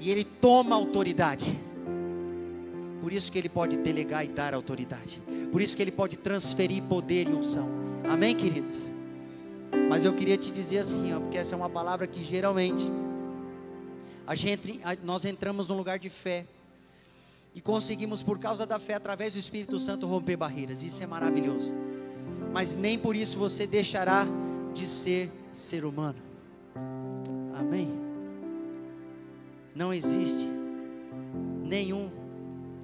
E 0.00 0.10
ele 0.10 0.24
toma 0.24 0.74
autoridade. 0.74 1.58
Por 3.00 3.12
isso 3.12 3.30
que 3.30 3.38
ele 3.38 3.50
pode 3.50 3.76
delegar 3.76 4.24
e 4.24 4.28
dar 4.28 4.54
autoridade. 4.54 5.22
Por 5.52 5.60
isso 5.60 5.76
que 5.76 5.82
ele 5.82 5.92
pode 5.92 6.16
transferir 6.16 6.82
poder 6.84 7.28
e 7.28 7.32
unção. 7.32 7.68
Amém, 8.08 8.34
queridos? 8.34 8.90
Mas 9.90 10.02
eu 10.02 10.14
queria 10.14 10.38
te 10.38 10.50
dizer 10.50 10.78
assim, 10.78 11.12
ó, 11.14 11.20
porque 11.20 11.36
essa 11.36 11.54
é 11.54 11.56
uma 11.56 11.68
palavra 11.68 12.06
que 12.06 12.24
geralmente 12.24 12.84
a 14.26 14.34
gente, 14.34 14.80
nós 15.02 15.26
entramos 15.26 15.68
num 15.68 15.76
lugar 15.76 15.98
de 15.98 16.08
fé 16.08 16.46
e 17.54 17.60
conseguimos 17.60 18.22
por 18.22 18.38
causa 18.38 18.66
da 18.66 18.78
fé 18.78 18.94
através 18.94 19.34
do 19.34 19.38
Espírito 19.38 19.78
Santo 19.78 20.06
romper 20.06 20.36
barreiras. 20.36 20.82
Isso 20.82 21.02
é 21.02 21.06
maravilhoso. 21.06 21.74
Mas 22.52 22.74
nem 22.74 22.98
por 22.98 23.14
isso 23.14 23.38
você 23.38 23.66
deixará 23.66 24.26
de 24.72 24.86
ser 24.86 25.30
ser 25.52 25.84
humano. 25.84 26.18
Amém? 27.54 27.88
Não 29.74 29.92
existe 29.92 30.48
nenhum 31.62 32.10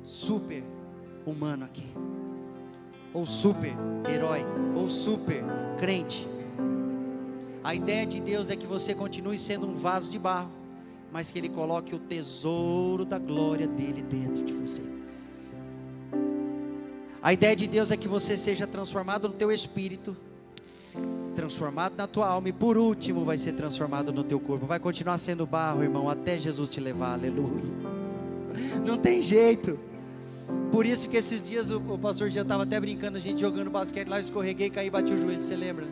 super 0.03 0.65
humano 1.27 1.65
aqui, 1.65 1.87
ou 3.13 3.27
super 3.27 3.73
herói, 4.09 4.45
ou 4.75 4.89
super 4.89 5.45
crente. 5.79 6.27
A 7.63 7.75
ideia 7.75 8.07
de 8.07 8.21
Deus 8.21 8.51
é 8.51 8.57
que 8.57 8.67
você 8.67 8.95
continue 8.95 9.39
sendo 9.39 9.69
um 9.69 9.75
vaso 9.75 10.11
de 10.11 10.19
barro, 10.19 10.51
mas 11.13 11.31
que 11.31 11.39
Ele 11.39 11.49
coloque 11.49 11.95
o 11.95 11.99
tesouro 11.99 13.05
da 13.05 13.19
glória 13.19 13.67
dele 13.67 14.03
dentro 14.03 14.45
de 14.45 14.53
você. 14.53 14.83
A 17.23 17.33
ideia 17.33 17.55
de 17.55 17.67
Deus 17.67 17.91
é 17.91 17.97
que 17.97 18.09
você 18.09 18.39
seja 18.39 18.67
transformado 18.67 19.29
no 19.29 19.35
teu 19.35 19.53
espírito 19.53 20.17
transformado 21.35 21.95
na 21.97 22.07
tua 22.07 22.27
alma 22.27 22.49
e 22.49 22.53
por 22.53 22.77
último 22.77 23.25
vai 23.25 23.39
ser 23.39 23.53
transformado 23.53 24.13
no 24.13 24.23
teu 24.23 24.39
corpo. 24.39 24.67
Vai 24.67 24.79
continuar 24.79 25.17
sendo 25.19 25.47
barro, 25.47 25.83
irmão, 25.83 26.09
até 26.09 26.39
Jesus 26.39 26.69
te 26.69 26.81
levar. 26.81 27.15
Aleluia. 27.15 27.63
Não 28.87 28.99
tem 28.99 29.23
jeito. 29.23 29.79
Por 30.71 30.85
isso 30.85 31.09
que 31.09 31.17
esses 31.17 31.49
dias 31.49 31.71
o, 31.71 31.79
o 31.79 31.99
pastor 31.99 32.31
já 32.31 32.43
estava 32.43 32.65
até 32.65 32.79
brincando, 32.79 33.17
a 33.17 33.21
gente 33.21 33.41
jogando 33.41 33.71
basquete 33.71 34.09
lá, 34.09 34.19
eu 34.19 34.23
escorreguei, 34.23 34.71
caí 34.71 34.91
bati 34.91 35.13
o 35.13 35.19
joelho, 35.19 35.43
você 35.43 35.57
lembra? 35.57 35.87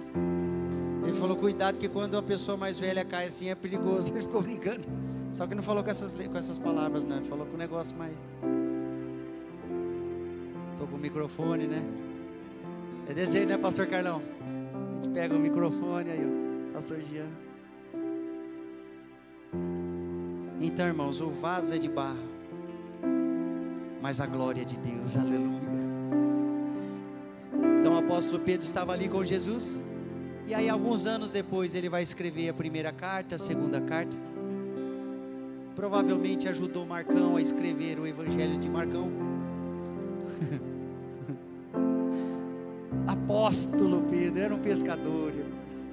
Ele 1.02 1.12
falou, 1.14 1.36
cuidado 1.36 1.78
que 1.78 1.88
quando 1.88 2.14
uma 2.14 2.22
pessoa 2.22 2.56
mais 2.56 2.78
velha 2.78 3.04
cai 3.04 3.26
assim 3.26 3.48
é 3.48 3.54
perigoso. 3.54 4.12
Ele 4.14 4.20
ficou 4.20 4.42
brincando. 4.42 5.07
Só 5.38 5.46
que 5.46 5.54
não 5.54 5.62
falou 5.62 5.84
com 5.84 5.90
essas, 5.90 6.16
com 6.16 6.36
essas 6.36 6.58
palavras, 6.58 7.04
né? 7.04 7.22
Falou 7.28 7.46
com 7.46 7.54
o 7.54 7.56
negócio 7.56 7.96
mais. 7.96 8.12
Estou 10.72 10.88
com 10.88 10.96
o 10.96 10.98
microfone, 10.98 11.68
né? 11.68 11.80
É 13.08 13.14
desejo, 13.14 13.46
né, 13.46 13.56
pastor 13.56 13.86
Carlão? 13.86 14.20
A 14.20 14.94
gente 14.96 15.14
pega 15.14 15.36
o 15.36 15.38
microfone 15.38 16.10
aí, 16.10 16.26
ó. 16.26 16.72
Pastor 16.72 16.98
Jean. 17.02 17.28
Então, 20.60 20.88
irmãos, 20.88 21.20
o 21.20 21.30
vaso 21.30 21.72
é 21.72 21.78
de 21.78 21.88
barro, 21.88 22.18
mas 24.02 24.20
a 24.20 24.26
glória 24.26 24.62
é 24.62 24.64
de 24.64 24.76
Deus, 24.76 25.16
aleluia. 25.16 25.60
Então, 27.78 27.94
o 27.94 27.96
apóstolo 27.96 28.40
Pedro 28.40 28.66
estava 28.66 28.92
ali 28.92 29.08
com 29.08 29.24
Jesus, 29.24 29.80
e 30.48 30.54
aí, 30.54 30.68
alguns 30.68 31.06
anos 31.06 31.30
depois, 31.30 31.76
ele 31.76 31.88
vai 31.88 32.02
escrever 32.02 32.48
a 32.48 32.54
primeira 32.54 32.90
carta, 32.90 33.36
a 33.36 33.38
segunda 33.38 33.80
carta. 33.80 34.18
Provavelmente 35.78 36.48
ajudou 36.48 36.84
Marcão 36.84 37.36
a 37.36 37.40
escrever 37.40 38.00
o 38.00 38.06
Evangelho 38.06 38.58
de 38.58 38.68
Marcão. 38.68 39.12
apóstolo 43.06 44.02
Pedro, 44.10 44.42
era 44.42 44.52
um 44.52 44.58
pescador, 44.58 45.32
irmãos. 45.32 45.88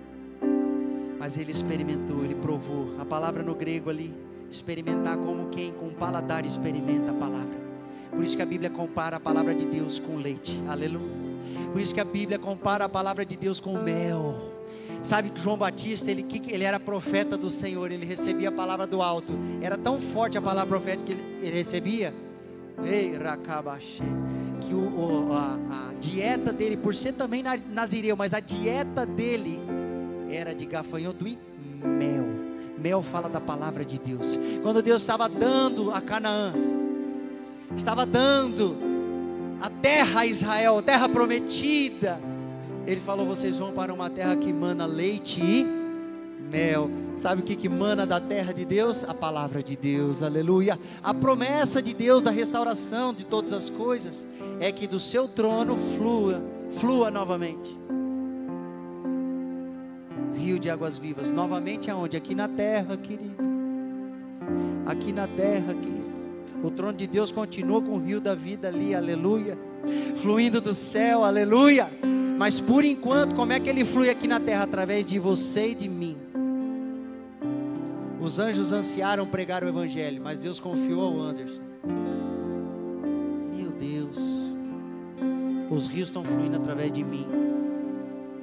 Mas 1.19 1.37
ele 1.37 1.51
experimentou, 1.51 2.25
ele 2.25 2.33
provou. 2.33 2.99
A 2.99 3.05
palavra 3.05 3.43
no 3.43 3.53
grego 3.53 3.91
ali 3.91 4.11
experimentar 4.49 5.19
como 5.19 5.49
quem 5.49 5.71
com 5.71 5.91
paladar 5.91 6.47
experimenta 6.47 7.11
a 7.11 7.13
palavra. 7.13 7.59
Por 8.09 8.23
isso 8.23 8.35
que 8.35 8.41
a 8.41 8.47
Bíblia 8.47 8.71
compara 8.71 9.17
a 9.17 9.19
palavra 9.19 9.53
de 9.53 9.67
Deus 9.67 9.99
com 9.99 10.15
leite. 10.15 10.59
Aleluia. 10.67 11.13
Por 11.71 11.79
isso 11.79 11.93
que 11.93 12.01
a 12.01 12.05
Bíblia 12.05 12.39
compara 12.39 12.85
a 12.85 12.89
palavra 12.89 13.23
de 13.23 13.37
Deus 13.37 13.59
com 13.59 13.77
mel. 13.77 14.54
Sabe 15.05 15.29
que 15.29 15.39
João 15.39 15.55
Batista, 15.55 16.09
ele, 16.09 16.25
ele 16.47 16.63
era 16.63 16.79
profeta 16.79 17.37
do 17.37 17.47
Senhor, 17.47 17.91
ele 17.91 18.07
recebia 18.07 18.49
a 18.49 18.51
palavra 18.51 18.87
do 18.87 19.03
alto. 19.03 19.37
Era 19.61 19.77
tão 19.77 19.99
forte 19.99 20.35
a 20.35 20.41
palavra 20.41 20.67
profética 20.67 21.05
que 21.05 21.11
ele, 21.11 21.37
ele 21.43 21.57
recebia. 21.57 22.11
Ei, 22.83 23.13
que 24.61 24.73
o, 24.73 24.79
o, 24.79 25.31
a, 25.31 25.59
a, 25.69 25.93
dieta 26.01 26.51
dele, 26.51 26.75
por 26.75 26.95
ser 26.95 27.13
também 27.13 27.43
nazireu, 27.71 28.17
mas 28.17 28.33
a 28.33 28.39
dieta 28.39 29.05
dele 29.05 29.61
era 30.27 30.55
de 30.55 30.65
gafanhoto 30.65 31.27
e 31.27 31.37
mel. 31.85 32.25
Mel 32.75 33.03
fala 33.03 33.29
da 33.29 33.39
palavra 33.39 33.85
de 33.85 33.99
Deus. 33.99 34.39
Quando 34.63 34.81
Deus 34.81 35.01
estava 35.01 35.29
dando 35.29 35.91
a 35.91 36.01
Canaã, 36.01 36.51
estava 37.75 38.07
dando 38.07 38.75
a 39.61 39.69
terra 39.69 40.21
a 40.21 40.25
Israel, 40.25 40.79
a 40.79 40.81
terra 40.81 41.07
prometida. 41.07 42.19
Ele 42.87 42.99
falou: 42.99 43.25
vocês 43.25 43.59
vão 43.59 43.71
para 43.71 43.93
uma 43.93 44.09
terra 44.09 44.35
que 44.35 44.51
mana 44.53 44.85
leite 44.85 45.41
e 45.41 45.65
mel. 46.51 46.89
Sabe 47.15 47.41
o 47.41 47.45
que, 47.45 47.55
que 47.55 47.69
mana 47.69 48.05
da 48.05 48.19
terra 48.19 48.53
de 48.53 48.65
Deus? 48.65 49.03
A 49.03 49.13
palavra 49.13 49.63
de 49.63 49.75
Deus, 49.75 50.21
aleluia. 50.21 50.77
A 51.01 51.13
promessa 51.13 51.81
de 51.81 51.93
Deus 51.93 52.21
da 52.21 52.31
restauração 52.31 53.13
de 53.13 53.25
todas 53.25 53.53
as 53.53 53.69
coisas 53.69 54.27
é 54.59 54.71
que 54.71 54.85
do 54.85 54.99
seu 54.99 55.27
trono 55.27 55.75
flua, 55.95 56.43
flua 56.69 57.09
novamente. 57.09 57.75
Rio 60.35 60.59
de 60.59 60.69
águas 60.69 60.97
vivas, 60.97 61.31
novamente 61.31 61.89
aonde? 61.89 62.17
Aqui 62.17 62.35
na 62.35 62.47
terra, 62.47 62.97
querido. 62.97 63.43
Aqui 64.85 65.13
na 65.13 65.27
terra, 65.27 65.73
querido. 65.73 66.05
O 66.63 66.69
trono 66.69 66.93
de 66.93 67.07
Deus 67.07 67.31
continua 67.31 67.81
com 67.81 67.93
o 67.93 67.99
rio 67.99 68.19
da 68.19 68.35
vida 68.35 68.67
ali, 68.67 68.93
aleluia. 68.93 69.57
Fluindo 70.17 70.59
do 70.59 70.73
céu, 70.73 71.23
aleluia. 71.23 71.87
Mas 72.37 72.59
por 72.59 72.83
enquanto, 72.83 73.35
como 73.35 73.53
é 73.53 73.59
que 73.59 73.69
ele 73.69 73.85
flui 73.85 74.09
aqui 74.09 74.27
na 74.27 74.39
terra? 74.39 74.63
Através 74.63 75.05
de 75.05 75.17
você 75.19 75.69
e 75.69 75.75
de 75.75 75.87
mim. 75.87 76.17
Os 78.19 78.39
anjos 78.39 78.71
ansiaram 78.71 79.25
pregar 79.27 79.63
o 79.63 79.67
Evangelho, 79.67 80.21
mas 80.21 80.39
Deus 80.39 80.59
confiou 80.59 81.01
ao 81.01 81.19
Anderson. 81.19 81.61
Meu 83.55 83.69
Deus, 83.69 84.17
os 85.69 85.87
rios 85.87 86.07
estão 86.07 86.23
fluindo 86.23 86.57
através 86.57 86.91
de 86.91 87.03
mim. 87.03 87.27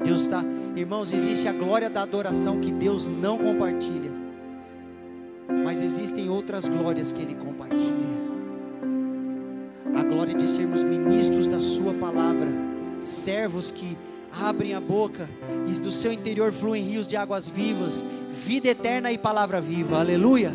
Deus 0.05 0.23
está, 0.23 0.43
irmãos, 0.77 1.13
existe 1.13 1.49
a 1.49 1.53
glória 1.53 1.91
da 1.91 2.03
adoração 2.03 2.61
que 2.61 2.73
Deus 2.73 3.07
não 3.07 3.39
compartilha, 3.39 4.11
mas 5.65 5.81
existem 5.81 6.29
outras 6.29 6.69
glórias 6.69 7.13
que 7.13 7.23
Ele 7.23 7.35
compartilha 7.35 8.22
glória 10.13 10.35
de 10.35 10.47
sermos 10.47 10.85
ministros 10.85 11.49
da 11.49 11.59
Sua 11.59 11.95
palavra, 11.95 12.53
servos 13.01 13.71
que 13.71 13.97
abrem 14.31 14.75
a 14.75 14.81
boca 14.81 15.27
e 15.67 15.73
do 15.81 15.91
seu 15.91 16.13
interior 16.13 16.53
fluem 16.53 16.83
rios 16.83 17.09
de 17.09 17.17
águas 17.17 17.49
vivas, 17.49 18.05
vida 18.31 18.69
eterna 18.69 19.11
e 19.11 19.17
palavra 19.17 19.59
viva, 19.59 19.99
aleluia. 19.99 20.55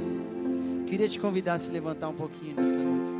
Queria 0.85 1.09
te 1.09 1.19
convidar 1.19 1.53
a 1.53 1.59
se 1.59 1.71
levantar 1.71 2.07
um 2.09 2.13
pouquinho 2.13 2.55
nessa 2.55 2.77
noite. 2.77 3.17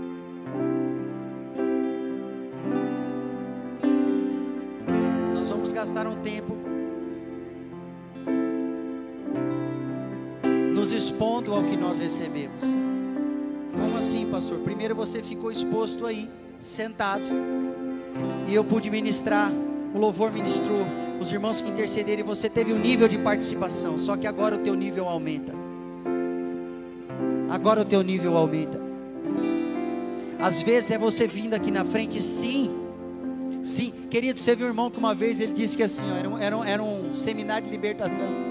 Nós 5.34 5.50
vamos 5.50 5.72
gastar 5.72 6.06
um 6.06 6.22
tempo 6.22 6.56
nos 10.76 10.92
expondo 10.92 11.52
ao 11.52 11.64
que 11.64 11.76
nós 11.76 11.98
recebemos. 11.98 12.64
Assim, 14.08 14.26
pastor? 14.32 14.60
Primeiro 14.60 14.96
você 14.96 15.22
ficou 15.22 15.52
exposto 15.52 16.06
aí, 16.06 16.30
sentado, 16.58 17.26
e 18.48 18.56
eu 18.56 18.64
pude 18.64 18.90
ministrar, 18.90 19.52
o 19.94 20.00
louvor 20.00 20.32
ministrou, 20.32 20.88
os 21.20 21.30
irmãos 21.30 21.60
que 21.60 21.70
intercederem, 21.70 22.24
você 22.24 22.50
teve 22.50 22.72
um 22.72 22.80
nível 22.80 23.10
de 23.10 23.18
participação, 23.18 24.00
só 24.00 24.16
que 24.16 24.26
agora 24.26 24.56
o 24.56 24.60
teu 24.60 24.76
nível 24.76 25.10
aumenta. 25.10 25.54
Agora 27.50 27.82
o 27.82 27.84
teu 27.84 28.02
nível 28.02 28.38
aumenta. 28.38 28.80
Às 30.40 30.62
vezes 30.62 30.92
é 30.92 30.98
você 30.98 31.28
vindo 31.28 31.54
aqui 31.54 31.70
na 31.70 31.84
frente, 31.84 32.22
sim. 32.22 32.74
Sim, 33.62 33.92
querido, 34.10 34.40
você 34.40 34.56
viu 34.56 34.68
um 34.68 34.70
irmão 34.70 34.90
que 34.90 35.00
uma 35.00 35.14
vez 35.14 35.42
ele 35.42 35.52
disse 35.52 35.76
que 35.76 35.84
assim, 35.84 36.10
ó, 36.14 36.16
era, 36.16 36.30
um, 36.30 36.38
era, 36.38 36.58
um, 36.58 36.64
era 36.64 36.82
um 36.82 37.14
seminário 37.14 37.66
de 37.66 37.72
libertação. 37.72 38.47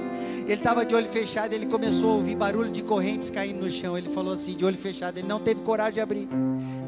Ele 0.47 0.55
estava 0.55 0.87
de 0.87 0.95
olho 0.95 1.09
fechado, 1.09 1.53
ele 1.53 1.67
começou 1.67 2.13
a 2.13 2.15
ouvir 2.15 2.37
barulho 2.37 2.71
de 2.71 2.85
correntes 2.85 3.29
caindo 3.31 3.65
no 3.65 3.71
chão. 3.71 3.99
Ele 3.99 4.09
falou 4.09 4.33
assim, 4.33 4.55
de 4.55 4.65
olho 4.65 4.79
fechado, 4.79 5.19
ele 5.19 5.27
não 5.27 5.41
teve 5.41 5.61
coragem 5.63 5.95
de 5.95 6.01
abrir. 6.01 6.29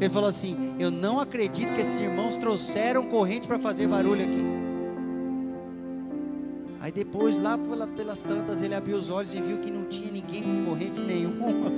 Ele 0.00 0.08
falou 0.08 0.28
assim: 0.28 0.76
Eu 0.78 0.92
não 0.92 1.18
acredito 1.18 1.74
que 1.74 1.80
esses 1.80 2.00
irmãos 2.00 2.36
trouxeram 2.36 3.06
corrente 3.06 3.48
para 3.48 3.58
fazer 3.58 3.88
barulho 3.88 4.24
aqui. 4.24 4.44
Aí 6.80 6.92
depois, 6.92 7.36
lá 7.36 7.58
pelas 7.96 8.22
tantas, 8.22 8.62
ele 8.62 8.76
abriu 8.76 8.96
os 8.96 9.10
olhos 9.10 9.34
e 9.34 9.40
viu 9.40 9.58
que 9.58 9.72
não 9.72 9.84
tinha 9.84 10.10
ninguém 10.10 10.44
com 10.44 10.64
corrente 10.70 11.00
nenhuma. 11.00 11.72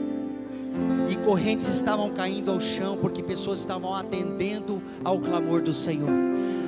E 1.08 1.16
correntes 1.16 1.66
estavam 1.66 2.10
caindo 2.10 2.50
ao 2.50 2.60
chão, 2.60 2.98
porque 2.98 3.22
pessoas 3.22 3.58
estavam 3.58 3.94
atendendo 3.94 4.82
ao 5.02 5.18
clamor 5.18 5.62
do 5.62 5.72
Senhor, 5.72 6.10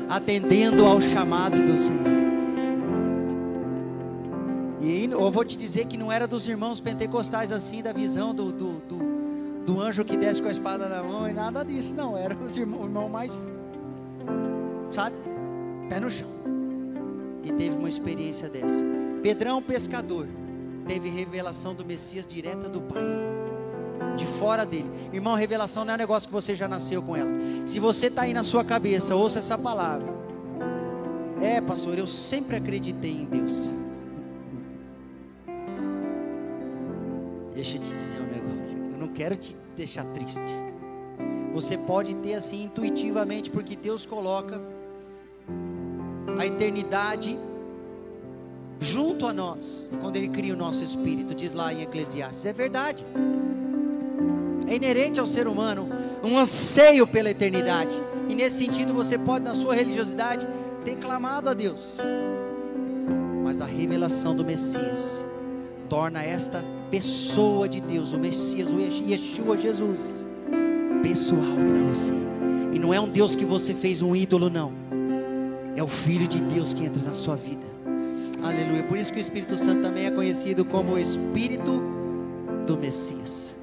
atendendo 0.08 0.86
ao 0.86 1.00
chamado 1.02 1.62
do 1.62 1.76
Senhor. 1.76 2.21
Eu 5.12 5.30
vou 5.30 5.44
te 5.44 5.56
dizer 5.56 5.86
que 5.86 5.96
não 5.96 6.10
era 6.10 6.26
dos 6.26 6.48
irmãos 6.48 6.80
pentecostais 6.80 7.52
assim, 7.52 7.82
da 7.82 7.92
visão 7.92 8.34
do, 8.34 8.50
do, 8.50 8.72
do, 8.80 9.64
do 9.66 9.80
anjo 9.80 10.04
que 10.04 10.16
desce 10.16 10.40
com 10.40 10.48
a 10.48 10.50
espada 10.50 10.88
na 10.88 11.02
mão 11.02 11.28
e 11.28 11.32
nada 11.32 11.62
disso, 11.62 11.94
não. 11.94 12.16
Era 12.16 12.34
os 12.34 12.56
irmãos, 12.56 12.84
irmão 12.84 13.08
mais, 13.08 13.46
sabe, 14.90 15.14
pé 15.88 16.00
no 16.00 16.10
chão. 16.10 16.28
E 17.44 17.52
teve 17.52 17.76
uma 17.76 17.88
experiência 17.88 18.48
dessa. 18.48 18.82
Pedrão, 19.22 19.62
pescador, 19.62 20.26
teve 20.86 21.08
revelação 21.10 21.74
do 21.74 21.84
Messias 21.84 22.26
direta 22.26 22.68
do 22.68 22.80
Pai 22.80 23.02
de 24.16 24.26
fora 24.26 24.64
dele. 24.64 24.90
Irmão, 25.12 25.34
revelação 25.34 25.84
não 25.84 25.92
é 25.92 25.94
um 25.94 25.98
negócio 25.98 26.28
que 26.28 26.34
você 26.34 26.54
já 26.54 26.66
nasceu 26.66 27.02
com 27.02 27.14
ela. 27.14 27.30
Se 27.66 27.78
você 27.78 28.06
está 28.06 28.22
aí 28.22 28.32
na 28.32 28.42
sua 28.42 28.64
cabeça, 28.64 29.14
ouça 29.14 29.38
essa 29.38 29.58
palavra. 29.58 30.12
É, 31.40 31.60
pastor, 31.60 31.98
eu 31.98 32.06
sempre 32.06 32.56
acreditei 32.56 33.12
em 33.12 33.24
Deus. 33.26 33.68
Deixa 37.54 37.76
eu 37.76 37.80
te 37.80 37.90
dizer 37.90 38.20
um 38.20 38.26
negócio. 38.26 38.78
Eu 38.78 38.98
não 38.98 39.08
quero 39.08 39.36
te 39.36 39.56
deixar 39.76 40.04
triste. 40.04 40.40
Você 41.52 41.76
pode 41.76 42.14
ter 42.16 42.34
assim 42.34 42.64
intuitivamente, 42.64 43.50
porque 43.50 43.76
Deus 43.76 44.06
coloca 44.06 44.60
a 46.38 46.46
eternidade 46.46 47.38
junto 48.80 49.26
a 49.26 49.32
nós, 49.32 49.92
quando 50.00 50.16
Ele 50.16 50.28
cria 50.28 50.54
o 50.54 50.56
nosso 50.56 50.82
espírito, 50.82 51.34
diz 51.34 51.52
lá 51.52 51.72
em 51.72 51.82
Eclesiastes. 51.82 52.46
É 52.46 52.52
verdade. 52.52 53.04
É 54.66 54.74
inerente 54.74 55.20
ao 55.20 55.26
ser 55.26 55.46
humano 55.46 55.88
um 56.24 56.38
anseio 56.38 57.06
pela 57.06 57.30
eternidade. 57.30 57.94
E 58.28 58.34
nesse 58.34 58.64
sentido, 58.64 58.94
você 58.94 59.18
pode, 59.18 59.44
na 59.44 59.52
sua 59.52 59.74
religiosidade, 59.74 60.46
ter 60.84 60.96
clamado 60.96 61.50
a 61.50 61.54
Deus. 61.54 61.98
Mas 63.44 63.60
a 63.60 63.66
revelação 63.66 64.34
do 64.34 64.44
Messias 64.44 65.22
torna 65.88 66.24
esta 66.24 66.64
pessoa 66.92 67.66
de 67.66 67.80
Deus, 67.80 68.12
o 68.12 68.18
Messias, 68.18 68.70
o 68.70 68.78
Yeshua 68.78 69.56
Jesus, 69.56 70.26
pessoal 71.02 71.40
para 71.40 71.80
você. 71.88 72.12
E 72.70 72.78
não 72.78 72.92
é 72.92 73.00
um 73.00 73.08
Deus 73.08 73.34
que 73.34 73.46
você 73.46 73.72
fez 73.72 74.02
um 74.02 74.14
ídolo, 74.14 74.50
não. 74.50 74.74
É 75.74 75.82
o 75.82 75.88
Filho 75.88 76.28
de 76.28 76.42
Deus 76.42 76.74
que 76.74 76.84
entra 76.84 77.02
na 77.02 77.14
sua 77.14 77.34
vida. 77.34 77.64
Aleluia. 78.42 78.82
Por 78.82 78.98
isso 78.98 79.10
que 79.10 79.18
o 79.18 79.22
Espírito 79.22 79.56
Santo 79.56 79.80
também 79.80 80.04
é 80.04 80.10
conhecido 80.10 80.66
como 80.66 80.92
o 80.92 80.98
Espírito 80.98 81.82
do 82.66 82.76
Messias. 82.76 83.54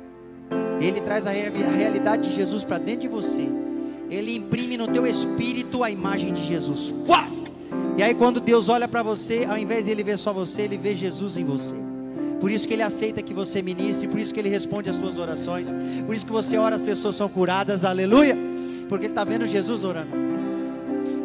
Ele 0.82 1.00
traz 1.00 1.28
a 1.28 1.32
realidade 1.32 2.30
de 2.30 2.36
Jesus 2.36 2.64
para 2.64 2.80
dentro 2.80 3.02
de 3.02 3.08
você. 3.10 3.48
Ele 4.10 4.38
imprime 4.38 4.76
no 4.76 4.88
teu 4.88 5.06
espírito 5.06 5.84
a 5.84 5.92
imagem 5.92 6.34
de 6.34 6.44
Jesus. 6.48 6.92
E 7.96 8.02
aí 8.02 8.16
quando 8.16 8.40
Deus 8.40 8.70
olha 8.70 8.88
para 8.88 9.04
você, 9.04 9.46
ao 9.48 9.58
invés 9.58 9.86
de 9.86 9.92
ele 9.92 10.04
ver 10.04 10.18
só 10.18 10.34
você, 10.34 10.64
ele 10.64 10.80
vê 10.80 10.96
Jesus 10.96 11.38
em 11.38 11.44
você. 11.44 11.89
Por 12.40 12.50
isso 12.50 12.68
que 12.68 12.74
Ele 12.74 12.84
aceita 12.84 13.22
que 13.22 13.34
você 13.34 13.62
ministre, 13.62 14.08
por 14.08 14.20
isso 14.20 14.34
que 14.34 14.40
Ele 14.40 14.50
responde 14.50 14.90
as 14.90 14.96
suas 14.96 15.18
orações, 15.18 15.74
por 16.06 16.16
isso 16.16 16.26
que 16.26 16.32
você 16.32 16.58
ora, 16.58 16.76
as 16.76 16.84
pessoas 16.84 17.16
são 17.16 17.28
curadas, 17.28 17.84
aleluia, 17.84 18.36
porque 18.88 19.06
Ele 19.06 19.12
está 19.12 19.24
vendo 19.24 19.46
Jesus 19.46 19.84
orando. 19.84 20.12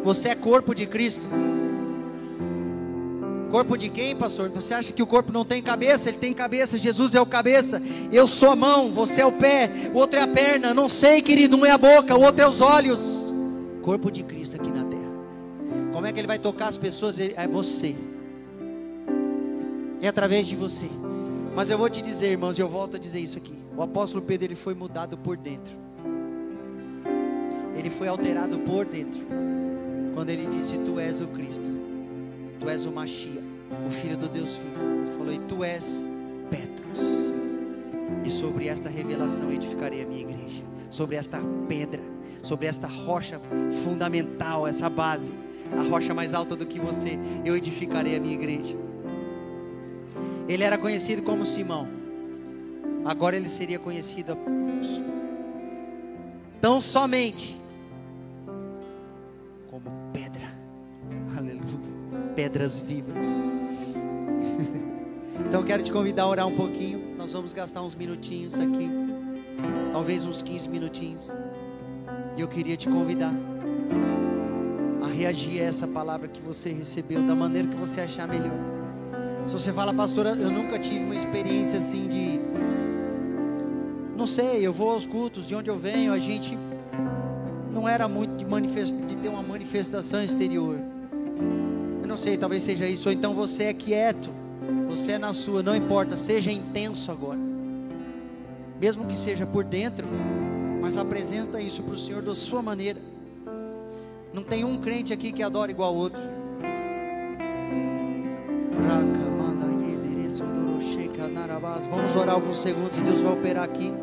Você 0.03 0.29
é 0.29 0.35
corpo 0.35 0.75
de 0.75 0.85
Cristo. 0.85 1.25
Corpo 3.49 3.77
de 3.77 3.87
quem, 3.89 4.15
pastor? 4.15 4.49
Você 4.49 4.73
acha 4.73 4.91
que 4.91 5.01
o 5.01 5.07
corpo 5.07 5.31
não 5.31 5.45
tem 5.45 5.63
cabeça? 5.63 6.09
Ele 6.09 6.17
tem 6.17 6.33
cabeça, 6.33 6.77
Jesus 6.77 7.15
é 7.15 7.21
o 7.21 7.25
cabeça, 7.25 7.81
eu 8.11 8.27
sou 8.27 8.51
a 8.51 8.55
mão, 8.55 8.91
você 8.91 9.21
é 9.21 9.25
o 9.25 9.31
pé, 9.31 9.71
o 9.93 9.97
outro 9.97 10.19
é 10.19 10.23
a 10.23 10.27
perna, 10.27 10.73
não 10.73 10.89
sei, 10.89 11.21
querido, 11.21 11.55
um 11.55 11.65
é 11.65 11.71
a 11.71 11.77
boca, 11.77 12.15
o 12.17 12.21
outro 12.21 12.43
é 12.43 12.49
os 12.49 12.59
olhos. 12.59 13.33
Corpo 13.81 14.11
de 14.11 14.23
Cristo 14.23 14.57
aqui 14.57 14.69
na 14.69 14.83
terra. 14.83 15.05
Como 15.93 16.05
é 16.05 16.11
que 16.11 16.19
ele 16.19 16.27
vai 16.27 16.37
tocar 16.37 16.67
as 16.67 16.77
pessoas? 16.77 17.17
É 17.17 17.47
você. 17.47 17.95
É 20.01 20.07
através 20.09 20.45
de 20.45 20.55
você. 20.55 20.89
Mas 21.55 21.69
eu 21.69 21.77
vou 21.77 21.89
te 21.89 22.01
dizer, 22.01 22.31
irmãos, 22.31 22.57
e 22.57 22.61
eu 22.61 22.67
volto 22.67 22.97
a 22.97 22.99
dizer 22.99 23.19
isso 23.19 23.37
aqui. 23.37 23.57
O 23.77 23.81
apóstolo 23.81 24.21
Pedro 24.21 24.47
ele 24.47 24.55
foi 24.55 24.75
mudado 24.75 25.17
por 25.17 25.37
dentro. 25.37 25.73
Ele 27.73 27.89
foi 27.89 28.09
alterado 28.09 28.59
por 28.59 28.85
dentro. 28.85 29.25
Quando 30.13 30.29
ele 30.29 30.45
disse: 30.47 30.77
Tu 30.79 30.99
és 30.99 31.21
o 31.21 31.27
Cristo, 31.27 31.71
Tu 32.59 32.69
és 32.69 32.85
o 32.85 32.91
Machia, 32.91 33.41
o 33.87 33.89
Filho 33.89 34.17
do 34.17 34.27
Deus 34.27 34.55
vivo. 34.55 34.83
Ele 35.01 35.11
falou: 35.11 35.33
E 35.33 35.39
Tu 35.39 35.63
és 35.63 36.05
Petros. 36.49 37.29
E 38.25 38.29
sobre 38.29 38.67
esta 38.67 38.89
revelação 38.89 39.49
edificarei 39.49 40.03
a 40.03 40.05
minha 40.05 40.21
igreja. 40.21 40.63
Sobre 40.89 41.15
esta 41.15 41.39
pedra, 41.69 42.01
sobre 42.43 42.67
esta 42.67 42.87
rocha 42.87 43.39
fundamental, 43.83 44.67
essa 44.67 44.89
base, 44.89 45.33
a 45.77 45.83
rocha 45.83 46.13
mais 46.13 46.33
alta 46.33 46.55
do 46.55 46.65
que 46.65 46.79
você, 46.81 47.17
eu 47.45 47.55
edificarei 47.55 48.17
a 48.17 48.19
minha 48.19 48.33
igreja. 48.33 48.84
Ele 50.47 50.63
era 50.63 50.77
conhecido 50.77 51.23
como 51.23 51.45
Simão. 51.45 51.87
Agora 53.03 53.35
ele 53.35 53.49
seria 53.49 53.79
conhecido 53.79 54.37
tão 56.59 56.81
somente 56.81 57.55
como 59.69 59.91
pedra. 60.11 60.51
Aleluia. 61.37 61.93
Pedras 62.35 62.79
vivas. 62.79 63.23
Então 65.47 65.63
quero 65.63 65.83
te 65.83 65.91
convidar 65.91 66.23
a 66.23 66.27
orar 66.27 66.47
um 66.47 66.55
pouquinho. 66.55 67.15
Nós 67.17 67.31
vamos 67.31 67.53
gastar 67.53 67.81
uns 67.81 67.93
minutinhos 67.93 68.57
aqui. 68.57 68.89
Talvez 69.91 70.25
uns 70.25 70.41
15 70.41 70.69
minutinhos. 70.69 71.35
E 72.35 72.41
eu 72.41 72.47
queria 72.47 72.75
te 72.75 72.89
convidar 72.89 73.33
a 75.01 75.07
reagir 75.07 75.61
a 75.61 75.65
essa 75.65 75.87
palavra 75.87 76.27
que 76.27 76.41
você 76.41 76.71
recebeu 76.71 77.21
da 77.23 77.35
maneira 77.35 77.67
que 77.67 77.75
você 77.75 78.01
achar 78.01 78.27
melhor. 78.27 78.64
Se 79.45 79.53
você 79.53 79.71
fala, 79.71 79.93
pastora, 79.93 80.31
eu 80.31 80.49
nunca 80.49 80.79
tive 80.79 81.05
uma 81.05 81.15
experiência 81.15 81.77
assim 81.77 82.07
de. 82.07 82.39
Não 84.17 84.25
sei, 84.25 84.65
eu 84.65 84.73
vou 84.73 84.89
aos 84.89 85.05
cultos, 85.05 85.45
de 85.45 85.53
onde 85.53 85.69
eu 85.69 85.77
venho, 85.77 86.11
a 86.11 86.17
gente 86.17 86.57
não 87.71 87.87
era 87.87 88.07
muito 88.07 88.35
de, 88.37 88.45
manifest... 88.45 88.95
de 88.95 89.15
ter 89.17 89.29
uma 89.29 89.43
manifestação 89.43 90.23
exterior. 90.23 90.79
Eu 92.01 92.07
não 92.07 92.17
sei, 92.17 92.37
talvez 92.37 92.63
seja 92.63 92.87
isso, 92.87 93.07
ou 93.07 93.13
então 93.13 93.35
você 93.35 93.65
é 93.65 93.73
quieto, 93.73 94.31
você 94.89 95.11
é 95.11 95.17
na 95.19 95.31
sua, 95.31 95.61
não 95.61 95.75
importa, 95.75 96.15
seja 96.15 96.51
intenso 96.51 97.11
agora. 97.11 97.39
Mesmo 98.81 99.05
que 99.05 99.15
seja 99.15 99.45
por 99.45 99.63
dentro, 99.63 100.07
mas 100.81 100.97
apresenta 100.97 101.61
isso 101.61 101.83
para 101.83 101.93
o 101.93 101.97
Senhor 101.97 102.23
da 102.23 102.33
sua 102.33 102.63
maneira. 102.63 102.99
Não 104.33 104.43
tem 104.43 104.65
um 104.65 104.77
crente 104.77 105.13
aqui 105.13 105.31
que 105.31 105.43
adora 105.43 105.69
igual 105.69 105.93
outro. 105.93 106.34
Vamos 111.89 112.15
orar 112.15 112.35
alguns 112.35 112.59
segundos, 112.59 113.01
Deus 113.01 113.21
vai 113.21 113.33
operar 113.33 113.65
aqui. 113.65 113.93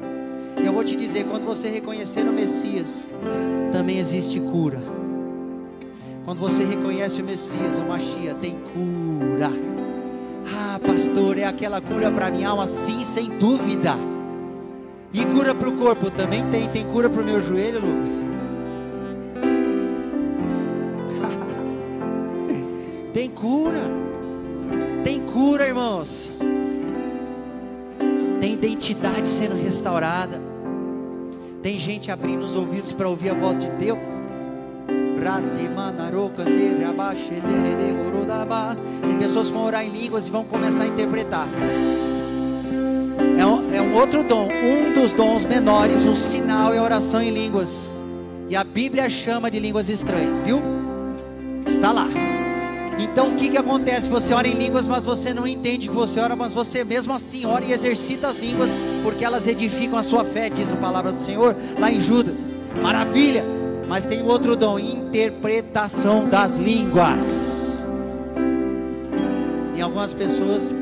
E 0.63 0.67
eu 0.67 0.73
vou 0.73 0.85
te 0.85 0.95
dizer, 0.95 1.25
quando 1.25 1.45
você 1.45 1.71
reconhecer 1.71 2.23
o 2.23 2.33
Messias, 2.33 3.11
também 3.73 3.99
existe 3.99 4.39
cura. 4.39 4.81
Quando 6.25 6.39
você 6.39 6.63
reconhece 6.65 7.23
o 7.23 7.25
Messias, 7.25 7.79
o 7.79 7.83
Machia, 7.83 8.35
tem 8.35 8.57
cura. 8.75 9.51
Ah, 10.55 10.79
pastor, 10.87 11.39
é 11.39 11.45
aquela 11.45 11.81
cura 11.81 12.11
para 12.11 12.31
minha 12.31 12.51
alma, 12.51 12.67
sim, 12.67 13.03
sem 13.03 13.31
dúvida. 13.39 13.95
E 15.13 15.25
cura 15.27 15.55
para 15.55 15.69
o 15.69 15.77
corpo 15.77 16.11
também 16.11 16.45
tem. 16.51 16.69
Tem 16.69 16.85
cura 16.87 17.09
para 17.09 17.23
o 17.23 17.25
meu 17.25 17.41
joelho, 17.41 17.81
Lucas? 17.81 18.11
tem 23.13 23.31
cura. 23.31 23.83
Tem 25.03 25.21
cura, 25.21 25.67
irmãos. 25.67 26.31
Tem 28.43 28.55
identidade 28.55 29.25
sendo 29.25 29.55
restaurada. 29.55 30.41
Tem 31.63 31.79
gente 31.79 32.11
abrindo 32.11 32.43
os 32.43 32.57
ouvidos 32.57 32.93
para 32.93 33.09
ouvir 33.09 33.31
a 33.31 33.35
voz 33.35 33.57
de 33.57 33.71
Deus. 33.71 34.21
Tem 39.07 39.17
pessoas 39.17 39.47
que 39.47 39.55
vão 39.55 39.65
orar 39.65 39.87
em 39.87 39.91
línguas 39.91 40.27
e 40.27 40.31
vão 40.33 40.43
começar 40.43 40.83
a 40.83 40.87
interpretar. 40.89 41.47
É 43.39 43.47
um, 43.47 43.73
é 43.73 43.81
um 43.81 43.95
outro 43.95 44.25
dom, 44.25 44.49
um 44.49 44.93
dos 44.93 45.13
dons 45.13 45.47
menores, 45.47 46.05
um 46.05 46.15
sinal 46.15 46.75
é 46.75 46.81
oração 46.81 47.23
em 47.23 47.31
línguas. 47.31 47.97
E 48.51 48.57
a 48.57 48.65
Bíblia 48.65 49.09
chama 49.09 49.53
de 49.53 49.61
línguas 49.61 49.89
estranhas, 49.89 50.41
viu? 50.41 50.61
Está 51.65 51.93
lá. 51.93 52.09
Então 53.13 53.29
o 53.29 53.37
que, 53.37 53.51
que 53.51 53.59
acontece? 53.59 54.09
Você 54.09 54.33
ora 54.33 54.49
em 54.49 54.55
línguas, 54.55 54.89
mas 54.89 55.05
você 55.05 55.35
não 55.35 55.47
entende 55.47 55.87
que 55.87 55.95
você 55.95 56.19
ora, 56.19 56.35
mas 56.35 56.55
você 56.55 56.83
mesmo 56.83 57.13
assim 57.13 57.45
ora 57.45 57.63
e 57.63 57.71
exercita 57.71 58.29
as 58.29 58.37
línguas, 58.37 58.71
porque 59.03 59.23
elas 59.23 59.47
edificam 59.47 59.99
a 59.99 60.03
sua 60.03 60.25
fé, 60.25 60.49
diz 60.49 60.73
a 60.73 60.77
palavra 60.77 61.13
do 61.13 61.21
Senhor 61.21 61.55
lá 61.79 61.93
em 61.93 62.01
Judas. 62.01 62.55
Maravilha! 62.83 63.45
Mas 63.87 64.07
tem 64.07 64.23
outro 64.23 64.57
dom, 64.57 64.79
interpretação 64.79 66.27
das 66.27 66.57
línguas. 66.57 67.85
Em 69.77 69.83
algumas 69.83 70.15
pessoas, 70.15 70.75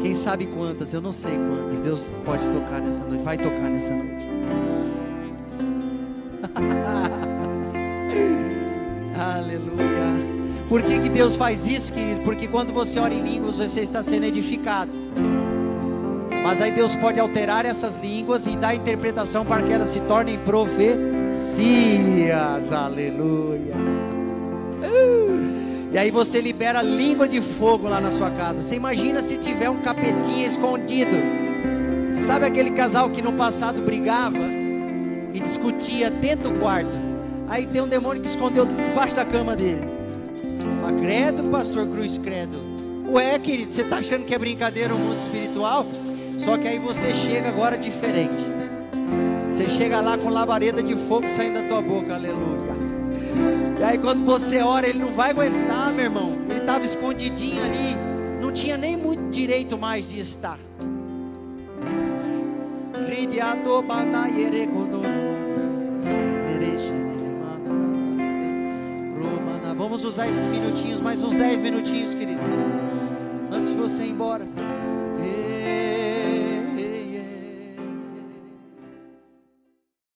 quem 0.00 0.14
sabe 0.14 0.46
quantas, 0.46 0.92
eu 0.92 1.00
não 1.00 1.10
sei 1.10 1.32
quantas, 1.32 1.80
Deus 1.80 2.12
pode 2.24 2.48
tocar 2.48 2.80
nessa 2.80 3.02
noite, 3.02 3.24
vai 3.24 3.36
tocar 3.36 3.68
nessa 3.68 3.90
noite. 3.90 4.26
Aleluia. 9.22 10.32
Por 10.68 10.82
que, 10.82 10.98
que 10.98 11.08
Deus 11.08 11.36
faz 11.36 11.64
isso, 11.66 11.92
querido? 11.92 12.22
Porque 12.22 12.48
quando 12.48 12.72
você 12.72 12.98
ora 12.98 13.14
em 13.14 13.22
línguas, 13.22 13.58
você 13.58 13.80
está 13.80 14.02
sendo 14.02 14.24
edificado. 14.24 14.90
Mas 16.42 16.60
aí 16.60 16.72
Deus 16.72 16.96
pode 16.96 17.20
alterar 17.20 17.64
essas 17.64 17.98
línguas 17.98 18.48
e 18.48 18.56
dar 18.56 18.74
interpretação 18.74 19.46
para 19.46 19.62
que 19.62 19.72
elas 19.72 19.90
se 19.90 20.00
tornem 20.00 20.38
profecias. 20.40 21.12
Aleluia. 22.72 23.74
E 25.92 25.98
aí 25.98 26.10
você 26.10 26.40
libera 26.40 26.82
língua 26.82 27.28
de 27.28 27.40
fogo 27.40 27.88
lá 27.88 28.00
na 28.00 28.10
sua 28.10 28.30
casa. 28.30 28.60
Você 28.62 28.74
imagina 28.74 29.20
se 29.20 29.36
tiver 29.36 29.70
um 29.70 29.82
capetinha 29.82 30.46
escondido. 30.46 31.16
Sabe 32.20 32.46
aquele 32.46 32.70
casal 32.70 33.10
que 33.10 33.22
no 33.22 33.34
passado 33.34 33.82
brigava 33.82 34.38
e 35.32 35.38
discutia 35.38 36.10
dentro 36.10 36.50
do 36.50 36.58
quarto? 36.58 37.11
Aí 37.52 37.66
tem 37.66 37.82
um 37.82 37.86
demônio 37.86 38.22
que 38.22 38.28
escondeu 38.28 38.64
debaixo 38.64 39.14
da 39.14 39.26
cama 39.26 39.54
dele. 39.54 39.86
Mas 40.80 40.98
credo, 40.98 41.42
pastor 41.50 41.86
Cruz, 41.86 42.16
credo. 42.16 42.56
Ué, 43.10 43.38
querido, 43.38 43.70
você 43.70 43.82
está 43.82 43.98
achando 43.98 44.24
que 44.24 44.34
é 44.34 44.38
brincadeira 44.38 44.94
o 44.94 44.98
mundo 44.98 45.20
espiritual? 45.20 45.84
Só 46.38 46.56
que 46.56 46.66
aí 46.66 46.78
você 46.78 47.12
chega 47.12 47.50
agora 47.50 47.76
diferente. 47.76 48.42
Você 49.52 49.68
chega 49.68 50.00
lá 50.00 50.16
com 50.16 50.30
labareda 50.30 50.82
de 50.82 50.96
fogo 50.96 51.28
saindo 51.28 51.60
da 51.60 51.68
tua 51.68 51.82
boca, 51.82 52.14
aleluia. 52.14 52.72
E 53.78 53.84
aí 53.84 53.98
quando 53.98 54.24
você 54.24 54.62
ora, 54.62 54.88
ele 54.88 55.00
não 55.00 55.12
vai 55.12 55.32
aguentar, 55.32 55.92
meu 55.92 56.06
irmão. 56.06 56.38
Ele 56.48 56.58
estava 56.58 56.82
escondidinho 56.86 57.62
ali, 57.62 57.94
não 58.40 58.50
tinha 58.50 58.78
nem 58.78 58.96
muito 58.96 59.28
direito 59.28 59.76
mais 59.76 60.08
de 60.08 60.20
estar. 60.20 60.58
Vamos 69.82 70.04
usar 70.04 70.28
esses 70.28 70.46
minutinhos, 70.46 71.02
mais 71.02 71.20
uns 71.24 71.34
10 71.34 71.58
minutinhos, 71.58 72.14
querido. 72.14 72.40
Antes 73.50 73.70
de 73.70 73.74
você 73.74 74.04
ir 74.04 74.10
embora. 74.10 74.46